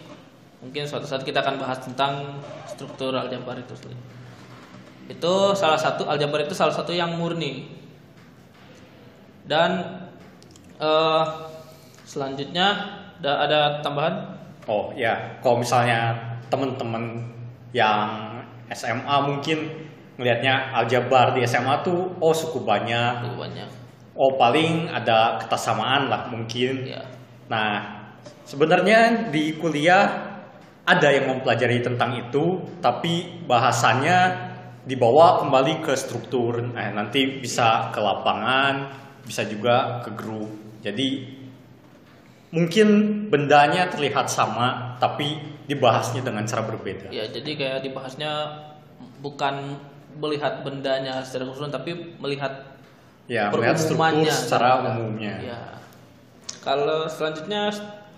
mungkin 0.64 0.88
suatu 0.88 1.04
saat 1.04 1.26
kita 1.26 1.44
akan 1.44 1.60
bahas 1.60 1.84
tentang 1.84 2.40
struktur 2.64 3.12
aljabar 3.12 3.60
itu 3.60 3.76
sendiri. 3.76 4.00
Itu 5.12 5.52
salah 5.52 5.76
satu 5.76 6.08
aljabar 6.08 6.44
itu 6.46 6.56
salah 6.56 6.72
satu 6.72 6.96
yang 6.96 7.16
murni. 7.20 7.68
Dan 9.44 10.04
eh, 10.78 11.24
selanjutnya 12.06 12.66
ada, 13.20 13.32
ada 13.44 13.60
tambahan? 13.82 14.14
Oh 14.68 14.94
ya, 14.94 15.38
kalau 15.42 15.60
misalnya 15.60 16.14
teman-teman 16.48 17.24
yang 17.72 18.40
SMA 18.72 19.16
mungkin 19.24 19.88
ngelihatnya 20.18 20.74
aljabar 20.76 21.32
di 21.32 21.44
SMA 21.46 21.80
tuh 21.86 22.16
oh 22.20 22.34
suku 22.34 22.64
banyak, 22.66 23.22
Tuh 23.24 23.38
banyak. 23.38 23.68
oh 24.18 24.34
paling 24.36 24.90
ada 24.90 25.40
kesamaan 25.46 26.10
lah 26.10 26.28
mungkin. 26.28 26.84
Ya. 26.84 27.02
Nah, 27.48 28.02
sebenarnya 28.44 29.30
di 29.32 29.56
kuliah 29.56 30.04
ada 30.84 31.08
yang 31.12 31.32
mempelajari 31.32 31.84
tentang 31.84 32.16
itu, 32.16 32.60
tapi 32.80 33.44
bahasanya 33.44 34.48
dibawa 34.88 35.40
kembali 35.44 35.84
ke 35.84 35.92
struktur. 35.96 36.64
Nah, 36.64 36.92
nanti 36.96 37.40
bisa 37.40 37.92
ke 37.92 38.00
lapangan, 38.00 38.88
bisa 39.24 39.44
juga 39.44 40.00
ke 40.04 40.12
grup. 40.16 40.67
Jadi 40.82 41.08
mungkin 42.48 42.88
bendanya 43.28 43.92
terlihat 43.92 44.30
sama, 44.32 44.96
tapi 44.96 45.36
dibahasnya 45.68 46.24
dengan 46.24 46.48
cara 46.48 46.64
berbeda. 46.64 47.12
Ya, 47.12 47.28
jadi 47.28 47.50
kayak 47.56 47.78
dibahasnya 47.84 48.32
bukan 49.20 49.76
melihat 50.18 50.64
bendanya 50.64 51.20
secara 51.22 51.44
keseluruhan 51.46 51.74
tapi 51.74 51.90
melihat 52.18 52.52
Ya, 53.28 53.52
melihat 53.52 53.76
struktur 53.76 54.00
perumumannya 54.08 54.32
secara 54.32 54.68
Nah, 54.80 54.96
umumnya. 54.96 55.34
Ya. 55.44 55.60
Kalau 56.64 57.04
selanjutnya 57.04 57.68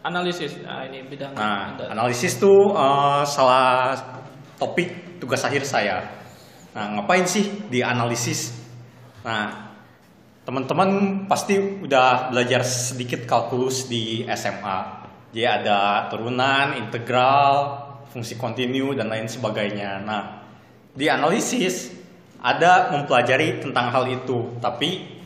analisis. 0.07 0.63
Nah, 0.63 0.87
ini 0.87 1.03
bidang 1.11 1.35
Nah, 1.35 1.75
Anda. 1.75 1.91
analisis 1.91 2.39
tuh 2.39 2.71
eh, 2.73 3.23
salah 3.27 3.99
topik 4.55 5.19
tugas 5.19 5.43
akhir 5.43 5.67
saya. 5.67 6.07
Nah, 6.79 6.95
ngapain 6.95 7.27
sih 7.27 7.67
di 7.67 7.83
analisis? 7.83 8.55
Nah, 9.27 9.70
teman-teman 10.51 10.91
pasti 11.31 11.55
udah 11.63 12.35
belajar 12.35 12.67
sedikit 12.67 13.23
kalkulus 13.23 13.87
di 13.87 14.27
SMA. 14.35 14.79
Jadi 15.31 15.47
ada 15.47 16.11
turunan, 16.11 16.75
integral, 16.75 17.79
fungsi 18.11 18.35
kontinu 18.35 18.91
dan 18.99 19.07
lain 19.07 19.31
sebagainya. 19.31 20.03
Nah, 20.03 20.43
di 20.91 21.07
analisis 21.07 21.95
ada 22.43 22.91
mempelajari 22.91 23.63
tentang 23.63 23.95
hal 23.95 24.11
itu, 24.11 24.59
tapi 24.59 25.23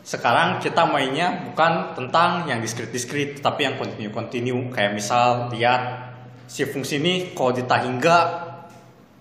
sekarang 0.00 0.56
kita 0.56 0.88
mainnya 0.88 1.52
bukan 1.52 1.92
tentang 1.92 2.48
yang 2.48 2.64
diskrit-diskrit 2.64 3.44
tapi 3.44 3.68
yang 3.68 3.76
kontinu-kontinu 3.76 4.72
kayak 4.72 4.96
misal 4.96 5.52
lihat 5.52 6.10
si 6.48 6.64
fungsi 6.64 6.96
ini 6.96 7.36
kalau 7.38 7.54
ditahingga 7.54 8.16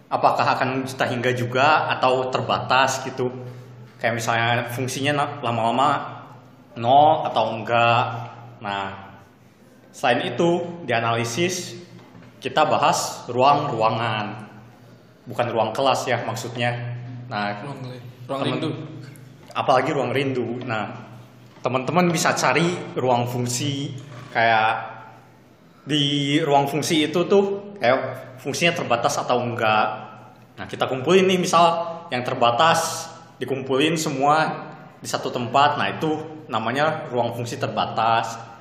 apakah 0.09 0.47
akan 0.57 0.89
ditahingga 0.89 1.37
juga 1.37 1.85
atau 1.91 2.33
terbatas 2.33 3.05
gitu 3.05 3.29
kayak 4.01 4.17
misalnya 4.17 4.65
fungsinya 4.73 5.39
lama-lama 5.45 6.19
nol 6.75 7.29
atau 7.29 7.53
enggak 7.53 8.05
nah 8.57 9.13
selain 9.93 10.33
itu 10.33 10.81
di 10.83 10.91
analisis 10.91 11.77
kita 12.41 12.65
bahas 12.65 13.29
ruang-ruangan 13.29 14.49
bukan 15.29 15.47
ruang 15.53 15.69
kelas 15.69 16.09
ya 16.09 16.17
maksudnya 16.25 16.73
nah 17.29 17.61
ruang, 17.61 17.77
ruang 18.25 18.41
Temen- 18.41 18.57
rindu. 18.57 18.69
apalagi 19.51 19.91
ruang 19.91 20.15
rindu. 20.15 20.63
Nah, 20.63 20.87
teman-teman 21.59 22.07
bisa 22.07 22.31
cari 22.31 22.95
ruang 22.95 23.27
fungsi 23.27 23.91
kayak 24.31 24.87
di 25.83 26.39
ruang 26.39 26.71
fungsi 26.71 27.11
itu 27.11 27.27
tuh 27.27 27.75
kayak 27.75 27.99
fungsinya 28.39 28.71
terbatas 28.71 29.19
atau 29.19 29.43
enggak. 29.43 29.87
Nah, 30.55 30.65
kita 30.71 30.87
kumpulin 30.87 31.27
nih 31.27 31.35
misal 31.35 31.83
yang 32.15 32.23
terbatas 32.23 33.10
dikumpulin 33.41 33.97
semua 33.97 34.69
di 35.01 35.09
satu 35.09 35.33
tempat. 35.33 35.81
Nah, 35.81 35.97
itu 35.97 36.45
namanya 36.45 37.09
ruang 37.09 37.33
fungsi 37.33 37.57
terbatas. 37.57 38.53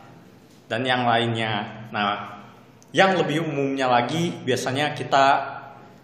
dan 0.70 0.86
yang 0.86 1.02
lainnya. 1.02 1.66
Nah, 1.90 2.38
yang 2.94 3.18
lebih 3.18 3.42
umumnya 3.42 3.90
lagi 3.90 4.30
biasanya 4.46 4.94
kita 4.94 5.42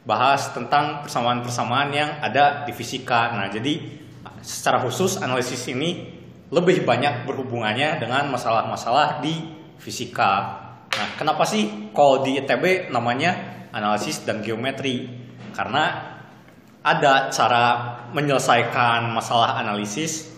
bahas 0.03 0.51
tentang 0.51 1.07
persamaan-persamaan 1.07 1.95
yang 1.95 2.11
ada 2.19 2.67
di 2.67 2.75
fisika. 2.75 3.31
Nah, 3.31 3.47
jadi 3.47 3.79
secara 4.43 4.83
khusus 4.83 5.23
analisis 5.23 5.71
ini 5.71 6.19
lebih 6.51 6.83
banyak 6.83 7.31
berhubungannya 7.31 8.03
dengan 8.03 8.27
masalah-masalah 8.27 9.23
di 9.23 9.35
fisika. 9.79 10.67
Nah, 10.91 11.09
kenapa 11.15 11.47
sih 11.47 11.91
kalau 11.95 12.27
di 12.27 12.39
ITB 12.39 12.91
namanya 12.91 13.67
analisis 13.71 14.27
dan 14.27 14.43
geometri? 14.43 15.07
Karena 15.55 16.16
ada 16.87 17.35
cara 17.35 17.65
menyelesaikan 18.15 19.11
masalah 19.11 19.59
analisis 19.59 20.31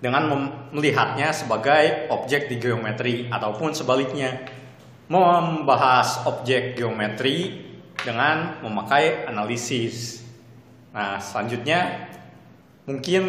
dengan 0.00 0.32
melihatnya 0.72 1.28
sebagai 1.28 2.08
objek 2.08 2.48
di 2.48 2.56
geometri 2.56 3.28
ataupun 3.28 3.76
sebaliknya 3.76 4.48
membahas 5.12 6.24
objek 6.24 6.80
geometri 6.80 7.68
dengan 8.00 8.64
memakai 8.64 9.28
analisis. 9.28 10.24
Nah, 10.96 11.20
selanjutnya 11.20 12.08
mungkin 12.88 13.22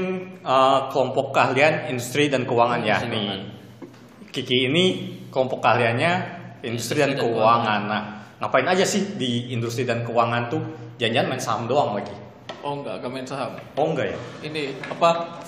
uh, 0.48 0.88
kelompok 0.96 1.36
keahlian 1.36 1.92
industri 1.92 2.32
dan 2.32 2.48
keuangan 2.48 2.80
ya 2.88 3.04
nih. 3.04 3.52
Kiki 4.32 4.72
ini 4.72 4.86
kelompok 5.28 5.60
keahliannya 5.60 6.12
industri, 6.64 7.04
dan, 7.04 7.20
keuangan. 7.20 7.82
Nah, 7.84 8.02
ngapain 8.40 8.64
aja 8.64 8.88
sih 8.88 9.20
di 9.20 9.52
industri 9.52 9.84
dan 9.84 10.08
keuangan 10.08 10.48
tuh? 10.48 10.64
Jangan-jangan 10.96 11.28
main 11.28 11.42
saham 11.44 11.68
doang 11.68 12.00
lagi. 12.00 12.21
Oh 12.62 12.78
enggak, 12.78 13.02
gak 13.02 13.12
main 13.12 13.26
saham. 13.26 13.58
Oh 13.74 13.90
enggak 13.90 14.14
ya? 14.14 14.18
Ini 14.46 14.78
apa? 14.86 15.42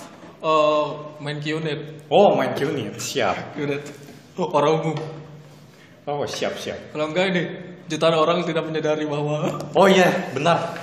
Uh, 0.43 1.13
main 1.23 1.39
QNet. 1.39 2.09
Oh, 2.11 2.35
main 2.35 2.51
QNet. 2.57 2.99
Siap. 2.99 3.55
QNet. 3.55 3.85
Orang 4.35 4.81
umum. 4.81 4.97
Oh, 6.03 6.25
siap, 6.27 6.57
siap. 6.59 6.91
Kalau 6.91 7.13
enggak 7.13 7.31
ini 7.31 7.41
jutaan 7.87 8.17
orang 8.17 8.43
tidak 8.43 8.65
menyadari 8.65 9.05
bahwa 9.05 9.45
Oh 9.79 9.87
iya, 9.87 10.33
benar. 10.35 10.75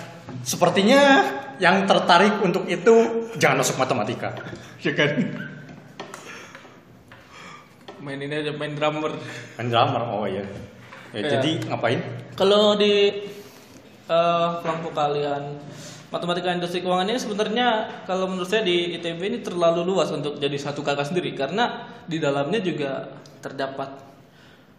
Sepertinya 0.47 1.27
yang 1.61 1.85
tertarik 1.85 2.41
untuk 2.41 2.65
itu 2.71 3.27
jangan 3.37 3.61
masuk 3.61 3.77
matematika. 3.77 4.33
Ya 4.81 4.97
kan? 4.97 5.13
Main 8.01 8.17
ini 8.23 8.33
aja 8.33 8.55
main 8.57 8.73
drummer. 8.73 9.13
Main 9.61 9.69
drummer. 9.69 10.03
Oh 10.09 10.25
iya. 10.25 10.47
Ya, 11.13 11.21
ya. 11.21 11.37
jadi 11.37 11.69
ngapain? 11.69 12.01
Kalau 12.33 12.79
di 12.81 13.13
uh, 14.09 14.57
kelompok 14.65 14.97
kalian 14.97 15.59
matematika 16.11 16.51
industri 16.51 16.83
keuangan 16.83 17.07
ini 17.07 17.19
sebenarnya 17.23 17.67
kalau 18.05 18.27
menurut 18.27 18.51
saya 18.51 18.67
di 18.67 18.99
ITB 18.99 19.21
ini 19.23 19.39
terlalu 19.41 19.87
luas 19.87 20.11
untuk 20.11 20.37
jadi 20.43 20.59
satu 20.59 20.83
kakak 20.83 21.07
sendiri. 21.07 21.33
Karena 21.39 21.87
di 22.05 22.19
dalamnya 22.19 22.59
juga 22.59 23.07
terdapat 23.39 23.89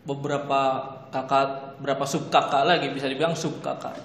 beberapa 0.04 0.62
kakak, 1.10 1.80
berapa 1.80 2.04
sub 2.04 2.28
kakak 2.28 2.68
lagi 2.68 2.92
bisa 2.92 3.08
dibilang 3.08 3.34
sub 3.34 3.64
kakak. 3.64 3.96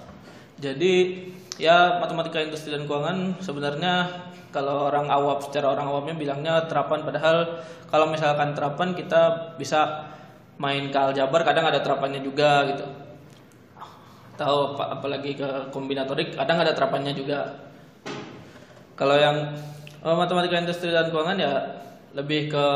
Jadi 0.57 1.27
ya 1.59 2.01
matematika 2.01 2.41
industri 2.41 2.73
dan 2.73 2.87
keuangan 2.87 3.37
sebenarnya 3.43 4.25
kalau 4.55 4.89
orang 4.89 5.11
awam 5.11 5.37
secara 5.43 5.75
orang 5.75 5.85
awamnya 5.91 6.15
bilangnya 6.15 6.63
terapan. 6.65 7.03
Padahal 7.03 7.61
kalau 7.91 8.07
misalkan 8.07 8.55
terapan 8.55 8.95
kita 8.95 9.53
bisa 9.59 10.09
main 10.57 10.89
ke 10.89 10.97
aljabar 10.97 11.45
kadang 11.45 11.69
ada 11.69 11.83
terapannya 11.85 12.23
juga 12.25 12.65
gitu 12.73 13.06
tahu 14.37 14.77
apa, 14.77 15.01
apalagi 15.01 15.33
ke 15.33 15.73
kombinatorik 15.73 16.37
kadang 16.37 16.61
ada 16.61 16.71
terapannya 16.77 17.11
juga. 17.17 17.67
Kalau 18.93 19.17
yang 19.17 19.57
oh, 20.05 20.15
matematika 20.15 20.61
industri 20.61 20.93
dan 20.93 21.09
keuangan 21.09 21.37
ya 21.37 21.53
lebih 22.13 22.49
ke 22.49 22.67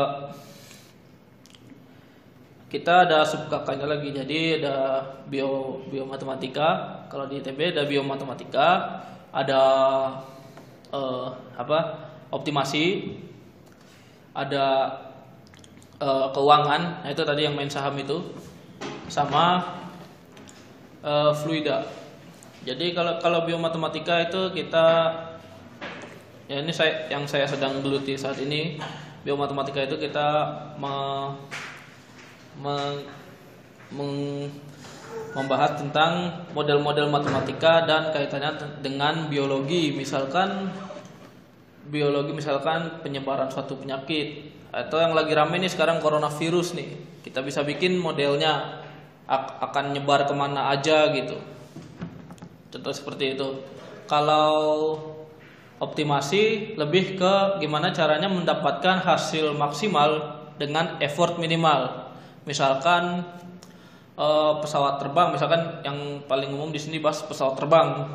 kita 2.68 3.06
ada 3.06 3.22
sub 3.22 3.46
kakaknya 3.46 3.86
lagi. 3.86 4.10
Jadi 4.10 4.62
ada 4.62 5.06
bio 5.28 5.84
biomatematika 5.88 6.68
kalau 7.06 7.28
di 7.30 7.38
ITB 7.38 7.76
ada 7.76 7.84
biomatematika 7.86 8.68
ada 9.32 9.62
uh, 10.92 11.28
apa 11.54 11.78
optimasi 12.32 13.14
ada 14.32 14.98
uh, 16.00 16.32
keuangan. 16.32 17.04
Nah 17.04 17.10
itu 17.12 17.22
tadi 17.22 17.44
yang 17.44 17.54
main 17.54 17.68
saham 17.68 17.94
itu. 18.00 18.18
Sama 19.12 19.81
uh, 21.02 21.34
fluida. 21.34 21.84
Jadi 22.62 22.94
kalau 22.94 23.18
kalau 23.18 23.42
biomatematika 23.42 24.22
itu 24.22 24.54
kita 24.54 24.86
ya 26.46 26.62
ini 26.62 26.70
saya 26.70 27.10
yang 27.10 27.26
saya 27.26 27.46
sedang 27.46 27.82
geluti 27.82 28.14
saat 28.14 28.38
ini 28.38 28.78
biomatematika 29.26 29.82
itu 29.86 29.98
kita 29.98 30.50
me, 30.78 30.94
me, 32.58 32.74
meng, 33.94 34.14
membahas 35.34 35.78
tentang 35.78 36.44
model-model 36.54 37.10
matematika 37.10 37.86
dan 37.86 38.10
kaitannya 38.10 38.82
dengan 38.82 39.30
biologi. 39.30 39.94
Misalkan 39.94 40.70
biologi 41.90 42.34
misalkan 42.34 43.02
penyebaran 43.02 43.50
suatu 43.50 43.78
penyakit. 43.78 44.54
Atau 44.72 45.04
yang 45.04 45.12
lagi 45.12 45.36
rame 45.36 45.60
nih 45.60 45.70
sekarang 45.70 46.00
coronavirus 46.00 46.74
nih. 46.78 46.90
Kita 47.22 47.44
bisa 47.44 47.60
bikin 47.62 48.00
modelnya 48.00 48.81
akan 49.32 49.96
nyebar 49.96 50.28
ke 50.28 50.34
mana 50.36 50.68
aja 50.68 51.08
gitu. 51.16 51.40
Contoh 52.68 52.92
seperti 52.92 53.36
itu. 53.36 53.48
Kalau 54.04 54.52
optimasi 55.80 56.74
lebih 56.76 57.16
ke 57.16 57.32
gimana 57.58 57.90
caranya 57.90 58.28
mendapatkan 58.28 59.00
hasil 59.00 59.56
maksimal 59.56 60.40
dengan 60.60 61.00
effort 61.00 61.40
minimal. 61.40 62.12
Misalkan 62.44 63.24
eh, 64.20 64.52
pesawat 64.60 65.00
terbang 65.00 65.32
misalkan 65.32 65.80
yang 65.80 66.20
paling 66.28 66.52
umum 66.52 66.68
di 66.68 66.78
sini 66.78 67.00
bahas 67.00 67.24
pesawat 67.24 67.56
terbang. 67.56 68.08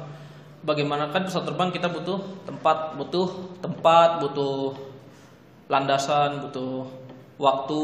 Bagaimana 0.62 1.10
kan 1.10 1.26
pesawat 1.26 1.50
terbang 1.50 1.70
kita 1.74 1.90
butuh 1.90 2.46
tempat 2.46 2.94
butuh 3.00 3.58
tempat 3.64 4.22
butuh 4.22 4.76
landasan 5.68 6.48
butuh 6.48 6.88
waktu 7.38 7.84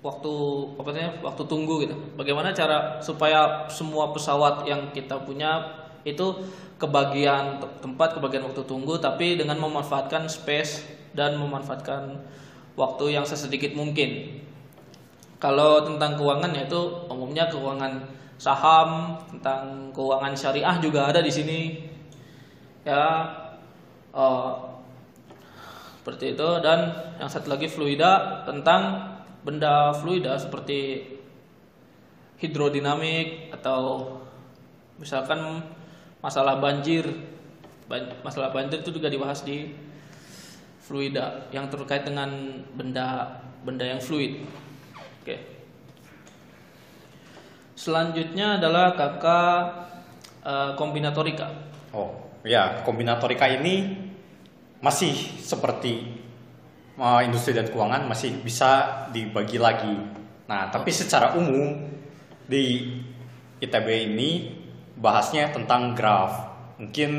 waktu 0.00 0.32
apa 0.80 0.88
namanya 0.96 1.12
waktu 1.20 1.42
tunggu 1.44 1.84
gitu. 1.84 1.96
Bagaimana 2.16 2.56
cara 2.56 3.00
supaya 3.04 3.68
semua 3.68 4.12
pesawat 4.16 4.64
yang 4.64 4.88
kita 4.96 5.20
punya 5.24 5.80
itu 6.04 6.40
kebagian 6.80 7.60
tempat, 7.84 8.16
kebagian 8.16 8.48
waktu 8.48 8.64
tunggu, 8.64 8.96
tapi 8.96 9.36
dengan 9.36 9.60
memanfaatkan 9.60 10.24
space 10.24 10.88
dan 11.12 11.36
memanfaatkan 11.36 12.16
waktu 12.72 13.20
yang 13.20 13.28
sesedikit 13.28 13.76
mungkin. 13.76 14.40
Kalau 15.36 15.84
tentang 15.84 16.16
keuangan 16.16 16.52
yaitu 16.56 16.80
umumnya 17.08 17.48
keuangan 17.52 18.00
saham, 18.40 19.20
tentang 19.28 19.92
keuangan 19.92 20.32
syariah 20.32 20.76
juga 20.80 21.12
ada 21.12 21.20
di 21.20 21.32
sini. 21.32 21.60
Ya, 22.80 23.28
uh, 24.16 24.56
seperti 26.00 26.32
itu 26.32 26.48
dan 26.64 26.96
yang 27.20 27.28
satu 27.28 27.52
lagi 27.52 27.68
fluida 27.68 28.40
tentang 28.48 29.04
benda 29.44 29.92
fluida 29.96 30.36
seperti 30.36 31.04
hidrodinamik 32.40 33.52
atau 33.54 34.16
misalkan 34.96 35.64
masalah 36.24 36.60
banjir. 36.60 37.06
Masalah 38.22 38.54
banjir 38.54 38.86
itu 38.86 38.94
juga 38.94 39.10
dibahas 39.10 39.42
di 39.42 39.74
fluida 40.78 41.50
yang 41.50 41.66
terkait 41.66 42.06
dengan 42.06 42.30
benda 42.78 43.40
benda 43.66 43.82
yang 43.82 43.98
fluid. 43.98 44.46
Oke. 45.20 45.36
Selanjutnya 47.74 48.60
adalah 48.60 48.94
kakak 48.94 49.90
uh, 50.44 50.72
kombinatorika 50.76 51.48
oh 51.92 52.40
ya 52.46 52.82
kombinatorika 52.86 53.48
ini 53.50 54.08
masih 54.80 55.12
seperti 55.40 56.19
uh, 57.00 57.20
industri 57.24 57.56
dan 57.56 57.72
keuangan 57.72 58.04
masih 58.04 58.36
bisa 58.44 59.08
dibagi 59.08 59.56
lagi. 59.56 59.96
Nah, 60.46 60.68
tapi 60.68 60.92
secara 60.92 61.32
umum 61.40 61.88
di 62.44 62.92
ITB 63.64 63.88
ini 64.12 64.30
bahasnya 65.00 65.48
tentang 65.48 65.96
graf. 65.96 66.52
Mungkin 66.76 67.10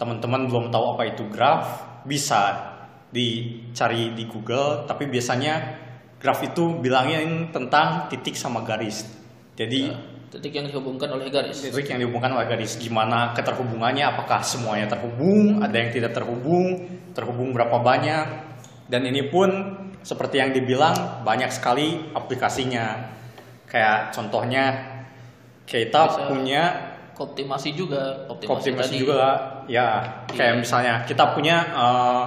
teman-teman 0.00 0.48
belum 0.48 0.66
tahu 0.72 0.96
apa 0.96 1.02
itu 1.12 1.28
graf, 1.28 1.84
bisa 2.08 2.72
dicari 3.12 4.16
di 4.16 4.24
Google, 4.24 4.88
tapi 4.88 5.04
biasanya 5.06 5.78
graf 6.16 6.40
itu 6.40 6.80
bilangin 6.80 7.52
tentang 7.52 8.08
titik 8.08 8.32
sama 8.34 8.64
garis. 8.64 9.04
Jadi 9.52 9.92
ya, 9.92 9.98
titik 10.32 10.52
yang 10.56 10.64
dihubungkan 10.64 11.12
oleh 11.12 11.28
garis. 11.28 11.60
Titik 11.60 11.92
yang 11.92 12.00
dihubungkan 12.00 12.32
oleh 12.32 12.48
garis. 12.48 12.80
Gimana 12.80 13.36
keterhubungannya? 13.36 14.16
Apakah 14.16 14.40
semuanya 14.40 14.88
terhubung? 14.88 15.60
Ada 15.60 15.76
yang 15.76 15.90
tidak 15.92 16.12
terhubung? 16.16 16.88
Terhubung 17.12 17.52
berapa 17.52 17.76
banyak? 17.76 18.51
Dan 18.92 19.08
ini 19.08 19.24
pun 19.32 19.48
seperti 20.04 20.36
yang 20.36 20.52
dibilang 20.52 21.24
banyak 21.24 21.48
sekali 21.48 22.12
aplikasinya. 22.12 23.08
Kayak 23.64 24.12
contohnya 24.12 24.64
kita 25.64 26.00
Bisa 26.12 26.28
punya 26.28 26.62
optimasi 27.16 27.72
juga, 27.72 28.28
optimasi, 28.28 28.76
optimasi 28.76 28.94
juga 29.00 29.24
ya. 29.64 30.04
Kayak 30.28 30.52
iya. 30.52 30.60
misalnya 30.60 30.94
kita 31.08 31.32
punya 31.32 31.72
uh, 31.72 32.24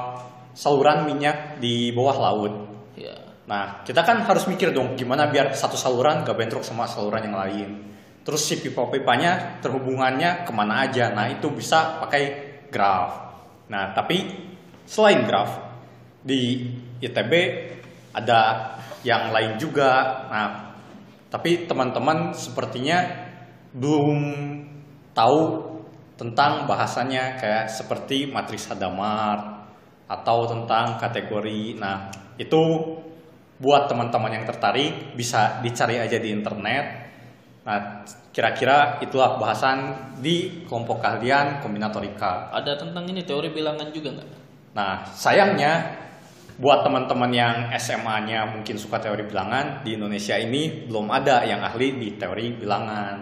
saluran 0.57 1.05
minyak 1.05 1.61
di 1.61 1.93
bawah 1.93 2.17
laut. 2.17 2.53
Ya. 2.97 3.13
Nah, 3.45 3.85
kita 3.85 4.01
kan 4.01 4.25
harus 4.25 4.49
mikir 4.49 4.73
dong 4.73 4.97
gimana 4.97 5.29
biar 5.29 5.53
satu 5.53 5.77
saluran 5.77 6.25
gak 6.25 6.33
bentrok 6.33 6.65
sama 6.65 6.89
saluran 6.89 7.29
yang 7.29 7.37
lain. 7.37 7.69
Terus 8.25 8.41
si 8.41 8.57
pipa-pipanya 8.57 9.61
terhubungannya 9.61 10.49
ke 10.49 10.51
mana 10.55 10.89
aja. 10.89 11.13
Nah, 11.13 11.29
itu 11.29 11.45
bisa 11.53 12.01
pakai 12.01 12.23
graf. 12.73 13.21
Nah, 13.69 13.93
tapi 13.93 14.49
selain 14.89 15.29
graf, 15.29 15.64
di 16.25 16.73
ITB 17.05 17.33
ada 18.17 18.73
yang 19.05 19.29
lain 19.29 19.61
juga. 19.61 20.25
Nah, 20.33 20.49
tapi 21.29 21.69
teman-teman 21.69 22.33
sepertinya 22.33 23.05
belum 23.77 24.19
tahu 25.13 25.39
tentang 26.17 26.65
bahasanya 26.65 27.37
kayak 27.37 27.69
seperti 27.69 28.25
matriks 28.25 28.71
Hadamard 28.71 29.69
atau 30.09 30.49
tentang 30.49 30.97
kategori. 30.97 31.77
Nah, 31.77 32.09
itu 32.41 32.61
buat 33.61 33.87
teman-teman 33.87 34.41
yang 34.41 34.45
tertarik 34.47 35.15
bisa 35.15 35.61
dicari 35.61 36.01
aja 36.01 36.17
di 36.17 36.33
internet. 36.33 36.85
Nah, 37.65 38.03
kira-kira 38.31 38.99
itulah 39.01 39.39
bahasan 39.39 40.11
di 40.19 40.65
kelompok 40.67 41.03
kalian 41.03 41.63
kombinatorika. 41.63 42.51
Ada 42.51 42.79
tentang 42.79 43.07
ini 43.07 43.23
teori 43.23 43.51
bilangan 43.51 43.89
juga 43.91 44.15
nggak? 44.15 44.29
Nah, 44.75 45.07
sayangnya 45.07 46.04
buat 46.55 46.87
teman-teman 46.87 47.31
yang 47.35 47.55
SMA-nya 47.75 48.47
mungkin 48.47 48.79
suka 48.79 48.95
teori 49.03 49.27
bilangan 49.27 49.83
di 49.83 49.99
Indonesia 49.99 50.39
ini 50.39 50.87
belum 50.87 51.11
ada 51.11 51.43
yang 51.43 51.59
ahli 51.59 51.99
di 51.99 52.15
teori 52.15 52.55
bilangan. 52.55 53.15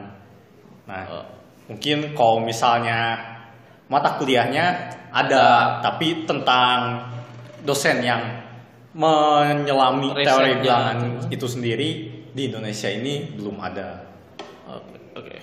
Nah, 0.85 1.03
Oh. 1.09 1.25
mungkin 1.65 2.13
kalau 2.13 2.45
misalnya 2.45 3.17
mata 3.89 4.21
kuliahnya 4.21 4.65
ada, 5.09 5.77
tapi 5.81 6.29
tentang 6.29 7.09
dosen 7.65 8.05
yang 8.05 8.21
menyelami 8.93 10.13
Risetnya 10.13 10.25
teori 10.29 10.53
bilangan 10.61 10.95
itu. 11.01 11.17
itu 11.33 11.47
sendiri 11.49 11.89
di 12.29 12.41
Indonesia 12.53 12.89
ini 12.93 13.33
belum 13.33 13.57
ada. 13.57 14.05
Oke. 14.69 14.97
Oke. 15.17 15.37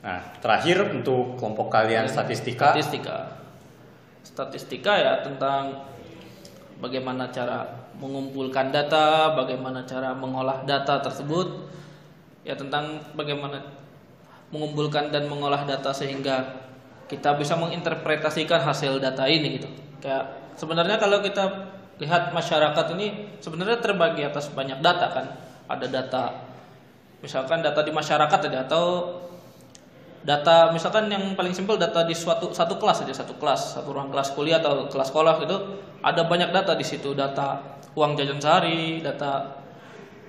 Nah, 0.00 0.20
terakhir 0.40 0.88
untuk 0.96 1.36
kelompok 1.36 1.68
kalian 1.68 2.08
statistika, 2.08 2.72
Statistika. 2.72 3.36
Statistika 4.24 4.92
ya 4.96 5.12
tentang 5.20 5.84
bagaimana 6.80 7.28
cara 7.28 7.88
mengumpulkan 8.00 8.72
data, 8.72 9.36
bagaimana 9.36 9.84
cara 9.84 10.16
mengolah 10.16 10.64
data 10.64 11.04
tersebut, 11.04 11.68
ya 12.42 12.56
tentang 12.56 13.04
bagaimana 13.12 13.60
mengumpulkan 14.50 15.14
dan 15.14 15.28
mengolah 15.30 15.62
data 15.68 15.94
sehingga 15.94 16.66
kita 17.06 17.36
bisa 17.38 17.54
menginterpretasikan 17.54 18.64
hasil 18.64 18.98
data 18.98 19.28
ini 19.28 19.60
gitu. 19.60 19.68
Kayak 20.00 20.56
sebenarnya 20.56 20.96
kalau 20.96 21.20
kita 21.20 21.70
lihat 22.00 22.32
masyarakat 22.32 22.86
ini 22.96 23.36
sebenarnya 23.44 23.78
terbagi 23.78 24.24
atas 24.24 24.50
banyak 24.50 24.80
data 24.80 25.06
kan. 25.12 25.26
Ada 25.70 25.86
data 25.86 26.24
misalkan 27.20 27.60
data 27.60 27.84
di 27.84 27.92
masyarakat 27.92 28.40
ada 28.48 28.58
atau 28.66 28.84
data 30.20 30.68
misalkan 30.70 31.08
yang 31.08 31.32
paling 31.32 31.50
simpel 31.50 31.74
data 31.74 32.02
di 32.02 32.12
suatu 32.12 32.50
satu 32.50 32.76
kelas 32.76 33.02
aja 33.02 33.14
satu 33.16 33.34
kelas 33.34 33.74
satu 33.74 33.88
ruang 33.88 34.08
kelas 34.08 34.32
kuliah 34.32 34.58
atau 34.58 34.84
kelas 34.86 35.08
sekolah 35.08 35.40
itu 35.40 35.56
ada 36.00 36.22
banyak 36.22 36.50
data 36.50 36.72
di 36.72 36.84
situ 36.84 37.12
data 37.12 37.56
uang 37.92 38.14
jajan 38.14 38.36
sehari 38.36 39.00
data 39.00 39.48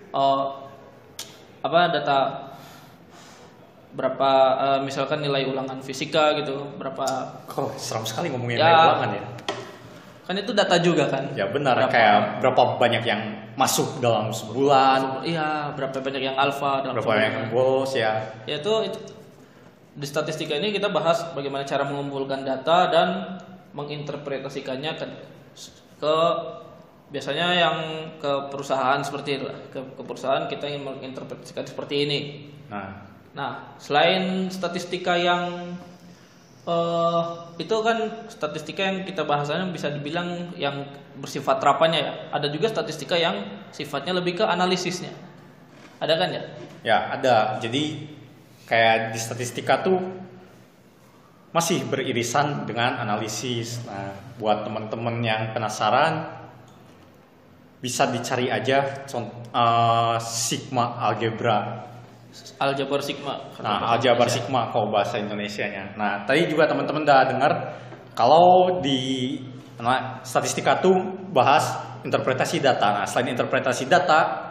eh, 0.10 0.44
apa 1.62 1.80
data 1.92 2.18
berapa 3.92 4.32
eh, 4.58 4.80
misalkan 4.82 5.20
nilai 5.20 5.44
ulangan 5.46 5.84
fisika 5.84 6.32
gitu 6.34 6.56
berapa 6.78 7.04
oh 7.52 7.76
seram 7.76 8.04
sekali 8.04 8.32
ngomongin 8.32 8.56
Ya. 8.58 8.72
ulangan 8.88 9.12
ya. 9.12 9.24
kan 10.22 10.36
itu 10.38 10.52
data 10.54 10.80
juga 10.80 11.04
kan 11.06 11.28
Ya 11.36 11.44
benar, 11.46 11.76
Berapa- 11.76 11.92
kayak 11.92 12.18
berapa 12.40 12.62
banyak 12.80 13.04
yang 13.04 13.22
masuk 13.52 14.00
dalam 14.00 14.32
sebulan, 14.32 15.28
iya 15.28 15.76
berapa 15.76 15.92
banyak 15.92 16.24
yang 16.24 16.38
alfa 16.40 16.80
dalam 16.82 16.96
berapa 16.96 17.04
sebulan. 17.12 17.28
yang 17.28 17.48
bolos 17.52 17.92
ya. 17.92 18.12
Ya, 18.48 18.64
itu, 18.64 18.74
itu 18.88 19.00
di 19.92 20.08
statistika 20.08 20.56
ini 20.56 20.72
kita 20.72 20.88
bahas 20.88 21.36
bagaimana 21.36 21.68
cara 21.68 21.84
mengumpulkan 21.84 22.48
data 22.48 22.88
dan 22.88 23.10
menginterpretasikannya 23.76 24.92
ke, 24.96 25.06
ke 26.00 26.16
biasanya 27.12 27.48
yang 27.52 27.78
ke 28.24 28.48
perusahaan 28.48 29.04
seperti 29.04 29.44
itu 29.44 29.46
ke, 29.68 29.80
ke 29.84 30.02
perusahaan 30.08 30.48
kita 30.48 30.64
ingin 30.72 30.88
menginterpretasikan 30.88 31.68
seperti 31.68 32.08
ini. 32.08 32.20
Nah, 32.72 33.12
Nah, 33.32 33.80
selain 33.80 34.52
statistika 34.52 35.16
yang 35.16 35.76
eh 36.62 37.24
itu 37.58 37.74
kan 37.82 37.98
statistika 38.30 38.86
yang 38.86 39.02
kita 39.02 39.26
bahasanya 39.26 39.66
bisa 39.74 39.90
dibilang 39.90 40.54
yang 40.60 40.86
bersifat 41.18 41.58
terapannya 41.58 42.00
ya. 42.06 42.14
Ada 42.36 42.52
juga 42.54 42.70
statistika 42.70 43.18
yang 43.18 43.66
sifatnya 43.74 44.14
lebih 44.20 44.44
ke 44.44 44.46
analisisnya. 44.46 45.10
Ada 45.98 46.14
kan 46.20 46.30
ya? 46.30 46.44
ya 46.86 46.98
ada. 47.18 47.36
Jadi 47.58 48.14
kayak 48.72 49.12
di 49.12 49.20
statistika 49.20 49.84
tuh 49.84 50.00
masih 51.52 51.84
beririsan 51.92 52.64
dengan 52.64 52.96
analisis. 53.04 53.84
Nah, 53.84 54.16
buat 54.40 54.64
teman-teman 54.64 55.20
yang 55.20 55.52
penasaran 55.52 56.40
bisa 57.84 58.08
dicari 58.08 58.48
aja 58.48 59.04
contoh 59.04 59.44
sigma 60.24 60.96
algebra. 61.04 61.92
Aljabar 62.64 63.04
sigma. 63.04 63.52
Nah, 63.60 63.92
aljabar 63.92 64.32
sigma 64.32 64.72
kalau 64.72 64.88
bahasa 64.88 65.20
Indonesianya. 65.20 66.00
Nah, 66.00 66.24
tadi 66.24 66.48
juga 66.48 66.64
teman-teman 66.64 67.04
udah 67.04 67.28
dengar 67.28 67.52
kalau 68.16 68.80
di 68.80 69.36
nah, 69.76 70.24
statistika 70.24 70.80
tuh 70.80 70.96
bahas 71.36 71.76
interpretasi 72.08 72.64
data. 72.64 73.04
Nah, 73.04 73.06
selain 73.10 73.36
interpretasi 73.36 73.92
data, 73.92 74.51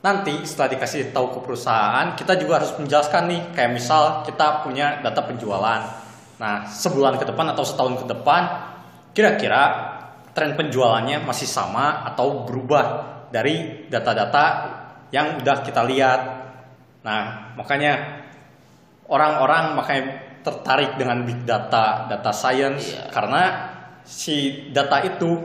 nanti 0.00 0.32
setelah 0.48 0.76
dikasih 0.76 1.12
tahu 1.12 1.36
ke 1.36 1.38
perusahaan, 1.44 2.16
kita 2.16 2.36
juga 2.40 2.60
harus 2.60 2.72
menjelaskan 2.76 3.22
nih, 3.28 3.42
kayak 3.52 3.72
misal 3.76 4.24
kita 4.24 4.64
punya 4.64 5.04
data 5.04 5.20
penjualan. 5.24 5.80
Nah, 6.40 6.64
sebulan 6.64 7.20
ke 7.20 7.28
depan 7.28 7.52
atau 7.52 7.64
setahun 7.64 8.00
ke 8.00 8.06
depan, 8.08 8.42
kira-kira 9.12 9.62
tren 10.32 10.56
penjualannya 10.56 11.20
masih 11.28 11.44
sama 11.44 12.06
atau 12.08 12.48
berubah 12.48 12.84
dari 13.28 13.86
data-data 13.92 14.44
yang 15.12 15.36
udah 15.42 15.56
kita 15.60 15.84
lihat. 15.84 16.20
Nah, 17.04 17.52
makanya 17.58 18.24
orang-orang 19.10 19.76
makanya 19.76 20.04
tertarik 20.40 20.96
dengan 20.96 21.28
big 21.28 21.44
data, 21.44 22.08
data 22.08 22.32
science 22.32 22.96
Iya. 22.96 23.12
karena 23.12 23.42
si 24.06 24.68
data 24.72 25.04
itu 25.04 25.36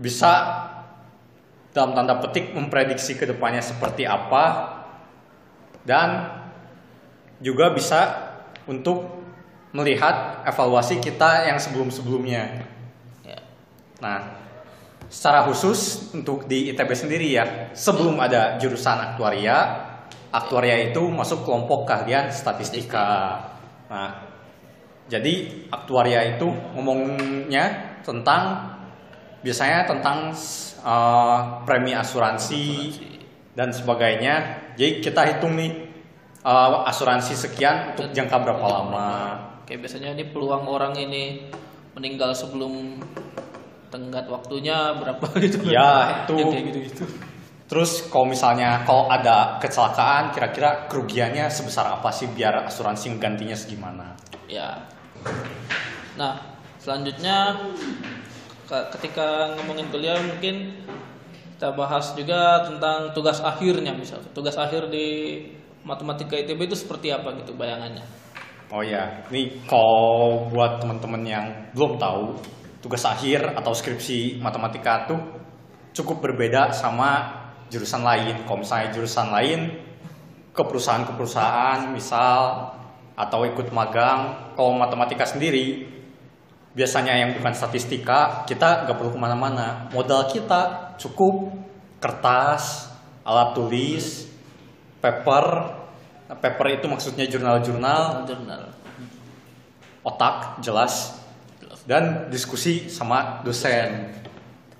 bisa 0.00 0.64
dalam 1.78 1.94
tanda 1.94 2.18
petik 2.18 2.50
memprediksi 2.50 3.14
ke 3.14 3.22
depannya 3.22 3.62
seperti 3.62 4.02
apa 4.02 4.74
dan 5.86 6.26
juga 7.38 7.70
bisa 7.70 8.18
untuk 8.66 9.06
melihat 9.70 10.42
evaluasi 10.42 10.98
kita 10.98 11.46
yang 11.46 11.62
sebelum-sebelumnya. 11.62 12.66
Ya. 13.22 13.38
Nah, 14.02 14.42
secara 15.06 15.46
khusus 15.46 16.10
untuk 16.10 16.50
di 16.50 16.74
ITB 16.74 16.90
sendiri 16.98 17.30
ya, 17.30 17.70
sebelum 17.78 18.18
ada 18.18 18.58
jurusan 18.58 19.14
aktuaria, 19.14 19.86
aktuaria 20.34 20.90
itu 20.90 21.06
masuk 21.06 21.46
kelompok 21.46 21.86
keahlian 21.86 22.34
statistika. 22.34 23.38
Nah, 23.86 24.26
jadi 25.06 25.64
aktuaria 25.70 26.36
itu 26.36 26.50
ngomongnya 26.74 27.96
tentang 28.02 28.74
biasanya 29.40 29.86
tentang 29.86 30.34
eh, 30.82 31.40
premi 31.66 31.92
asuransi 31.94 32.64
dan 33.54 33.74
sebagainya. 33.74 34.66
Jadi 34.78 35.02
kita 35.02 35.22
hitung 35.26 35.58
nih 35.58 35.70
eh, 36.42 36.76
asuransi 36.88 37.34
sekian 37.34 37.94
untuk 37.94 38.10
jangka 38.14 38.36
berapa 38.42 38.66
lama. 38.66 39.10
Kayak 39.66 39.84
biasanya 39.84 40.10
ini 40.16 40.24
peluang 40.32 40.64
orang 40.64 40.96
ini 40.96 41.52
meninggal 41.92 42.32
sebelum 42.32 43.02
tenggat 43.90 44.28
waktunya 44.30 44.94
berapa 44.96 45.26
gitu. 45.44 45.68
Ya, 45.68 46.24
itu. 46.24 46.34
Yang 46.38 46.48
kayak 46.52 46.64
gitu-gitu. 46.72 47.04
Terus 47.68 48.08
kalau 48.08 48.24
misalnya 48.24 48.80
kalau 48.88 49.12
ada 49.12 49.60
kecelakaan, 49.60 50.32
kira-kira 50.32 50.88
kerugiannya 50.88 51.52
sebesar 51.52 52.00
apa 52.00 52.08
sih 52.08 52.24
biar 52.32 52.64
asuransi 52.64 53.12
menggantinya 53.12 53.52
segimana? 53.52 54.16
Ya. 54.48 54.88
Nah, 56.16 56.40
selanjutnya 56.80 57.60
ketika 58.68 59.56
ngomongin 59.56 59.88
kuliah 59.88 60.20
mungkin 60.20 60.76
kita 61.56 61.74
bahas 61.74 62.14
juga 62.14 62.68
tentang 62.68 63.10
tugas 63.16 63.40
akhirnya 63.42 63.96
misal. 63.96 64.22
Tugas 64.30 64.54
akhir 64.54 64.92
di 64.92 65.42
matematika 65.82 66.36
ITB 66.38 66.68
itu 66.68 66.76
seperti 66.76 67.10
apa 67.10 67.34
gitu 67.40 67.56
bayangannya. 67.56 68.04
Oh 68.68 68.84
ya, 68.84 69.24
nih 69.32 69.64
kalau 69.64 70.46
buat 70.52 70.84
teman-teman 70.84 71.24
yang 71.24 71.46
belum 71.72 71.96
tahu, 71.96 72.36
tugas 72.84 73.02
akhir 73.08 73.56
atau 73.56 73.72
skripsi 73.72 74.38
matematika 74.38 75.08
tuh 75.08 75.20
cukup 75.96 76.30
berbeda 76.30 76.70
sama 76.76 77.32
jurusan 77.72 78.04
lain. 78.04 78.44
Kalau 78.44 78.60
misalnya 78.60 78.92
jurusan 78.92 79.32
lain 79.32 79.60
ke 80.52 80.62
perusahaan 80.62 81.02
ke 81.08 81.12
perusahaan, 81.16 81.90
misal 81.90 82.70
atau 83.18 83.42
ikut 83.48 83.74
magang, 83.74 84.52
kalau 84.54 84.78
matematika 84.78 85.26
sendiri 85.26 85.97
biasanya 86.78 87.18
yang 87.18 87.34
bukan 87.34 87.50
statistika 87.50 88.46
kita 88.46 88.86
nggak 88.86 88.94
perlu 88.94 89.10
ke 89.10 89.18
mana-mana. 89.18 89.90
Modal 89.90 90.30
kita 90.30 90.94
cukup 90.94 91.50
kertas, 91.98 92.94
alat 93.26 93.58
tulis, 93.58 94.30
paper. 95.02 95.74
Paper 96.28 96.66
itu 96.78 96.86
maksudnya 96.86 97.26
jurnal-jurnal, 97.26 98.22
jurnal 98.28 98.70
otak 100.06 100.62
jelas, 100.62 101.18
dan 101.88 102.30
diskusi 102.30 102.86
sama 102.86 103.42
dosen. 103.42 104.14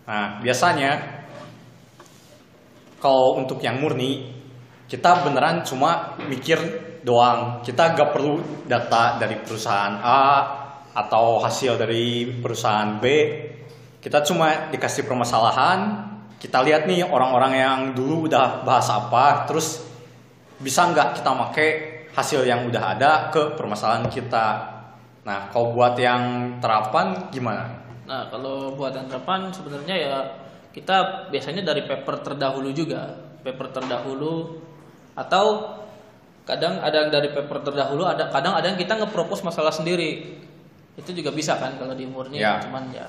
Nah, 0.06 0.38
biasanya 0.38 1.24
kalau 3.02 3.40
untuk 3.40 3.58
yang 3.64 3.80
murni, 3.80 4.38
kita 4.86 5.26
beneran 5.26 5.66
cuma 5.66 6.14
mikir 6.30 6.60
doang. 7.02 7.64
Kita 7.64 7.96
gak 7.96 8.12
perlu 8.12 8.40
data 8.68 9.16
dari 9.20 9.36
perusahaan 9.40 9.98
A 10.00 10.24
atau 10.94 11.40
hasil 11.40 11.76
dari 11.76 12.28
perusahaan 12.40 13.00
B. 13.00 13.04
Kita 13.98 14.22
cuma 14.22 14.70
dikasih 14.70 15.04
permasalahan, 15.04 16.06
kita 16.38 16.62
lihat 16.62 16.86
nih 16.86 17.02
orang-orang 17.02 17.52
yang 17.58 17.78
dulu 17.98 18.30
udah 18.30 18.62
bahas 18.62 18.86
apa, 18.88 19.44
terus 19.50 19.82
bisa 20.62 20.86
nggak 20.90 21.18
kita 21.18 21.30
pakai 21.34 21.68
hasil 22.14 22.46
yang 22.46 22.66
udah 22.66 22.94
ada 22.94 23.10
ke 23.30 23.58
permasalahan 23.58 24.06
kita. 24.10 24.78
Nah, 25.26 25.50
kalau 25.52 25.74
buat 25.74 25.98
yang 25.98 26.56
terapan 26.62 27.30
gimana? 27.30 27.68
Nah, 28.08 28.26
kalau 28.32 28.72
buat 28.72 28.94
yang 28.96 29.06
terapan 29.06 29.52
sebenarnya 29.52 29.96
ya 29.98 30.16
kita 30.72 31.28
biasanya 31.28 31.62
dari 31.66 31.84
paper 31.84 32.24
terdahulu 32.24 32.72
juga, 32.72 33.18
paper 33.44 33.68
terdahulu 33.74 34.62
atau 35.18 35.76
kadang 36.48 36.80
ada 36.80 37.04
yang 37.04 37.10
dari 37.12 37.28
paper 37.34 37.60
terdahulu, 37.60 38.08
ada 38.08 38.32
kadang 38.32 38.56
ada 38.56 38.72
yang 38.72 38.78
kita 38.80 38.96
ngepropos 38.96 39.44
masalah 39.44 39.74
sendiri. 39.74 40.40
Itu 40.98 41.14
juga 41.14 41.30
bisa 41.30 41.54
kan 41.54 41.78
kalau 41.78 41.94
di 41.94 42.04
murni, 42.04 42.42
Ya. 42.42 42.58
cuman 42.58 42.90
ya. 42.90 43.06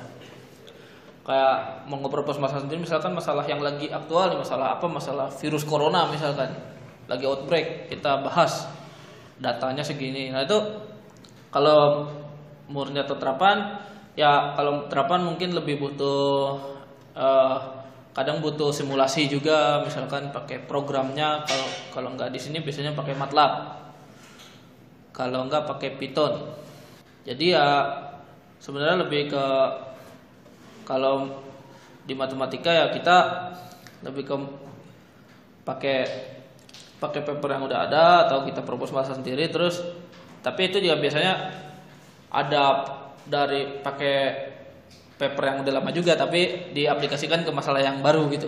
Kayak 1.25 1.85
mau 1.89 1.97
ngepropos 2.01 2.37
masalah 2.41 2.65
sendiri 2.65 2.81
misalkan 2.85 3.13
masalah 3.13 3.45
yang 3.45 3.61
lagi 3.61 3.85
aktual 3.89 4.33
masalah 4.33 4.77
apa 4.77 4.85
masalah 4.89 5.27
virus 5.29 5.65
corona 5.65 6.05
misalkan. 6.09 6.53
Lagi 7.09 7.25
outbreak 7.25 7.89
kita 7.89 8.21
bahas 8.25 8.65
datanya 9.41 9.81
segini. 9.85 10.29
Nah 10.29 10.45
itu 10.45 10.57
kalau 11.49 12.09
murni 12.69 13.01
atau 13.01 13.17
terapan 13.17 13.77
ya 14.13 14.53
kalau 14.53 14.85
terapan 14.89 15.25
mungkin 15.25 15.53
lebih 15.53 15.81
butuh 15.81 16.57
eh, 17.13 17.55
kadang 18.13 18.41
butuh 18.41 18.73
simulasi 18.73 19.29
juga. 19.29 19.85
Misalkan 19.85 20.33
pakai 20.33 20.65
programnya 20.65 21.45
kalau 21.45 21.67
kalau 21.93 22.09
nggak 22.17 22.33
di 22.33 22.39
sini 22.41 22.57
biasanya 22.61 22.97
pakai 22.97 23.13
MATLAB. 23.13 23.53
Kalau 25.13 25.45
nggak 25.45 25.65
pakai 25.67 25.93
Python 25.99 26.33
jadi 27.29 27.45
ya 27.53 27.67
sebenarnya 28.57 29.05
lebih 29.05 29.29
ke 29.29 29.45
kalau 30.81 31.29
di 32.09 32.17
matematika 32.17 32.73
ya 32.73 32.85
kita 32.89 33.17
lebih 34.01 34.25
ke 34.25 34.35
pakai 35.61 35.97
pakai 36.97 37.21
paper 37.21 37.49
yang 37.53 37.63
udah 37.69 37.79
ada 37.85 38.05
atau 38.25 38.41
kita 38.49 38.65
propose 38.65 38.89
masalah 38.89 39.21
sendiri 39.21 39.45
terus 39.53 39.85
tapi 40.41 40.73
itu 40.73 40.81
juga 40.81 40.97
biasanya 40.97 41.33
ada 42.33 42.63
dari 43.29 43.79
pakai 43.85 44.17
paper 45.19 45.43
yang 45.45 45.57
udah 45.61 45.73
lama 45.77 45.91
juga 45.91 46.15
tapi 46.15 46.71
diaplikasikan 46.73 47.43
ke 47.43 47.51
masalah 47.51 47.83
yang 47.83 47.99
baru 47.99 48.31
gitu. 48.31 48.47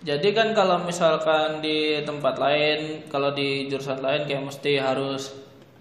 Jadi 0.00 0.32
kan 0.32 0.56
kalau 0.56 0.80
misalkan 0.84 1.60
di 1.60 2.00
tempat 2.04 2.40
lain 2.40 3.08
kalau 3.12 3.32
di 3.36 3.68
jurusan 3.68 4.00
lain 4.00 4.24
kayak 4.24 4.44
mesti 4.48 4.80
harus 4.80 5.32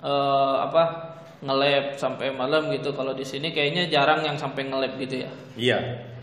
eh, 0.03 0.55
apa 0.59 1.08
nge-lab 1.39 1.95
sampai 1.95 2.35
malam 2.35 2.67
gitu 2.69 2.91
kalau 2.91 3.15
di 3.15 3.23
sini 3.23 3.51
kayaknya 3.51 3.87
jarang 3.87 4.21
yang 4.21 4.35
sampai 4.35 4.67
nge-lab 4.67 4.99
gitu 4.99 5.23
ya 5.23 5.29
Iya, 5.55 5.77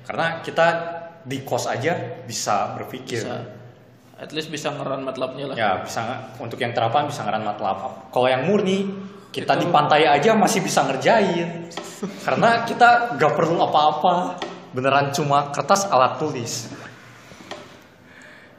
karena 0.05 0.41
kita 0.41 0.67
di 1.25 1.41
kos 1.43 1.67
aja 1.67 1.97
bisa 2.23 2.77
berpikir. 2.77 3.25
bisa 3.25 3.37
at 4.17 4.33
least 4.33 4.49
bisa 4.49 4.73
ngeran 4.73 5.05
MATLAB-nya 5.05 5.45
lah 5.53 5.57
Ya, 5.57 5.71
bisa 5.81 6.01
untuk 6.37 6.57
yang 6.57 6.73
terapan 6.73 7.05
bisa 7.05 7.21
ngeran 7.25 7.45
MATLAB. 7.45 8.09
Kalau 8.09 8.29
yang 8.29 8.49
murni, 8.49 8.89
kita 9.29 9.53
Itu- 9.53 9.61
di 9.61 9.67
pantai 9.69 10.09
aja 10.09 10.33
masih 10.33 10.65
bisa 10.65 10.89
ngerjain. 10.89 11.69
Karena 12.25 12.65
kita 12.65 13.17
gak 13.17 13.33
perlu 13.37 13.61
apa-apa. 13.61 14.41
Beneran 14.73 15.13
cuma 15.13 15.53
kertas 15.53 15.85
alat 15.89 16.17
tulis. 16.17 16.69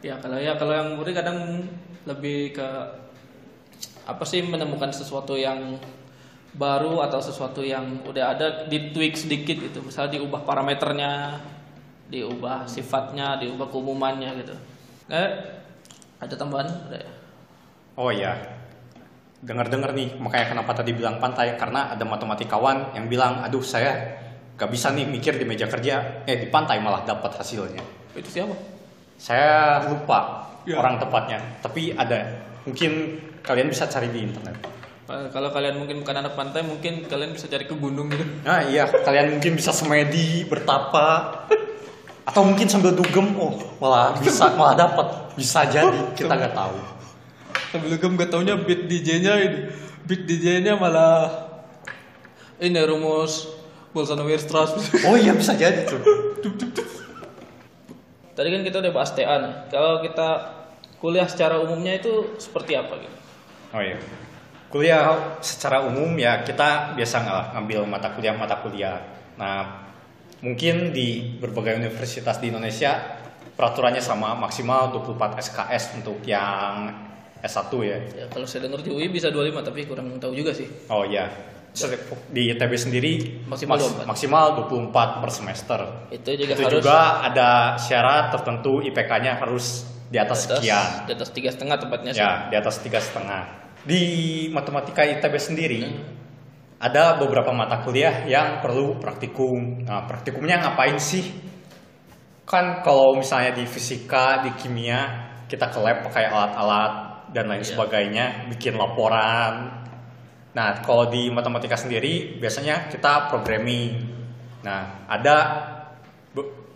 Ya 0.02 0.14
kalau 0.22 0.38
ya 0.38 0.54
kalau 0.58 0.74
yang 0.78 0.94
murid 0.94 1.14
kadang 1.14 1.66
lebih 2.06 2.54
ke 2.54 2.68
apa 4.06 4.24
sih 4.24 4.46
menemukan 4.46 4.94
sesuatu 4.94 5.34
yang 5.36 5.76
baru 6.56 7.04
atau 7.04 7.20
sesuatu 7.20 7.60
yang 7.66 8.06
udah 8.08 8.26
ada 8.38 8.48
di 8.70 8.94
tweak 8.96 9.18
sedikit 9.20 9.60
gitu. 9.60 9.84
Misalnya 9.84 10.18
diubah 10.22 10.42
parameternya, 10.48 11.42
diubah 12.08 12.70
sifatnya, 12.70 13.36
diubah 13.42 13.68
keumumannya 13.68 14.32
gitu. 14.46 14.56
Eh, 15.12 15.30
ada 16.18 16.36
tambahan? 16.40 16.68
Ada 16.88 16.98
ya? 16.98 17.12
Oh 17.98 18.14
iya, 18.14 18.38
dengar-dengar 19.42 19.94
nih, 19.94 20.18
makanya 20.22 20.54
kenapa 20.54 20.72
tadi 20.78 20.94
bilang 20.94 21.18
pantai 21.18 21.58
karena 21.58 21.94
ada 21.94 22.06
matematikawan 22.06 22.94
yang 22.94 23.10
bilang, 23.10 23.42
aduh 23.42 23.62
saya 23.62 24.18
gak 24.58 24.70
bisa 24.70 24.90
nih 24.94 25.06
mikir 25.06 25.38
di 25.38 25.46
meja 25.46 25.66
kerja, 25.70 26.26
eh 26.26 26.38
di 26.42 26.48
pantai 26.50 26.82
malah 26.82 27.06
dapat 27.06 27.34
hasilnya. 27.38 27.82
Itu 28.18 28.30
siapa? 28.30 28.54
Saya 29.18 29.82
lupa 29.90 30.46
Ya. 30.68 30.78
orang 30.78 31.00
tepatnya, 31.00 31.40
tapi 31.64 31.96
ada. 31.96 32.28
Mungkin 32.68 32.92
kalian 33.40 33.72
bisa 33.72 33.88
cari 33.88 34.12
di 34.12 34.20
internet. 34.20 34.60
Eh, 35.08 35.28
Kalau 35.32 35.50
kalian 35.56 35.80
mungkin 35.80 36.04
bukan 36.04 36.20
anak 36.20 36.36
pantai, 36.36 36.68
mungkin 36.68 37.08
kalian 37.08 37.32
bisa 37.32 37.48
cari 37.48 37.64
ke 37.64 37.76
gunung 37.80 38.12
gitu. 38.12 38.28
Nah 38.44 38.68
iya, 38.68 38.84
kalian 38.92 39.40
mungkin 39.40 39.56
bisa 39.56 39.72
semedi, 39.72 40.44
bertapa, 40.44 41.08
atau 42.28 42.42
mungkin 42.44 42.68
sambil 42.68 42.92
dugem, 42.92 43.32
oh 43.40 43.56
malah 43.80 44.20
bisa, 44.20 44.52
malah 44.60 44.76
dapat, 44.76 45.32
bisa 45.40 45.64
jadi, 45.64 46.12
kita 46.12 46.28
nggak 46.28 46.52
tahu. 46.52 46.76
Sambil 47.72 47.96
gem 48.00 48.14
gak 48.20 48.32
taunya 48.32 48.56
beat 48.60 48.88
DJ-nya 48.88 49.34
ini. 49.44 49.60
Beat 50.08 50.24
DJ-nya 50.24 50.80
malah 50.80 51.48
ini 52.64 52.80
rumus 52.84 53.48
Bolzano 53.92 54.24
Weierstrass. 54.24 54.76
Oh 55.04 55.20
iya 55.20 55.36
bisa 55.36 55.52
jadi 55.56 55.84
tuh. 55.84 56.00
Tadi 58.36 58.48
kan 58.54 58.62
kita 58.64 58.78
udah 58.80 58.92
bahas 58.94 59.12
TA 59.12 59.36
nih. 59.42 59.54
Kalau 59.68 60.00
kita 60.00 60.30
kuliah 61.04 61.28
secara 61.28 61.60
umumnya 61.60 61.98
itu 61.98 62.40
seperti 62.40 62.78
apa 62.78 62.94
gitu? 63.04 63.18
Oh 63.76 63.82
iya. 63.84 64.00
Kuliah 64.78 65.42
secara 65.42 65.90
umum 65.90 66.14
ya 66.22 66.46
kita 66.46 66.94
biasa 66.94 67.16
nggak 67.26 67.44
ngambil 67.58 67.80
mata 67.90 68.14
kuliah 68.14 68.38
mata 68.38 68.62
kuliah. 68.62 69.02
Nah 69.42 69.90
mungkin 70.46 70.94
di 70.94 71.34
berbagai 71.42 71.82
universitas 71.82 72.38
di 72.38 72.54
Indonesia 72.54 73.18
peraturannya 73.58 74.06
sama 74.06 74.38
maksimal 74.38 74.94
24 74.94 75.42
SKS 75.42 75.98
untuk 75.98 76.22
yang 76.30 76.94
S1 77.42 77.74
ya. 77.82 77.98
Ya, 78.14 78.26
kalau 78.30 78.46
saya 78.46 78.70
dengar 78.70 78.86
di 78.86 78.94
UI 78.94 79.10
bisa 79.10 79.34
25 79.34 79.66
tapi 79.66 79.90
kurang 79.90 80.14
tahu 80.22 80.38
juga 80.38 80.54
sih. 80.54 80.70
Oh 80.94 81.02
iya. 81.02 81.26
Di 82.30 82.54
ITB 82.54 82.74
sendiri 82.78 83.14
Maksimal 83.50 83.78
maks- 83.82 84.06
24. 84.06 84.10
maksimal 84.14 84.46
24 84.70 85.22
per 85.22 85.30
semester. 85.34 85.80
Itu 86.14 86.30
juga 86.38 86.54
Itu 86.54 86.64
harus 86.70 86.82
juga 86.86 87.02
ada 87.26 87.50
syarat 87.82 88.30
tertentu 88.34 88.82
IPK-nya 88.82 89.42
harus 89.42 89.86
di 90.10 90.18
atas 90.22 90.46
di 90.46 90.54
atas, 90.54 90.62
sekian. 90.62 90.88
di 91.06 91.12
atas 91.18 91.30
tiga 91.34 91.50
setengah 91.50 91.76
tepatnya 91.82 92.12
sih. 92.14 92.22
Ya, 92.22 92.46
di 92.50 92.56
atas 92.58 92.78
tiga 92.82 92.98
setengah. 93.02 93.67
Di 93.88 94.04
matematika 94.52 95.08
ITB 95.08 95.36
sendiri 95.40 95.82
Hmm. 95.88 96.04
ada 96.78 97.16
beberapa 97.18 97.56
mata 97.56 97.80
kuliah 97.82 98.28
yang 98.28 98.60
perlu 98.60 99.00
praktikum. 99.00 99.88
Nah, 99.88 100.04
praktikumnya 100.06 100.60
ngapain 100.62 101.00
sih? 101.00 101.24
Kan 102.44 102.84
kalau 102.84 103.16
misalnya 103.16 103.56
di 103.58 103.66
fisika, 103.66 104.44
di 104.44 104.52
kimia, 104.60 105.32
kita 105.48 105.72
ke 105.72 105.80
lab 105.80 106.04
pakai 106.04 106.28
alat-alat 106.28 106.94
dan 107.32 107.48
lain 107.48 107.64
Iya. 107.64 107.72
sebagainya, 107.74 108.26
bikin 108.52 108.76
laporan. 108.76 109.84
Nah, 110.54 110.84
kalau 110.84 111.08
di 111.08 111.32
matematika 111.32 111.80
sendiri 111.80 112.38
biasanya 112.44 112.92
kita 112.92 113.32
programming. 113.32 114.04
Nah, 114.68 115.08
ada 115.08 115.38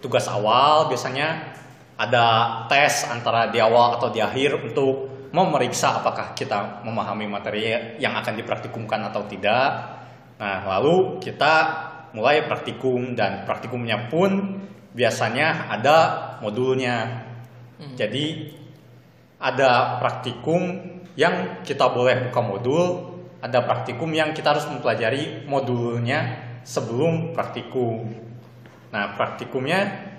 tugas 0.01 0.25
awal 0.31 0.89
biasanya 0.89 1.53
ada 1.99 2.25
tes 2.65 3.05
antara 3.05 3.53
di 3.53 3.61
awal 3.61 4.01
atau 4.01 4.09
di 4.09 4.17
akhir 4.17 4.57
untuk 4.65 5.10
memeriksa 5.31 6.03
apakah 6.03 6.35
kita 6.35 6.83
memahami 6.83 7.27
materi 7.27 7.95
yang 7.99 8.15
akan 8.19 8.35
dipraktikumkan 8.35 8.99
atau 9.07 9.23
tidak. 9.27 9.99
Nah, 10.35 10.67
lalu 10.67 11.23
kita 11.23 11.53
mulai 12.11 12.43
praktikum 12.43 13.15
dan 13.15 13.47
praktikumnya 13.47 14.11
pun 14.11 14.59
biasanya 14.91 15.71
ada 15.71 15.97
modulnya. 16.43 17.27
Jadi 17.97 18.53
ada 19.41 19.97
praktikum 19.97 20.61
yang 21.17 21.65
kita 21.65 21.89
boleh 21.89 22.29
buka 22.29 22.41
modul, 22.45 22.85
ada 23.41 23.65
praktikum 23.65 24.13
yang 24.13 24.37
kita 24.37 24.53
harus 24.53 24.69
mempelajari 24.69 25.49
modulnya 25.49 26.37
sebelum 26.61 27.33
praktikum. 27.33 28.05
Nah, 28.93 29.17
praktikumnya 29.17 30.11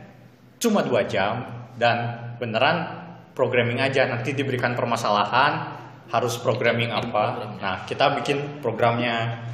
cuma 0.58 0.82
dua 0.82 1.06
jam 1.06 1.46
dan 1.78 2.18
beneran 2.42 3.01
programming 3.32 3.80
aja. 3.80 4.08
Nanti 4.08 4.32
diberikan 4.36 4.76
permasalahan 4.76 5.52
harus 6.12 6.36
programming 6.40 6.92
apa. 6.92 7.56
Nah, 7.56 7.76
kita 7.88 8.12
bikin 8.20 8.60
programnya. 8.60 9.48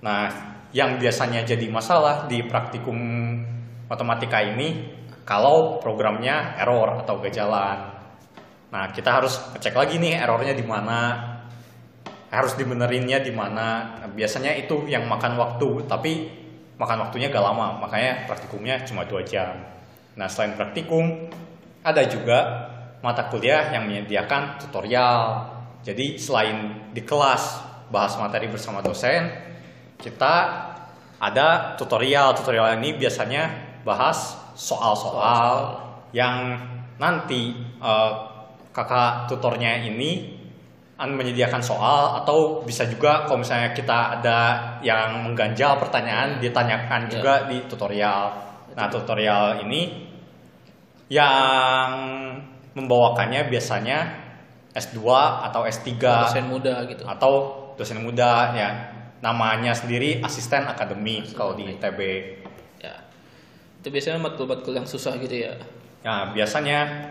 Nah, 0.00 0.50
yang 0.72 0.96
biasanya 0.96 1.44
jadi 1.44 1.66
masalah 1.68 2.30
di 2.30 2.46
praktikum 2.46 2.96
matematika 3.90 4.38
ini 4.40 4.96
kalau 5.26 5.82
programnya 5.82 6.56
error 6.56 7.02
atau 7.04 7.18
gak 7.20 7.34
jalan. 7.34 7.78
Nah, 8.70 8.84
kita 8.94 9.10
harus 9.18 9.34
ngecek 9.50 9.74
lagi 9.74 9.98
nih 9.98 10.22
errornya 10.22 10.54
di 10.54 10.62
mana, 10.62 10.98
harus 12.30 12.54
dibenerinnya 12.54 13.18
di 13.18 13.34
mana. 13.34 13.98
Nah, 13.98 14.08
biasanya 14.14 14.54
itu 14.54 14.86
yang 14.86 15.10
makan 15.10 15.34
waktu, 15.34 15.90
tapi 15.90 16.30
makan 16.78 17.02
waktunya 17.06 17.28
gak 17.28 17.42
lama, 17.42 17.82
makanya 17.82 18.30
praktikumnya 18.30 18.80
cuma 18.86 19.04
dua 19.04 19.26
jam. 19.26 19.58
Nah, 20.14 20.30
selain 20.30 20.54
praktikum, 20.54 21.28
ada 21.82 22.06
juga 22.06 22.69
mata 23.00 23.28
kuliah 23.32 23.72
yang 23.72 23.88
menyediakan 23.88 24.60
tutorial. 24.60 25.48
Jadi 25.80 26.20
selain 26.20 26.88
di 26.92 27.00
kelas 27.04 27.64
bahas 27.88 28.14
materi 28.20 28.52
bersama 28.52 28.84
dosen, 28.84 29.32
kita 29.96 30.34
ada 31.20 31.76
tutorial. 31.76 32.36
Tutorial 32.36 32.76
ini 32.80 32.96
biasanya 32.96 33.48
bahas 33.84 34.36
soal-soal 34.52 35.80
yang 36.12 36.60
nanti 37.00 37.56
uh, 37.80 38.12
kakak 38.76 39.28
tutornya 39.32 39.80
ini 39.88 40.40
menyediakan 41.00 41.64
soal 41.64 42.20
atau 42.20 42.60
bisa 42.60 42.84
juga 42.84 43.24
kalau 43.24 43.40
misalnya 43.40 43.72
kita 43.72 44.20
ada 44.20 44.38
yang 44.84 45.24
mengganjal 45.24 45.80
pertanyaan 45.80 46.36
ditanyakan 46.44 47.08
yeah. 47.08 47.12
juga 47.16 47.32
di 47.48 47.64
tutorial. 47.64 48.24
Nah, 48.76 48.86
tutorial 48.92 49.64
ini 49.64 50.12
yang 51.08 51.88
membawakannya 52.76 53.50
biasanya 53.50 53.98
S2 54.70 55.02
atau 55.50 55.66
S3 55.66 55.90
dosen 55.98 56.46
muda 56.46 56.74
gitu. 56.86 57.02
Atau 57.06 57.32
dosen 57.74 58.02
muda 58.02 58.54
ya. 58.54 58.70
Namanya 59.20 59.76
sendiri 59.76 60.24
asisten 60.24 60.64
akademik 60.64 61.36
kalau 61.36 61.52
di 61.52 61.68
ITB 61.68 62.00
itu 63.80 63.88
biasanya 63.88 64.20
matkul-matkul 64.20 64.76
yang 64.76 64.84
susah 64.84 65.16
gitu 65.16 65.40
ya? 65.40 65.56
Nah 66.04 66.36
biasanya 66.36 67.08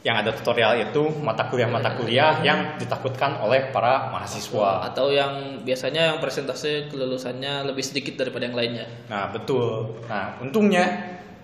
yang 0.00 0.16
ada 0.16 0.32
tutorial 0.32 0.80
itu 0.80 1.12
mata 1.20 1.44
kuliah-mata 1.52 1.92
kuliah 2.00 2.40
yang 2.40 2.80
ditakutkan 2.80 3.36
oleh 3.44 3.68
para 3.68 4.08
mahasiswa. 4.08 4.88
Atau 4.88 5.12
yang 5.12 5.60
biasanya 5.60 6.14
yang 6.14 6.18
presentasi 6.24 6.88
kelulusannya 6.88 7.68
lebih 7.68 7.84
sedikit 7.84 8.16
daripada 8.16 8.48
yang 8.48 8.56
lainnya? 8.56 8.86
Nah 9.12 9.28
betul. 9.28 10.00
Nah 10.08 10.40
untungnya 10.40 10.88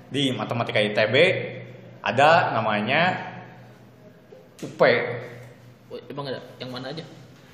di 0.09 0.33
matematika 0.33 0.81
ITB 0.81 1.15
ada 2.01 2.57
namanya 2.57 3.32
UP 4.63 4.81
oh, 5.91 5.99
emang 6.09 6.25
ada? 6.31 6.41
Yang 6.57 6.71
mana 6.71 6.87
aja? 6.95 7.05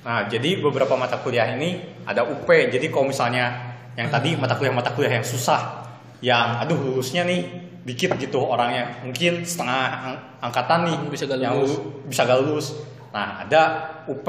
Nah 0.05 0.19
jadi 0.31 0.61
beberapa 0.63 0.95
mata 0.95 1.19
kuliah 1.19 1.49
ini 1.57 1.81
ada 2.07 2.23
UP 2.23 2.47
jadi 2.47 2.85
kalau 2.87 3.09
misalnya 3.09 3.75
yang 3.99 4.07
tadi 4.07 4.37
mata 4.39 4.55
kuliah 4.55 4.71
mata 4.71 4.95
kuliah 4.95 5.19
yang 5.19 5.27
susah 5.27 5.89
yang 6.23 6.59
aduh 6.63 6.79
lulusnya 6.79 7.27
nih 7.27 7.69
dikit 7.83 8.15
gitu 8.19 8.39
orangnya. 8.43 9.01
Mungkin 9.03 9.43
setengah 9.43 9.81
ang 9.89 10.15
angkatan 10.39 10.87
nih 10.87 10.97
bisa 11.09 11.23
gak 11.25 11.39
yang 11.41 11.57
lulus. 11.57 11.79
bisa 12.05 12.21
gak 12.27 12.39
lulus. 12.43 12.67
Nah 13.11 13.43
ada 13.43 13.61
UP 14.07 14.27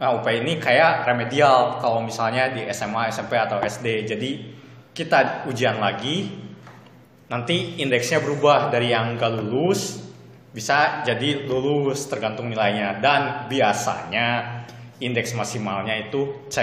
nah 0.00 0.16
UP 0.16 0.24
ini 0.32 0.56
kayak 0.56 1.04
remedial 1.04 1.76
kalau 1.76 2.00
misalnya 2.00 2.48
di 2.48 2.64
SMA 2.72 3.12
SMP 3.12 3.36
atau 3.36 3.60
SD 3.60 4.08
jadi 4.08 4.30
kita 4.96 5.44
ujian 5.44 5.76
lagi 5.76 6.24
nanti 7.28 7.76
indeksnya 7.78 8.24
berubah 8.24 8.72
dari 8.72 8.90
yang 8.96 9.20
gak 9.20 9.36
lulus 9.36 10.09
bisa 10.50 11.06
jadi 11.06 11.46
lulus 11.46 12.10
tergantung 12.10 12.50
nilainya 12.50 12.98
dan 12.98 13.46
biasanya 13.46 14.60
indeks 14.98 15.32
maksimalnya 15.38 16.10
itu 16.10 16.50
C 16.50 16.56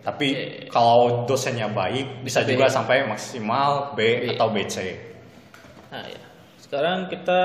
tapi 0.00 0.32
okay. 0.32 0.72
kalau 0.72 1.28
dosennya 1.28 1.68
baik 1.68 2.24
bisa 2.24 2.40
B. 2.40 2.56
juga 2.56 2.72
sampai 2.72 3.04
maksimal 3.04 3.92
B, 3.92 4.00
B 4.00 4.32
atau 4.32 4.48
BC. 4.48 4.76
Nah, 5.92 6.04
ya. 6.08 6.22
Sekarang 6.56 7.12
kita 7.12 7.40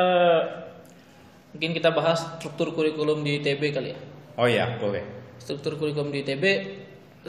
mungkin 1.52 1.76
kita 1.76 1.92
bahas 1.92 2.24
struktur 2.40 2.72
kurikulum 2.72 3.28
di 3.28 3.44
ITB 3.44 3.76
kali 3.76 3.92
ya. 3.92 4.00
Oh 4.40 4.48
iya, 4.48 4.80
boleh. 4.80 5.04
Struktur 5.36 5.76
kurikulum 5.76 6.16
di 6.16 6.24
ITB 6.24 6.46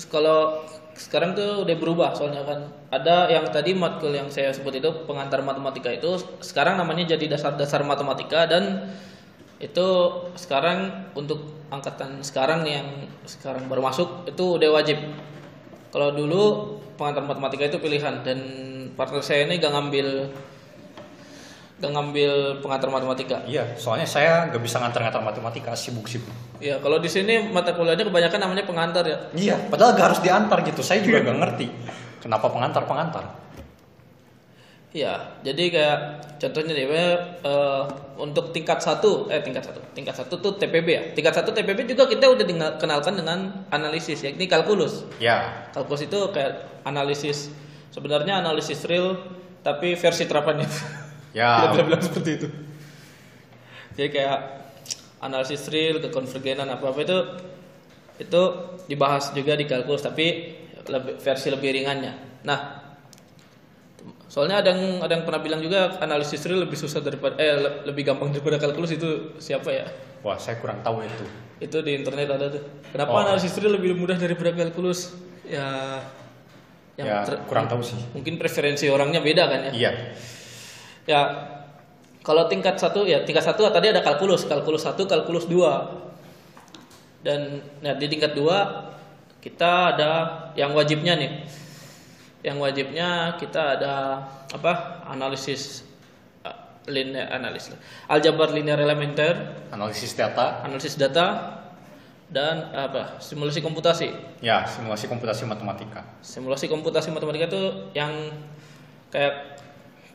kalau 0.07 0.63
sekarang 0.97 1.37
tuh 1.37 1.69
udah 1.69 1.77
berubah 1.77 2.17
soalnya 2.17 2.41
kan 2.43 2.73
ada 2.89 3.29
yang 3.29 3.45
tadi 3.53 3.77
matkul 3.77 4.17
yang 4.17 4.33
saya 4.33 4.49
sebut 4.51 4.81
itu 4.81 4.89
pengantar 5.05 5.45
matematika 5.45 5.93
itu 5.93 6.17
sekarang 6.41 6.81
namanya 6.81 7.17
jadi 7.17 7.37
dasar-dasar 7.37 7.85
matematika 7.85 8.49
dan 8.49 8.89
itu 9.61 9.87
sekarang 10.37 11.09
untuk 11.17 11.57
angkatan 11.73 12.21
sekarang 12.21 12.65
yang 12.69 12.87
sekarang 13.25 13.67
baru 13.67 13.85
masuk 13.85 14.29
itu 14.29 14.61
udah 14.61 14.71
wajib. 14.73 14.99
Kalau 15.91 16.13
dulu 16.13 16.43
pengantar 17.01 17.25
matematika 17.25 17.65
itu 17.73 17.79
pilihan 17.81 18.21
dan 18.21 18.39
partner 18.97 19.25
saya 19.25 19.49
ini 19.49 19.57
gak 19.57 19.73
ngambil 19.73 20.29
ngambil 21.77 22.65
pengantar 22.65 22.89
matematika. 22.89 23.45
Iya, 23.45 23.77
soalnya 23.77 24.09
saya 24.09 24.49
gak 24.49 24.65
bisa 24.65 24.81
ngantar-ngantar 24.81 25.21
matematika, 25.21 25.77
sibuk-sibuk. 25.77 26.33
Iya, 26.57 26.81
kalau 26.81 26.97
di 26.97 27.09
sini 27.13 27.53
mata 27.53 27.77
kuliahnya 27.77 28.09
kebanyakan 28.09 28.41
namanya 28.41 28.65
pengantar 28.65 29.05
ya. 29.05 29.19
Iya, 29.37 29.57
padahal 29.69 29.93
gak 29.93 30.07
harus 30.13 30.21
diantar 30.25 30.65
gitu. 30.65 30.81
Saya 30.81 31.05
juga 31.05 31.21
gak 31.21 31.37
ngerti 31.37 31.69
kenapa 32.25 32.49
pengantar-pengantar. 32.49 33.25
Ya, 34.97 35.37
jadi 35.45 35.69
kayak 35.69 35.99
contohnya 36.41 36.73
nih, 36.73 36.89
uh, 37.45 37.85
untuk 38.17 38.57
tingkat 38.57 38.81
satu, 38.81 39.29
eh 39.29 39.45
tingkat 39.45 39.69
satu, 39.69 39.85
tingkat 39.93 40.17
satu 40.17 40.41
tuh 40.41 40.57
TPB 40.57 40.89
ya. 40.89 41.03
Tingkat 41.13 41.37
satu 41.37 41.53
TPB 41.53 41.85
juga 41.85 42.09
kita 42.09 42.33
udah 42.33 42.45
kenalkan 42.81 43.21
dengan 43.21 43.69
analisis 43.69 44.25
ya, 44.25 44.33
ini 44.33 44.49
kalkulus. 44.49 45.05
Ya. 45.21 45.69
Kalkulus 45.77 46.09
itu 46.09 46.17
kayak 46.33 46.81
analisis, 46.89 47.53
sebenarnya 47.93 48.41
analisis 48.41 48.89
real, 48.89 49.21
tapi 49.61 49.93
versi 49.93 50.25
terapannya. 50.25 50.65
Ya. 51.37 51.69
kita 51.69 51.85
bilang 51.85 52.01
seperti 52.01 52.31
itu. 52.41 52.49
Jadi 54.01 54.09
kayak 54.09 54.39
analisis 55.21 55.69
real, 55.69 56.01
kekonvergenan 56.01 56.69
apa 56.73 56.85
apa 56.89 57.01
itu 57.05 57.19
itu 58.17 58.43
dibahas 58.89 59.37
juga 59.37 59.53
di 59.53 59.69
kalkulus, 59.69 60.01
tapi 60.01 60.57
lebih, 60.89 61.21
versi 61.21 61.53
lebih 61.53 61.77
ringannya. 61.77 62.41
Nah, 62.49 62.87
Soalnya 64.27 64.61
ada 64.61 64.75
yang 64.75 65.01
ada 65.01 65.13
yang 65.17 65.25
pernah 65.25 65.41
bilang 65.41 65.61
juga 65.65 65.97
analisis 65.97 66.45
real 66.45 66.67
lebih 66.67 66.77
susah 66.77 67.01
daripada 67.01 67.41
eh 67.41 67.57
lebih 67.89 68.05
gampang 68.05 68.35
daripada 68.35 68.61
kalkulus 68.61 68.93
itu 68.93 69.33
siapa 69.41 69.73
ya? 69.73 69.89
Wah, 70.21 70.37
saya 70.37 70.61
kurang 70.61 70.85
tahu 70.85 71.07
itu. 71.07 71.25
Itu 71.63 71.81
di 71.81 71.97
internet 71.97 72.29
ada 72.35 72.53
tuh. 72.53 72.63
Kenapa 72.93 73.17
oh. 73.17 73.23
analisis 73.23 73.57
real 73.57 73.79
lebih 73.79 73.97
mudah 73.97 74.19
daripada 74.21 74.53
kalkulus? 74.53 75.17
Ya 75.47 76.03
yang 77.01 77.07
ya, 77.07 77.17
kurang 77.49 77.65
tahu 77.65 77.81
sih. 77.81 77.97
Mungkin 78.13 78.37
preferensi 78.37 78.93
orangnya 78.93 79.25
beda 79.25 79.49
kan 79.49 79.61
ya? 79.71 79.73
Iya. 79.73 79.91
Ya 81.07 81.55
kalau 82.27 82.51
tingkat 82.51 82.75
satu 82.75 83.07
ya 83.07 83.23
tingkat 83.23 83.47
satu 83.47 83.71
tadi 83.71 83.95
ada 83.95 84.03
kalkulus, 84.03 84.43
kalkulus 84.51 84.83
satu, 84.83 85.07
kalkulus 85.07 85.47
dua. 85.47 86.03
Dan 87.23 87.63
nah 87.83 87.95
di 87.95 88.07
tingkat 88.11 88.35
dua 88.35 88.91
kita 89.39 89.95
ada 89.95 90.11
yang 90.59 90.75
wajibnya 90.75 91.15
nih. 91.15 91.47
Yang 92.43 92.59
wajibnya 92.59 93.39
kita 93.39 93.79
ada 93.79 93.95
apa 94.51 95.03
analisis 95.07 95.87
uh, 96.43 96.83
linear 96.91 97.31
analisis 97.31 97.79
aljabar 98.11 98.51
linear 98.51 98.83
elementer. 98.83 99.63
Analisis 99.71 100.19
data. 100.19 100.67
Analisis 100.67 100.99
data. 100.99 101.55
Dan 102.27 102.75
apa 102.75 103.23
simulasi 103.23 103.63
komputasi. 103.63 104.11
Ya 104.43 104.67
simulasi 104.67 105.07
komputasi 105.07 105.47
matematika. 105.47 106.03
Simulasi 106.27 106.67
komputasi 106.67 107.15
matematika 107.15 107.47
itu 107.55 107.63
yang 107.95 108.35
kayak 109.15 109.56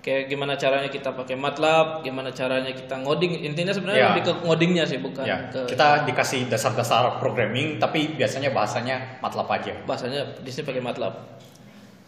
kayak 0.01 0.33
gimana 0.33 0.57
caranya 0.57 0.89
kita 0.89 1.13
pakai 1.13 1.37
MATLAB, 1.37 2.01
gimana 2.01 2.33
caranya 2.33 2.73
kita 2.73 2.97
ngoding. 3.05 3.45
Intinya 3.45 3.69
sebenarnya 3.69 4.01
ya. 4.01 4.09
lebih 4.13 4.23
ke 4.25 4.33
ngodingnya 4.43 4.85
sih, 4.89 4.97
bukan 4.97 5.23
ya. 5.23 5.47
ke 5.53 5.69
kita 5.69 6.09
dikasih 6.09 6.49
dasar-dasar 6.49 7.21
programming, 7.21 7.77
tapi 7.77 8.17
biasanya 8.17 8.49
bahasanya 8.49 9.21
MATLAB 9.21 9.47
aja. 9.47 9.73
Bahasanya 9.85 10.41
di 10.41 10.49
sini 10.49 10.65
pakai 10.65 10.81
MATLAB. 10.81 11.13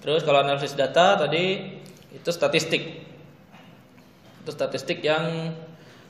Terus 0.02 0.26
kalau 0.26 0.42
analisis 0.42 0.74
data 0.74 1.16
tadi 1.16 1.78
itu 2.12 2.30
statistik. 2.34 3.06
Itu 4.44 4.52
statistik 4.52 5.00
yang 5.00 5.56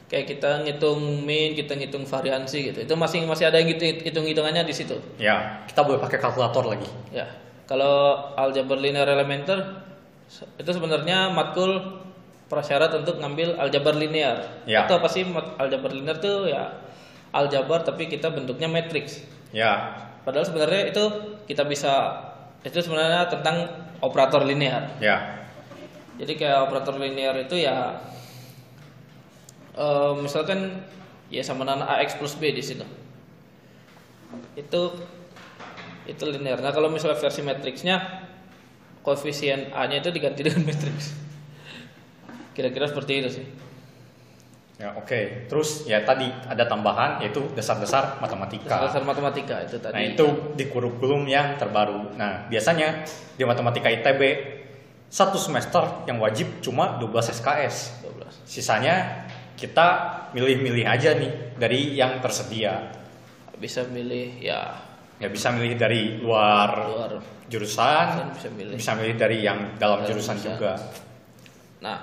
kayak 0.10 0.26
kita 0.26 0.66
ngitung 0.66 1.22
mean, 1.28 1.54
kita 1.54 1.76
ngitung 1.76 2.08
variansi 2.08 2.74
gitu. 2.74 2.80
Itu 2.88 2.96
masih 2.96 3.28
masih 3.28 3.52
ada 3.52 3.60
hitung-hitungannya 3.62 4.64
di 4.64 4.74
situ. 4.74 4.98
Ya, 5.20 5.62
kita 5.70 5.84
boleh 5.84 6.00
pakai 6.00 6.18
kalkulator 6.18 6.64
lagi. 6.66 6.90
Ya. 7.12 7.28
Kalau 7.68 8.18
aljabar 8.36 8.80
linear 8.80 9.08
elementer 9.08 9.84
itu 10.32 10.72
sebenarnya 10.74 11.30
matkul 11.30 12.02
prasyarat 12.54 12.94
untuk 13.02 13.18
ngambil 13.18 13.58
aljabar 13.58 13.98
linear. 13.98 14.62
Ya. 14.70 14.86
Itu 14.86 14.98
apa 14.98 15.08
sih 15.10 15.26
aljabar 15.58 15.90
linear 15.90 16.22
tuh 16.22 16.46
ya 16.50 16.84
aljabar 17.34 17.82
tapi 17.82 18.06
kita 18.06 18.30
bentuknya 18.30 18.70
matriks. 18.70 19.26
Ya. 19.50 19.98
Padahal 20.22 20.46
sebenarnya 20.46 20.94
itu 20.94 21.04
kita 21.50 21.66
bisa 21.66 22.22
itu 22.64 22.78
sebenarnya 22.80 23.28
tentang 23.28 23.68
operator 24.00 24.46
linear. 24.46 24.94
Ya. 25.02 25.44
Jadi 26.22 26.38
kayak 26.38 26.70
operator 26.70 26.96
linear 27.02 27.34
itu 27.42 27.58
ya 27.58 27.98
uh, 29.74 30.14
misalkan 30.14 30.86
ya 31.34 31.42
sama 31.42 31.66
dengan 31.66 31.90
ax 31.90 32.14
plus 32.22 32.38
b 32.38 32.54
di 32.54 32.62
situ. 32.62 32.86
Itu 34.54 34.94
itu 36.06 36.24
linear. 36.30 36.62
Nah 36.62 36.70
kalau 36.70 36.94
misalnya 36.94 37.18
versi 37.18 37.42
matriksnya 37.42 38.30
koefisien 39.04 39.70
a-nya 39.70 40.00
itu 40.00 40.10
diganti 40.10 40.42
dengan 40.42 40.64
matriks. 40.72 41.14
kira-kira 42.54 42.88
seperti 42.88 43.14
itu 43.20 43.30
sih 43.30 43.48
Ya, 44.74 44.90
oke. 44.98 45.48
Terus 45.48 45.86
ya 45.86 46.02
tadi 46.02 46.28
ada 46.44 46.66
tambahan 46.66 47.22
yaitu 47.22 47.46
dasar-dasar 47.54 48.18
matematika. 48.20 48.82
dasar 48.84 49.06
matematika 49.06 49.62
itu 49.64 49.78
tadi 49.78 49.94
Nah, 49.96 50.02
itu 50.02 50.26
di 50.58 50.66
kurikulum 50.66 51.24
yang 51.30 51.56
terbaru. 51.56 52.18
Nah, 52.18 52.50
biasanya 52.50 53.06
di 53.38 53.46
matematika 53.46 53.88
ITB 53.88 54.22
satu 55.08 55.38
semester 55.38 56.04
yang 56.10 56.18
wajib 56.18 56.60
cuma 56.60 56.98
12 57.00 57.32
SKS. 57.32 58.02
12 58.02 58.44
Sisanya 58.44 59.24
kita 59.56 59.88
milih-milih 60.34 60.84
aja 60.84 61.16
nih 61.16 61.32
dari 61.56 61.94
yang 61.94 62.18
tersedia. 62.20 62.92
bisa 63.56 63.86
milih 63.88 64.42
ya 64.42 64.74
Ya 65.22 65.30
bisa 65.30 65.54
milih 65.54 65.78
dari 65.78 66.18
luar 66.20 66.70
luar 66.92 67.12
jurusan, 67.54 68.34
bisa 68.34 68.50
milih 68.50 68.74
bisa 68.74 68.92
milih 68.98 69.16
dari 69.16 69.46
yang 69.46 69.78
dalam 69.78 70.02
Dalam 70.02 70.10
jurusan 70.10 70.42
jurusan. 70.42 70.58
juga. 70.58 70.74
Nah, 71.86 71.98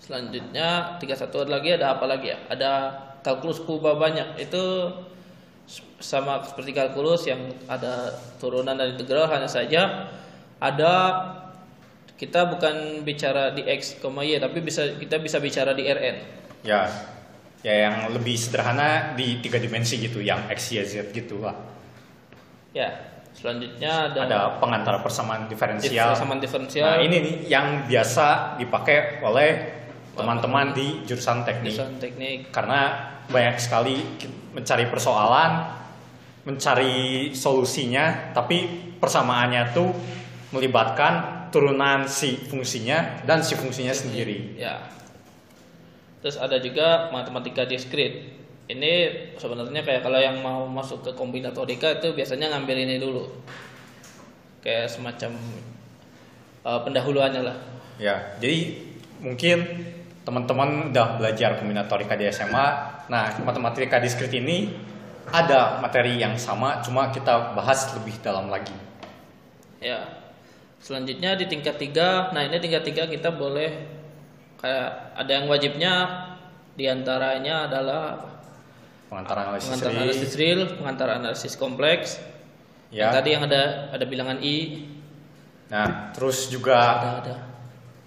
selanjutnya 0.00 0.96
31 0.96 1.52
lagi 1.52 1.68
ada 1.76 1.86
apa 2.00 2.04
lagi 2.08 2.32
ya? 2.32 2.38
Ada 2.48 2.72
kalkulus 3.20 3.60
kuba 3.60 3.92
banyak. 4.00 4.40
Itu 4.40 4.88
sama 6.02 6.42
seperti 6.42 6.72
kalkulus 6.74 7.28
yang 7.28 7.52
ada 7.70 8.10
turunan 8.42 8.74
dari 8.74 8.98
integral 8.98 9.30
hanya 9.30 9.46
saja 9.46 10.10
ada 10.58 10.94
kita 12.18 12.46
bukan 12.46 13.02
bicara 13.02 13.50
di 13.50 13.66
x, 13.66 13.98
y 13.98 14.38
tapi 14.38 14.62
bisa 14.62 14.94
kita 14.94 15.18
bisa 15.18 15.42
bicara 15.42 15.74
di 15.74 15.82
rn. 15.90 16.16
Ya, 16.62 16.86
ya 17.66 17.90
yang 17.90 18.14
lebih 18.14 18.38
sederhana 18.38 19.18
di 19.18 19.42
tiga 19.42 19.58
dimensi 19.58 19.98
gitu, 19.98 20.22
yang 20.22 20.46
x, 20.46 20.70
y, 20.70 20.86
z 20.86 21.10
gitu 21.10 21.42
lah. 21.42 21.58
Ya, 22.70 22.94
selanjutnya 23.32 24.12
ada, 24.12 24.20
Ada 24.24 24.40
pengantar 24.60 24.94
persamaan 25.00 25.48
diferensial. 25.48 26.12
persamaan 26.14 26.38
diferensial. 26.38 26.84
Nah 26.86 26.98
ini 27.00 27.16
nih 27.20 27.34
yang 27.48 27.84
biasa 27.84 28.56
dipakai 28.56 29.20
oleh 29.20 29.50
teman-teman 30.12 30.76
di 30.76 31.00
jurusan 31.08 31.40
teknik 31.42 31.72
Jurusan 31.72 31.96
teknik. 31.96 32.52
karena 32.52 32.80
banyak 33.26 33.56
sekali 33.56 33.96
mencari 34.52 34.84
persoalan, 34.86 35.72
mencari 36.44 37.30
solusinya, 37.32 38.34
tapi 38.36 38.68
persamaannya 39.00 39.72
tuh 39.72 39.88
melibatkan 40.52 41.48
turunan 41.48 42.04
si 42.04 42.36
fungsinya 42.36 43.24
dan 43.24 43.40
si 43.40 43.56
fungsinya 43.56 43.92
sendiri. 43.92 44.56
Ya. 44.60 44.84
Terus 46.20 46.36
ada 46.36 46.60
juga 46.60 47.08
matematika 47.10 47.64
diskrit. 47.64 48.41
Ini 48.72 48.92
sebenarnya 49.36 49.84
kayak 49.84 50.00
kalau 50.00 50.16
yang 50.16 50.40
mau 50.40 50.64
masuk 50.64 51.04
ke 51.04 51.12
kombinatorika 51.12 52.00
itu 52.00 52.16
biasanya 52.16 52.56
ngambil 52.56 52.76
ini 52.88 52.96
dulu. 52.96 53.28
Kayak 54.64 54.88
semacam 54.88 55.36
uh, 56.64 56.80
pendahuluannya 56.80 57.42
lah. 57.44 57.56
Ya, 58.00 58.32
jadi 58.40 58.80
mungkin 59.20 59.68
teman-teman 60.24 60.88
udah 60.88 61.20
belajar 61.20 61.60
kombinatorika 61.60 62.16
di 62.16 62.32
SMA. 62.32 62.66
Nah, 63.12 63.36
matematika 63.44 64.00
diskrit 64.00 64.32
ini 64.32 64.72
ada 65.28 65.76
materi 65.84 66.16
yang 66.16 66.40
sama, 66.40 66.80
cuma 66.80 67.12
kita 67.12 67.52
bahas 67.52 67.92
lebih 67.92 68.16
dalam 68.24 68.48
lagi. 68.48 68.74
Ya. 69.84 70.24
Selanjutnya 70.82 71.38
di 71.38 71.46
tingkat 71.46 71.78
3, 71.78 72.34
nah 72.34 72.42
ini 72.42 72.58
tingkat 72.58 72.82
3 72.82 73.06
kita 73.06 73.30
boleh 73.30 73.86
kayak 74.58 75.14
ada 75.14 75.30
yang 75.30 75.46
wajibnya 75.46 75.94
di 76.74 76.90
antaranya 76.90 77.70
adalah? 77.70 78.31
Pengantar 79.12 79.36
analisis 79.44 79.68
pengantar 79.68 79.90
real. 79.92 80.00
analisis 80.00 80.32
real, 80.40 80.60
pengantar 80.72 81.08
analisis 81.20 81.52
kompleks. 81.60 82.16
Ya. 82.88 83.08
Yang 83.08 83.10
tadi 83.20 83.28
yang 83.36 83.42
ada 83.44 83.62
ada 83.92 84.04
bilangan 84.08 84.40
i, 84.40 84.88
Nah, 85.72 86.12
terus 86.12 86.52
juga 86.52 86.76
ada 87.00 87.10
ada 87.24 87.36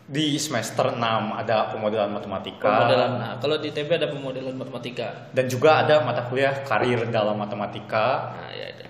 di 0.05 0.37
semester 0.37 0.93
6 0.93 1.01
ada 1.33 1.73
pemodelan 1.73 2.13
matematika 2.13 2.69
pemodelan. 2.85 3.11
Nah, 3.17 3.31
kalau 3.41 3.57
di 3.57 3.73
TB 3.73 3.89
ada 3.97 4.09
pemodelan 4.09 4.53
matematika. 4.53 5.33
dan 5.33 5.45
juga 5.49 5.81
ada 5.81 6.05
mata 6.05 6.29
kuliah 6.29 6.61
karir 6.61 7.09
dalam 7.09 7.33
matematika. 7.33 8.37
Nah, 8.37 8.49
ya 8.53 8.65
ada. 8.69 8.85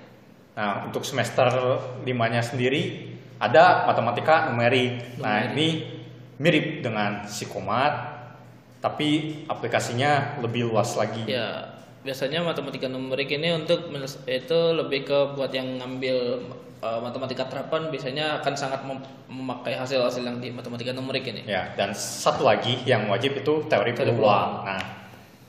Nah, 0.55 0.71
untuk 0.91 1.07
semester 1.07 1.47
5-nya 2.03 2.43
sendiri 2.43 3.15
ada 3.39 3.87
matematika 3.87 4.51
numerik. 4.51 5.19
Nah, 5.19 5.47
Numerik. 5.47 5.51
ini 5.55 5.67
mirip 6.35 6.65
dengan 6.83 7.23
psikomat 7.23 8.15
tapi 8.83 9.41
aplikasinya 9.47 10.43
lebih 10.43 10.67
luas 10.67 10.99
lagi. 10.99 11.23
Ya, 11.25 11.74
biasanya 12.05 12.45
matematika 12.45 12.85
numerik 12.85 13.33
ini 13.33 13.49
untuk 13.57 13.89
itu 14.29 14.59
lebih 14.77 15.09
ke 15.09 15.17
buat 15.33 15.49
yang 15.49 15.81
ngambil 15.81 16.45
uh, 16.85 17.01
matematika 17.01 17.49
terapan 17.49 17.89
biasanya 17.89 18.39
akan 18.39 18.53
sangat 18.53 18.85
mem- 18.85 19.01
memakai 19.25 19.73
hasil-hasil 19.73 20.21
yang 20.21 20.37
di 20.37 20.53
matematika 20.53 20.93
numerik 20.93 21.25
ini. 21.25 21.49
Ya, 21.49 21.73
dan 21.73 21.97
satu 21.97 22.45
lagi 22.45 22.77
yang 22.85 23.09
wajib 23.09 23.41
itu 23.41 23.65
teori 23.65 23.97
Teori 23.97 24.13
peluang. 24.13 24.69
Nah, 24.69 24.81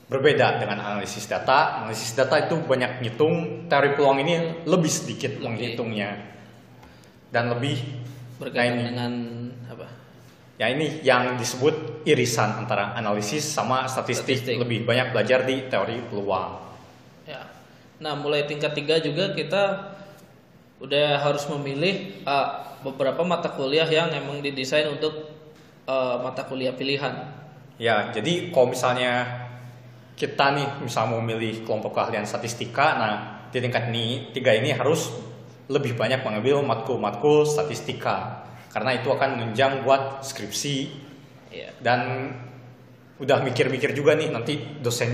berbeda 0.09 0.57
dengan 0.57 0.81
analisis 0.81 1.29
data. 1.29 1.85
Analisis 1.85 2.17
data 2.17 2.41
itu 2.41 2.57
banyak 2.57 3.05
ngitung, 3.05 3.69
teori 3.69 3.93
peluang 3.93 4.25
ini 4.25 4.65
lebih 4.65 4.89
sedikit 4.89 5.37
Lebih. 5.37 5.45
menghitungnya. 5.45 6.11
Dan 7.29 7.53
lebih 7.53 7.77
Berkaitan 8.41 8.65
Nah, 8.65 8.73
ini. 8.77 8.85
dengan? 8.93 9.13
Ya 10.57 10.73
ini 10.73 11.05
yang 11.05 11.37
disebut 11.37 12.07
irisan 12.09 12.65
antara 12.65 12.97
analisis 12.97 13.45
sama 13.45 13.85
statistik, 13.85 14.41
Statistik. 14.41 14.57
lebih 14.57 14.89
banyak 14.89 15.13
belajar 15.13 15.45
di 15.45 15.69
teori 15.69 16.01
peluang. 16.09 16.51
Ya. 17.29 17.45
Nah, 18.01 18.17
mulai 18.17 18.49
tingkat 18.49 18.73
3 18.73 19.05
juga 19.05 19.37
kita 19.37 19.93
udah 20.81 21.21
harus 21.21 21.49
memilih 21.49 22.25
uh, 22.29 22.77
beberapa 22.85 23.25
mata 23.25 23.53
kuliah 23.53 23.89
yang 23.89 24.13
emang 24.13 24.45
didesain 24.45 24.89
untuk 24.89 25.33
uh, 25.89 26.21
mata 26.21 26.45
kuliah 26.45 26.73
pilihan. 26.73 27.33
Ya, 27.77 28.13
jadi 28.13 28.53
kalau 28.53 28.73
misalnya 28.73 29.45
kita 30.17 30.57
nih 30.57 30.69
misal 30.81 31.13
mau 31.13 31.21
milih 31.21 31.65
kelompok 31.69 31.93
keahlian 32.01 32.25
statistika, 32.25 32.97
nah 32.97 33.13
di 33.53 33.61
tingkat 33.61 33.93
ini 33.93 34.33
tiga 34.33 34.57
ini 34.57 34.73
harus 34.73 35.13
lebih 35.69 35.99
banyak 35.99 36.25
mengambil 36.25 36.65
matkul-matkul 36.65 37.45
statistika 37.45 38.47
karena 38.77 39.01
itu 39.01 39.09
akan 39.09 39.41
menunjang 39.41 39.81
buat 39.89 40.21
skripsi 40.21 41.09
Ya. 41.57 41.73
dan 41.81 42.29
udah 43.17 43.41
mikir-mikir 43.41 43.97
juga 43.97 44.13
nih 44.13 44.29
nanti 44.29 44.77
dosen 44.85 45.09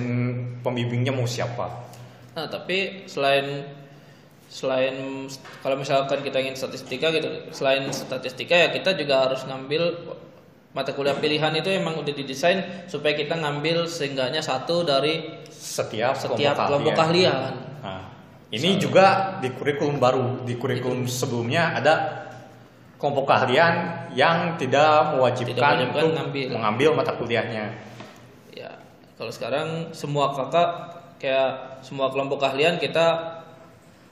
pembimbingnya 0.58 1.14
mau 1.14 1.22
siapa. 1.22 1.86
Nah, 2.34 2.50
tapi 2.50 3.06
selain 3.06 3.62
selain 4.50 5.30
kalau 5.62 5.78
misalkan 5.78 6.18
kita 6.26 6.42
ingin 6.42 6.58
statistika 6.58 7.14
gitu, 7.14 7.46
selain 7.54 7.86
statistika 7.94 8.58
ya 8.58 8.68
kita 8.74 8.98
juga 8.98 9.30
harus 9.30 9.46
ngambil 9.46 10.02
mata 10.74 10.90
kuliah 10.96 11.14
pilihan 11.14 11.54
itu 11.54 11.70
emang 11.70 12.00
udah 12.02 12.10
didesain 12.10 12.90
supaya 12.90 13.14
kita 13.14 13.38
ngambil 13.38 13.86
seenggaknya 13.86 14.42
satu 14.42 14.82
dari 14.82 15.44
Setiap, 15.46 16.18
setiap 16.18 16.58
kelompok 16.58 16.66
kelompok 16.66 16.92
keahlian. 16.98 17.54
Nah, 17.86 18.02
ini 18.50 18.82
juga 18.82 19.38
di 19.38 19.54
kurikulum 19.54 20.02
baru, 20.02 20.42
di 20.42 20.58
kurikulum 20.58 21.06
sebelumnya 21.06 21.78
ada 21.78 21.94
kelompok 23.02 23.26
keahlian 23.26 23.74
yang 24.14 24.54
tidak 24.54 25.10
mewajibkan 25.10 25.50
Tidak 25.50 25.66
mewajibkan 25.66 26.02
untuk 26.06 26.14
ngambil. 26.14 26.46
mengambil 26.54 26.88
mata 26.94 27.12
kuliahnya. 27.18 27.64
Ya, 28.54 28.70
kalau 29.18 29.34
sekarang 29.34 29.90
semua 29.90 30.30
kakak 30.30 30.70
kayak 31.18 31.82
semua 31.82 32.14
kelompok 32.14 32.38
keahlian 32.38 32.78
kita 32.78 33.34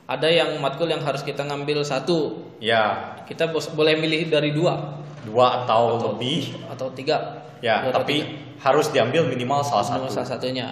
ada 0.04 0.26
yang 0.26 0.58
matkul 0.58 0.90
yang 0.90 0.98
harus 1.00 1.22
kita 1.22 1.46
ngambil 1.46 1.86
satu. 1.86 2.50
Ya, 2.58 3.14
Kita 3.30 3.46
boleh 3.46 3.94
milih 3.94 4.26
dari 4.26 4.50
dua 4.50 4.98
dua 5.22 5.62
atau, 5.62 6.10
lebih. 6.10 6.58
atau 6.66 6.90
tiga. 6.90 7.46
Ya, 7.62 7.86
Dua 7.86 7.94
atau 7.94 8.02
tapi 8.02 8.26
tiga. 8.26 8.58
harus 8.58 8.90
diambil 8.90 9.30
minimal 9.30 9.62
salah 9.62 9.86
satu. 9.86 10.10
salah 10.10 10.26
satunya 10.28 10.66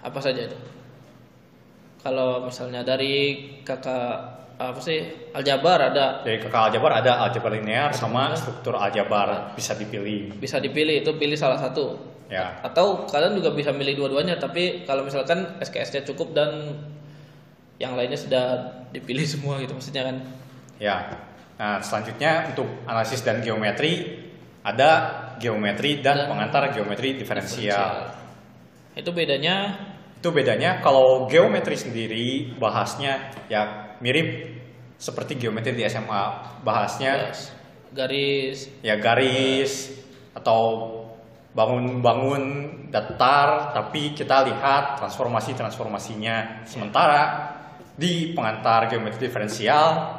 apa 0.00 0.16
saja 0.16 0.48
itu? 0.48 0.56
Kalau 2.00 2.42
misalnya 2.42 2.80
dari 2.82 3.14
kakak 3.62 4.41
apa 4.70 4.78
sih 4.78 5.02
aljabar 5.34 5.90
ada 5.90 6.22
Dari 6.22 6.38
kakak 6.38 6.70
aljabar 6.70 7.02
ada 7.02 7.26
aljabar 7.26 7.50
linear 7.58 7.90
sama 7.90 8.30
struktur 8.38 8.78
aljabar 8.78 9.50
bisa 9.58 9.74
dipilih. 9.74 10.38
bisa 10.38 10.62
dipilih 10.62 11.02
itu 11.02 11.10
pilih 11.18 11.34
salah 11.34 11.58
satu. 11.58 11.98
Ya, 12.30 12.56
Atau 12.64 13.04
kalian 13.10 13.36
juga 13.36 13.52
bisa 13.52 13.74
milih 13.74 13.98
dua-duanya 13.98 14.40
tapi 14.40 14.86
kalau 14.88 15.04
misalkan 15.04 15.58
SKS-nya 15.60 16.00
cukup 16.08 16.32
dan 16.32 16.80
yang 17.76 17.92
lainnya 17.92 18.16
sudah 18.16 18.44
dipilih 18.94 19.26
semua 19.26 19.58
gitu 19.60 19.74
maksudnya 19.76 20.06
kan. 20.08 20.16
ya. 20.80 20.96
Nah, 21.60 21.78
selanjutnya 21.84 22.48
untuk 22.54 22.66
analisis 22.88 23.20
dan 23.20 23.44
geometri 23.44 24.18
ada 24.64 24.90
geometri 25.42 26.00
dan 26.00 26.24
Dan 26.24 26.30
pengantar 26.32 26.72
geometri 26.72 27.18
diferensial. 27.18 28.14
Itu 28.96 29.10
bedanya 29.12 29.76
Itu 30.22 30.30
bedanya 30.30 30.78
kalau 30.80 31.26
geometri 31.26 31.74
sendiri 31.74 32.54
bahasnya 32.56 33.34
ya 33.50 33.91
mirip 34.02 34.50
seperti 34.98 35.38
geometri 35.38 35.72
di 35.72 35.86
SMA. 35.86 36.24
Bahasnya 36.66 37.30
Yes. 37.30 37.54
garis 37.92 38.58
ya 38.80 38.96
garis 38.98 39.94
atau 40.32 40.88
bangun-bangun 41.52 42.42
datar 42.88 43.76
tapi 43.76 44.16
kita 44.16 44.42
lihat 44.48 44.98
transformasi-transformasinya. 44.98 46.64
Sementara 46.64 47.52
di 47.92 48.32
pengantar 48.32 48.88
geometri 48.88 49.28
diferensial 49.28 50.18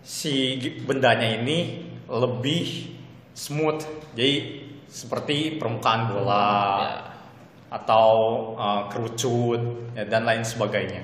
si 0.00 0.56
bendanya 0.82 1.28
ini 1.38 1.84
lebih 2.08 2.96
smooth. 3.36 3.80
Jadi 4.16 4.32
seperti 4.88 5.56
permukaan 5.56 6.12
bola 6.12 6.48
Ya. 6.80 6.92
atau 7.72 8.08
uh, 8.56 8.82
kerucut 8.92 9.60
ya, 9.96 10.04
dan 10.04 10.28
lain 10.28 10.44
sebagainya. 10.44 11.00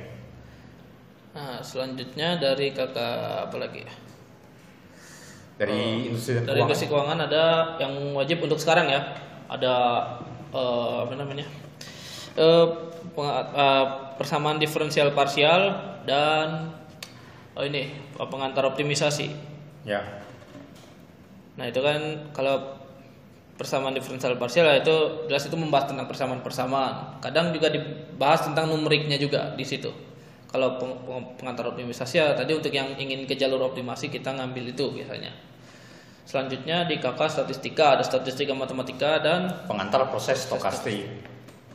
Nah, 1.39 1.63
selanjutnya 1.63 2.35
dari 2.43 2.75
kakak 2.75 3.47
apa 3.47 3.57
lagi 3.63 3.87
ya? 3.87 3.93
Dari 5.63 6.11
industri 6.11 6.35
dan 6.35 6.43
Dari 6.43 6.59
keuangan. 6.59 6.67
industri 6.67 6.87
keuangan 6.91 7.19
ada 7.31 7.45
yang 7.79 7.93
wajib 8.19 8.43
untuk 8.43 8.59
sekarang 8.59 8.91
ya. 8.91 9.15
Ada 9.47 9.75
eh, 10.51 10.97
apa 11.07 11.15
namanya? 11.15 11.47
Penga- 13.15 13.51
eh, 13.55 13.87
persamaan 14.19 14.59
diferensial 14.59 15.15
parsial 15.15 15.79
dan 16.11 16.75
oh 17.55 17.63
ini 17.63 17.95
pengantar 18.19 18.67
optimisasi. 18.67 19.31
Ya, 19.87 20.03
Nah 21.55 21.67
itu 21.71 21.79
kan 21.83 22.31
kalau 22.35 22.79
persamaan 23.59 23.95
diferensial 23.95 24.35
parsial 24.39 24.67
ya 24.67 24.83
itu 24.83 25.27
jelas 25.31 25.47
itu 25.47 25.55
membahas 25.55 25.91
tentang 25.91 26.07
persamaan-persamaan. 26.11 27.19
Kadang 27.23 27.51
juga 27.55 27.71
dibahas 27.71 28.43
tentang 28.47 28.71
numeriknya 28.71 29.19
juga 29.19 29.55
di 29.55 29.63
situ. 29.63 29.91
Kalau 30.49 30.81
peng- 30.81 30.97
peng- 31.05 31.29
pengantar 31.37 31.69
optimisasi 31.69 32.17
ya 32.17 32.33
tadi 32.33 32.57
untuk 32.57 32.73
yang 32.73 32.97
ingin 32.97 33.29
ke 33.29 33.37
jalur 33.37 33.61
optimasi 33.69 34.09
kita 34.09 34.33
ngambil 34.33 34.73
itu 34.73 34.85
biasanya. 34.89 35.29
Selanjutnya 36.29 36.85
di 36.85 37.01
KK 37.01 37.21
statistika 37.29 37.97
ada 37.97 38.05
statistika 38.05 38.53
matematika 38.53 39.21
dan 39.21 39.49
pengantar 39.65 40.09
proses 40.13 40.45
stokastik. 40.45 41.09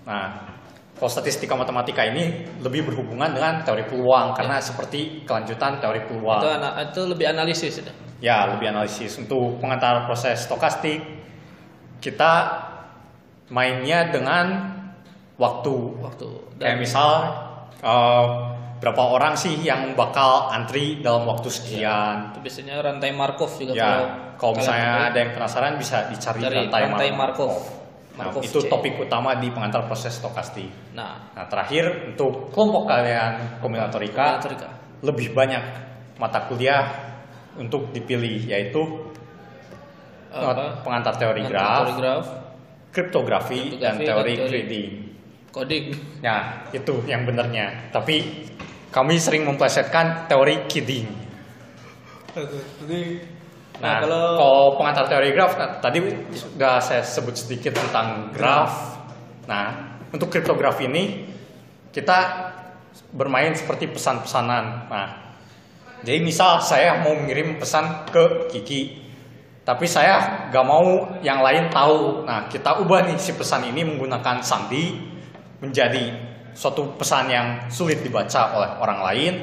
Nah, 0.05 0.53
kalau 0.93 1.09
statistika 1.09 1.57
matematika 1.57 2.05
ini 2.05 2.45
lebih 2.61 2.85
berhubungan 2.85 3.33
dengan 3.33 3.65
teori 3.65 3.89
peluang 3.89 4.37
karena 4.37 4.61
seperti 4.61 5.25
kelanjutan 5.25 5.81
teori 5.81 6.05
peluang. 6.05 6.41
itu, 6.41 6.49
itu 6.85 7.01
lebih 7.09 7.25
analisis 7.33 7.73
itu. 7.81 7.91
Ya, 8.21 8.45
lebih 8.45 8.69
analisis 8.69 9.17
untuk 9.17 9.57
pengantar 9.57 10.05
proses 10.05 10.45
stokastik. 10.45 11.01
Kita 11.97 12.61
mainnya 13.49 14.13
dengan 14.13 14.69
waktu. 15.41 15.75
Waktu 15.97 16.27
Kayak 16.61 16.77
misal 16.77 17.09
eh, 17.81 18.25
berapa 18.83 18.99
orang 19.01 19.33
sih 19.33 19.55
yang 19.57 19.95
bakal 19.95 20.51
antri 20.51 20.99
dalam 20.99 21.23
waktu 21.23 21.47
sekian. 21.47 22.29
itu 22.29 22.43
biasanya 22.43 22.83
rantai 22.83 23.09
Markov 23.11 23.55
juga 23.55 23.71
Ya, 23.71 23.91
kalau 24.35 24.51
kalian 24.51 24.59
misalnya 24.59 24.91
ada 25.07 25.17
yang 25.17 25.31
penasaran 25.31 25.73
bisa 25.75 25.97
dicari 26.05 26.39
Dari 26.41 26.55
rantai, 26.61 26.81
rantai 26.83 27.09
Markov. 27.09 27.47
Markov. 27.47 27.51
Nah, 28.13 28.29
Markov 28.29 28.41
itu 28.43 28.59
C. 28.59 28.67
topik 28.67 28.93
utama 28.99 29.33
di 29.33 29.47
pengantar 29.49 29.87
proses 29.87 30.13
stokastik. 30.13 30.67
Nah, 30.91 31.31
Nah, 31.31 31.47
terakhir 31.47 32.11
untuk 32.11 32.51
kelompok 32.51 32.85
kalian 32.85 33.57
kombinatorika 33.57 34.37
kombinatorika. 34.37 34.69
lebih 35.01 35.27
banyak 35.31 35.63
mata 36.15 36.45
kuliah 36.45 36.83
untuk 37.55 37.89
dipilih 37.89 38.45
yaitu 38.45 38.83
apa? 40.29 40.81
pengantar 40.81 41.13
teori 41.15 41.41
graf, 41.43 41.77
teori 41.79 41.93
graf, 41.95 42.23
kriptografi, 42.89 43.77
dan 43.77 43.97
teori 43.97 44.01
dan 44.01 44.05
teori- 44.05 44.37
trading. 44.43 44.91
coding. 45.49 45.85
Nah, 46.19 46.41
itu 46.69 47.05
yang 47.05 47.21
benernya. 47.23 47.89
Tapi 47.89 48.49
kami 48.93 49.17
sering 49.17 49.49
memplesetkan 49.49 50.29
teori 50.29 50.69
kidding. 50.69 51.09
Nah, 52.37 52.45
Nah, 53.81 54.05
kalau 54.05 54.37
kalau 54.37 54.65
pengantar 54.77 55.09
teori 55.09 55.33
graf 55.33 55.57
nah, 55.57 55.81
tadi 55.81 55.97
sudah 56.29 56.77
saya 56.77 57.01
sebut 57.01 57.33
sedikit 57.33 57.73
tentang 57.73 58.29
graf. 58.29 59.01
Nah, 59.49 59.97
untuk 60.13 60.29
kriptografi 60.29 60.85
ini 60.85 61.25
kita 61.89 62.17
bermain 63.09 63.57
seperti 63.57 63.89
pesan-pesanan. 63.89 64.65
Nah, 64.93 65.09
jadi 66.05 66.21
misal 66.21 66.61
saya 66.61 67.01
mau 67.01 67.17
mengirim 67.17 67.57
pesan 67.57 68.05
ke 68.13 68.53
Kiki, 68.53 68.81
tapi 69.65 69.89
saya 69.89 70.47
gak 70.53 70.65
mau 70.69 71.17
yang 71.25 71.41
lain 71.41 71.73
tahu. 71.73 72.29
Nah, 72.29 72.45
kita 72.53 72.77
ubah 72.77 73.09
nih 73.09 73.17
si 73.17 73.33
pesan 73.33 73.73
ini 73.73 73.81
menggunakan 73.81 74.45
sandi 74.45 75.01
menjadi 75.65 76.32
suatu 76.53 76.95
pesan 76.97 77.29
yang 77.29 77.47
sulit 77.69 78.01
dibaca 78.01 78.53
oleh 78.57 78.69
orang 78.79 78.99
lain. 79.11 79.33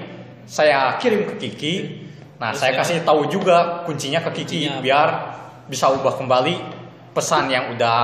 Saya 0.47 0.99
kirim 0.99 1.27
ke 1.31 1.35
Kiki. 1.39 1.75
Nah, 2.41 2.51
Terus 2.55 2.61
saya 2.65 2.73
ya? 2.75 2.79
kasih 2.83 2.99
tahu 3.05 3.29
juga 3.29 3.85
kuncinya 3.85 4.25
ke 4.25 4.43
Kiki 4.43 4.67
Kuncinya 4.67 4.81
biar 4.83 5.09
bisa 5.71 5.93
ubah 5.93 6.17
kembali 6.19 6.57
pesan 7.15 7.53
yang 7.53 7.75
udah 7.77 8.01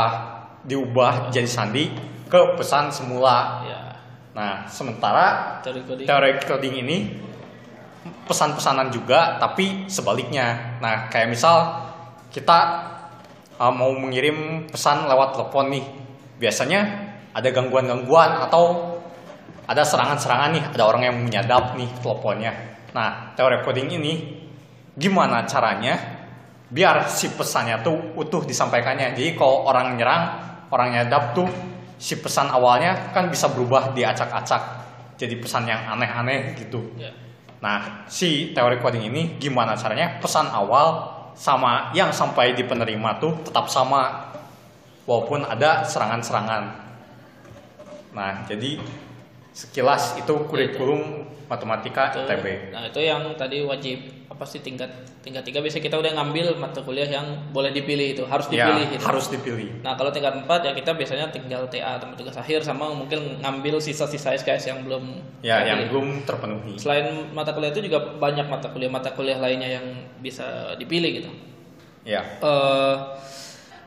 diubah 0.67 1.31
jadi 1.33 1.49
sandi 1.49 1.91
ke 2.27 2.41
pesan 2.59 2.91
semula. 2.93 3.65
ya 3.65 3.87
Nah, 4.37 4.69
sementara 4.69 5.59
teori 5.65 5.81
coding. 5.89 6.05
teori 6.05 6.31
coding 6.45 6.75
ini 6.85 6.97
pesan-pesanan 8.29 8.93
juga 8.93 9.41
tapi 9.41 9.89
sebaliknya. 9.89 10.77
Nah, 10.85 11.09
kayak 11.09 11.33
misal 11.33 11.89
kita 12.29 12.85
uh, 13.57 13.73
mau 13.73 13.97
mengirim 13.97 14.69
pesan 14.69 15.09
lewat 15.09 15.41
telepon 15.41 15.73
nih. 15.73 15.85
Biasanya 16.37 16.81
ada 17.33 17.49
gangguan-gangguan 17.49 18.45
atau 18.45 18.96
ada 19.67 19.83
serangan-serangan 19.83 20.51
nih, 20.55 20.65
ada 20.75 20.85
orang 20.87 21.03
yang 21.11 21.17
menyadap 21.19 21.75
nih 21.75 21.91
teleponnya. 21.99 22.53
Nah, 22.95 23.35
teori 23.35 23.61
coding 23.67 23.91
ini 23.99 24.13
gimana 24.97 25.45
caranya 25.45 25.99
biar 26.67 27.07
si 27.07 27.31
pesannya 27.35 27.83
tuh 27.83 28.15
utuh 28.15 28.43
disampaikannya. 28.47 29.15
Jadi 29.15 29.35
kalau 29.35 29.67
orang 29.67 29.99
nyerang, 29.99 30.23
orang 30.71 30.89
nyadap 30.95 31.35
tuh 31.35 31.51
si 31.99 32.19
pesan 32.19 32.49
awalnya 32.51 33.13
kan 33.13 33.29
bisa 33.29 33.51
berubah 33.51 33.93
diacak-acak 33.93 34.63
jadi 35.17 35.35
pesan 35.41 35.65
yang 35.67 35.81
aneh-aneh 35.97 36.55
gitu. 36.57 36.93
Ya. 37.01 37.11
Nah, 37.61 38.05
si 38.07 38.53
teori 38.53 38.79
coding 38.79 39.09
ini 39.09 39.41
gimana 39.41 39.75
caranya 39.75 40.21
pesan 40.21 40.47
awal 40.53 41.17
sama 41.37 41.93
yang 41.93 42.13
sampai 42.13 42.57
di 42.57 42.65
penerima 42.65 43.21
tuh 43.21 43.45
tetap 43.45 43.69
sama 43.69 44.33
walaupun 45.09 45.45
ada 45.45 45.85
serangan-serangan. 45.85 46.65
Nah, 48.13 48.45
jadi 48.49 48.81
sekilas 49.57 50.21
itu 50.21 50.33
kurikulum 50.45 51.25
matematika 51.49 52.13
Itu- 52.13 52.29
ITB. 52.29 52.47
Nah 52.69 52.83
itu 52.85 53.01
yang 53.01 53.25
tadi 53.33 53.63
wajib 53.63 53.97
apa 54.27 54.45
sih 54.45 54.61
tingkat 54.61 54.91
tingkat 55.23 55.41
tiga 55.43 55.59
biasanya 55.59 55.81
kita 55.83 55.97
udah 55.97 56.13
ngambil 56.13 56.47
mata 56.57 56.79
kuliah 56.79 57.09
yang 57.09 57.25
boleh 57.51 57.71
dipilih 57.71 58.13
itu 58.13 58.23
harus 58.23 58.45
Ya, 58.49 58.69
dipilih. 58.69 58.85
gitu. 58.93 59.03
harus 59.03 59.27
dipilih. 59.27 59.69
Nah 59.81 59.95
kalau 59.95 60.11
tingkat 60.11 60.35
4 60.37 60.45
ya 60.61 60.73
kita 60.73 60.93
biasanya 60.93 61.31
tinggal 61.31 61.65
TA 61.67 61.97
tempat 61.97 62.15
tugas 62.15 62.37
akhir 62.37 62.61
sama 62.61 62.93
mungkin 62.93 63.41
ngambil 63.41 63.81
sisa-sisa 63.81 64.35
SKS 64.35 64.69
yang 64.69 64.85
belum 64.85 65.25
Ya, 65.41 65.57
terpilih. 65.57 65.67
yang 65.67 65.81
belum 65.89 66.07
terpenuhi. 66.23 66.75
Selain 66.77 67.07
mata 67.33 67.51
kuliah 67.51 67.71
itu 67.71 67.81
juga 67.81 67.99
banyak 68.13 68.45
mata 68.45 68.69
kuliah 68.69 68.91
mata 68.91 69.09
kuliah 69.11 69.39
lainnya 69.39 69.71
yang 69.73 69.87
bisa 70.21 70.45
dipilih 70.77 71.11
gitu. 71.17 71.31
Ya, 72.05 72.23
Eh, 72.39 72.95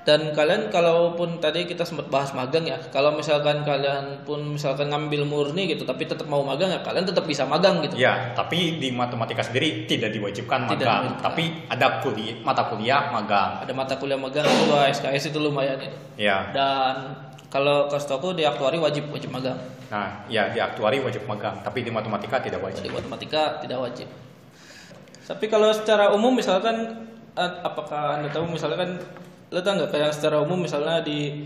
dan 0.07 0.31
kalian 0.31 0.71
kalaupun 0.71 1.43
tadi 1.43 1.67
kita 1.67 1.83
sempat 1.83 2.07
bahas 2.07 2.31
magang 2.31 2.63
ya, 2.63 2.79
kalau 2.89 3.13
misalkan 3.13 3.61
kalian 3.67 4.23
pun 4.23 4.55
misalkan 4.55 4.87
ngambil 4.89 5.27
murni 5.27 5.67
gitu, 5.69 5.83
tapi 5.83 6.07
tetap 6.07 6.25
mau 6.25 6.39
magang 6.41 6.71
ya, 6.71 6.79
kalian 6.81 7.03
tetap 7.03 7.27
bisa 7.27 7.43
magang 7.43 7.83
gitu. 7.83 7.99
ya, 7.99 8.31
tapi 8.33 8.79
di 8.79 8.95
matematika 8.95 9.43
sendiri 9.43 9.85
tidak 9.85 10.15
diwajibkan 10.15 10.65
Tidak 10.71 10.79
magang, 10.79 11.03
diwajibkan. 11.13 11.25
tapi 11.25 11.43
ada 11.67 11.87
kuliah 11.99 12.35
mata 12.41 12.63
kuliah 12.71 13.01
magang. 13.11 13.51
Ada 13.61 13.73
mata 13.75 13.93
kuliah 13.99 14.17
magang 14.17 14.47
itu 14.47 14.71
SKS 14.71 15.35
itu 15.35 15.39
lumayan 15.43 15.77
itu. 15.83 15.97
Ya. 16.15 16.47
Dan 16.55 16.95
kalau 17.51 17.91
kasih 17.91 18.17
aku 18.17 18.33
di 18.33 18.47
aktuari 18.47 18.79
wajib 18.79 19.11
wajib 19.11 19.29
magang. 19.35 19.59
Nah, 19.91 20.23
ya 20.31 20.47
di 20.53 20.61
aktuari 20.63 21.03
wajib 21.03 21.27
magang, 21.27 21.59
tapi 21.65 21.83
di 21.83 21.91
matematika 21.91 22.39
tidak 22.39 22.63
wajib. 22.63 22.87
Di 22.87 22.93
matematika 22.93 23.59
tidak 23.59 23.83
wajib. 23.83 24.07
Tapi 25.27 25.45
kalau 25.45 25.69
secara 25.75 26.09
umum 26.15 26.33
misalkan 26.33 27.05
eh, 27.37 27.51
apakah 27.61 28.17
anda 28.17 28.29
tahu 28.33 28.49
misalkan 28.49 28.97
lo 29.49 29.59
tau 29.65 29.73
nggak 29.77 29.91
kayak 29.91 30.13
secara 30.13 30.41
umum 30.41 30.61
misalnya 30.61 31.01
di 31.01 31.45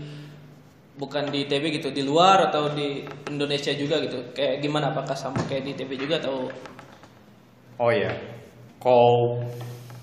bukan 0.94 1.26
di 1.32 1.48
ITB 1.48 1.82
gitu 1.82 1.88
di 1.90 2.06
luar 2.06 2.52
atau 2.52 2.70
di 2.70 3.02
Indonesia 3.32 3.74
juga 3.74 3.98
gitu 3.98 4.30
kayak 4.30 4.62
gimana 4.62 4.94
apakah 4.94 5.16
sama 5.18 5.42
kayak 5.48 5.66
di 5.66 5.70
ITB 5.74 5.98
juga 5.98 6.22
atau 6.22 6.46
Oh 7.74 7.90
iya. 7.90 8.14
Kalau 8.78 9.42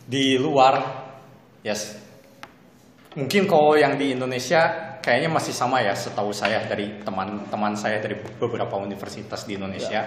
di 0.03 0.35
luar, 0.35 1.07
yes. 1.63 1.95
Mungkin 3.15 3.47
kalau 3.47 3.79
yang 3.79 3.95
di 3.95 4.11
Indonesia 4.15 4.95
kayaknya 4.99 5.31
masih 5.31 5.55
sama 5.55 5.79
ya 5.83 5.95
setahu 5.95 6.35
saya 6.35 6.67
dari 6.67 6.99
teman-teman 7.03 7.75
saya 7.75 7.99
dari 8.03 8.19
beberapa 8.39 8.75
universitas 8.79 9.47
di 9.47 9.55
Indonesia. 9.55 10.03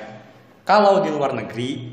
Kalau 0.64 1.04
di 1.04 1.12
luar 1.12 1.36
negeri 1.36 1.92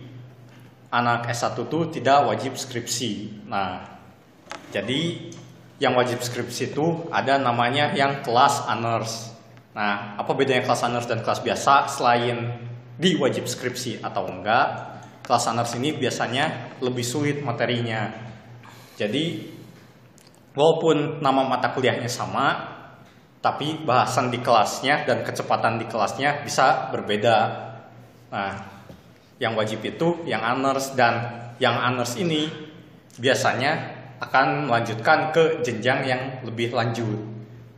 anak 0.92 1.32
S1 1.32 1.56
tuh 1.68 1.88
tidak 1.92 2.28
wajib 2.28 2.56
skripsi. 2.56 3.44
Nah, 3.48 3.84
jadi 4.72 5.32
yang 5.82 5.98
wajib 5.98 6.22
skripsi 6.22 6.78
itu 6.78 7.10
ada 7.10 7.42
namanya 7.42 7.90
yang 7.98 8.22
kelas 8.22 8.70
honors. 8.70 9.34
Nah, 9.74 10.14
apa 10.14 10.30
bedanya 10.38 10.62
kelas 10.62 10.86
honors 10.86 11.10
dan 11.10 11.26
kelas 11.26 11.42
biasa 11.42 11.90
selain 11.90 12.54
di 13.02 13.18
wajib 13.18 13.50
skripsi 13.50 13.98
atau 14.06 14.30
enggak? 14.30 14.94
Kelas 15.26 15.50
honors 15.50 15.74
ini 15.74 15.98
biasanya 15.98 16.78
lebih 16.86 17.02
sulit 17.02 17.42
materinya. 17.42 18.14
Jadi, 18.94 19.42
walaupun 20.54 21.18
nama 21.18 21.50
mata 21.50 21.74
kuliahnya 21.74 22.14
sama, 22.14 22.78
tapi 23.42 23.82
bahasan 23.82 24.30
di 24.30 24.38
kelasnya 24.38 25.02
dan 25.10 25.26
kecepatan 25.26 25.82
di 25.82 25.90
kelasnya 25.90 26.46
bisa 26.46 26.94
berbeda. 26.94 27.38
Nah, 28.30 28.54
yang 29.42 29.58
wajib 29.58 29.82
itu 29.82 30.22
yang 30.30 30.46
honors 30.46 30.94
dan 30.94 31.42
yang 31.58 31.74
honors 31.74 32.14
ini 32.22 32.46
biasanya 33.18 34.01
akan 34.22 34.70
melanjutkan 34.70 35.34
ke 35.34 35.66
jenjang 35.66 36.06
yang 36.06 36.22
lebih 36.46 36.70
lanjut. 36.72 37.18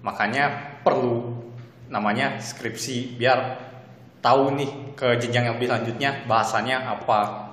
Makanya 0.03 0.77
perlu 0.83 1.39
namanya 1.87 2.35
skripsi 2.43 3.15
biar 3.15 3.63
tahu 4.19 4.51
nih 4.59 4.95
ke 4.99 5.15
jenjang 5.23 5.47
yang 5.47 5.55
lebih 5.55 5.71
lanjutnya 5.71 6.27
bahasanya 6.27 6.83
apa. 6.83 7.51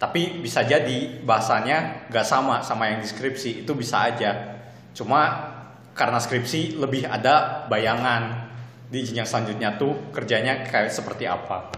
Tapi 0.00 0.40
bisa 0.40 0.64
jadi 0.64 1.20
bahasanya 1.22 2.08
gak 2.08 2.26
sama 2.26 2.64
sama 2.64 2.88
yang 2.88 3.04
di 3.04 3.08
skripsi 3.08 3.64
itu 3.64 3.72
bisa 3.76 4.08
aja. 4.08 4.56
Cuma 4.96 5.52
karena 5.92 6.18
skripsi 6.18 6.80
lebih 6.80 7.06
ada 7.06 7.68
bayangan 7.68 8.50
di 8.88 9.04
jenjang 9.04 9.28
selanjutnya 9.28 9.76
tuh 9.76 10.12
kerjanya 10.16 10.64
kayak 10.64 10.90
seperti 10.92 11.28
apa. 11.28 11.70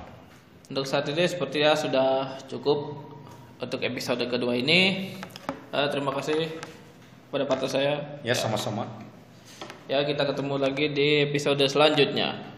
Untuk 0.66 0.86
saat 0.86 1.06
ini 1.06 1.22
sepertinya 1.26 1.78
sudah 1.78 2.10
cukup 2.50 2.98
untuk 3.62 3.80
episode 3.86 4.26
kedua 4.26 4.58
ini. 4.58 5.14
Eh, 5.76 5.88
terima 5.92 6.08
kasih 6.08 6.56
pada 7.28 7.44
partner 7.44 7.68
saya. 7.68 7.94
Ya 8.24 8.32
sama-sama. 8.32 8.88
Ya 9.92 10.00
kita 10.08 10.24
ketemu 10.24 10.56
lagi 10.56 10.88
di 10.88 11.28
episode 11.28 11.60
selanjutnya. 11.68 12.55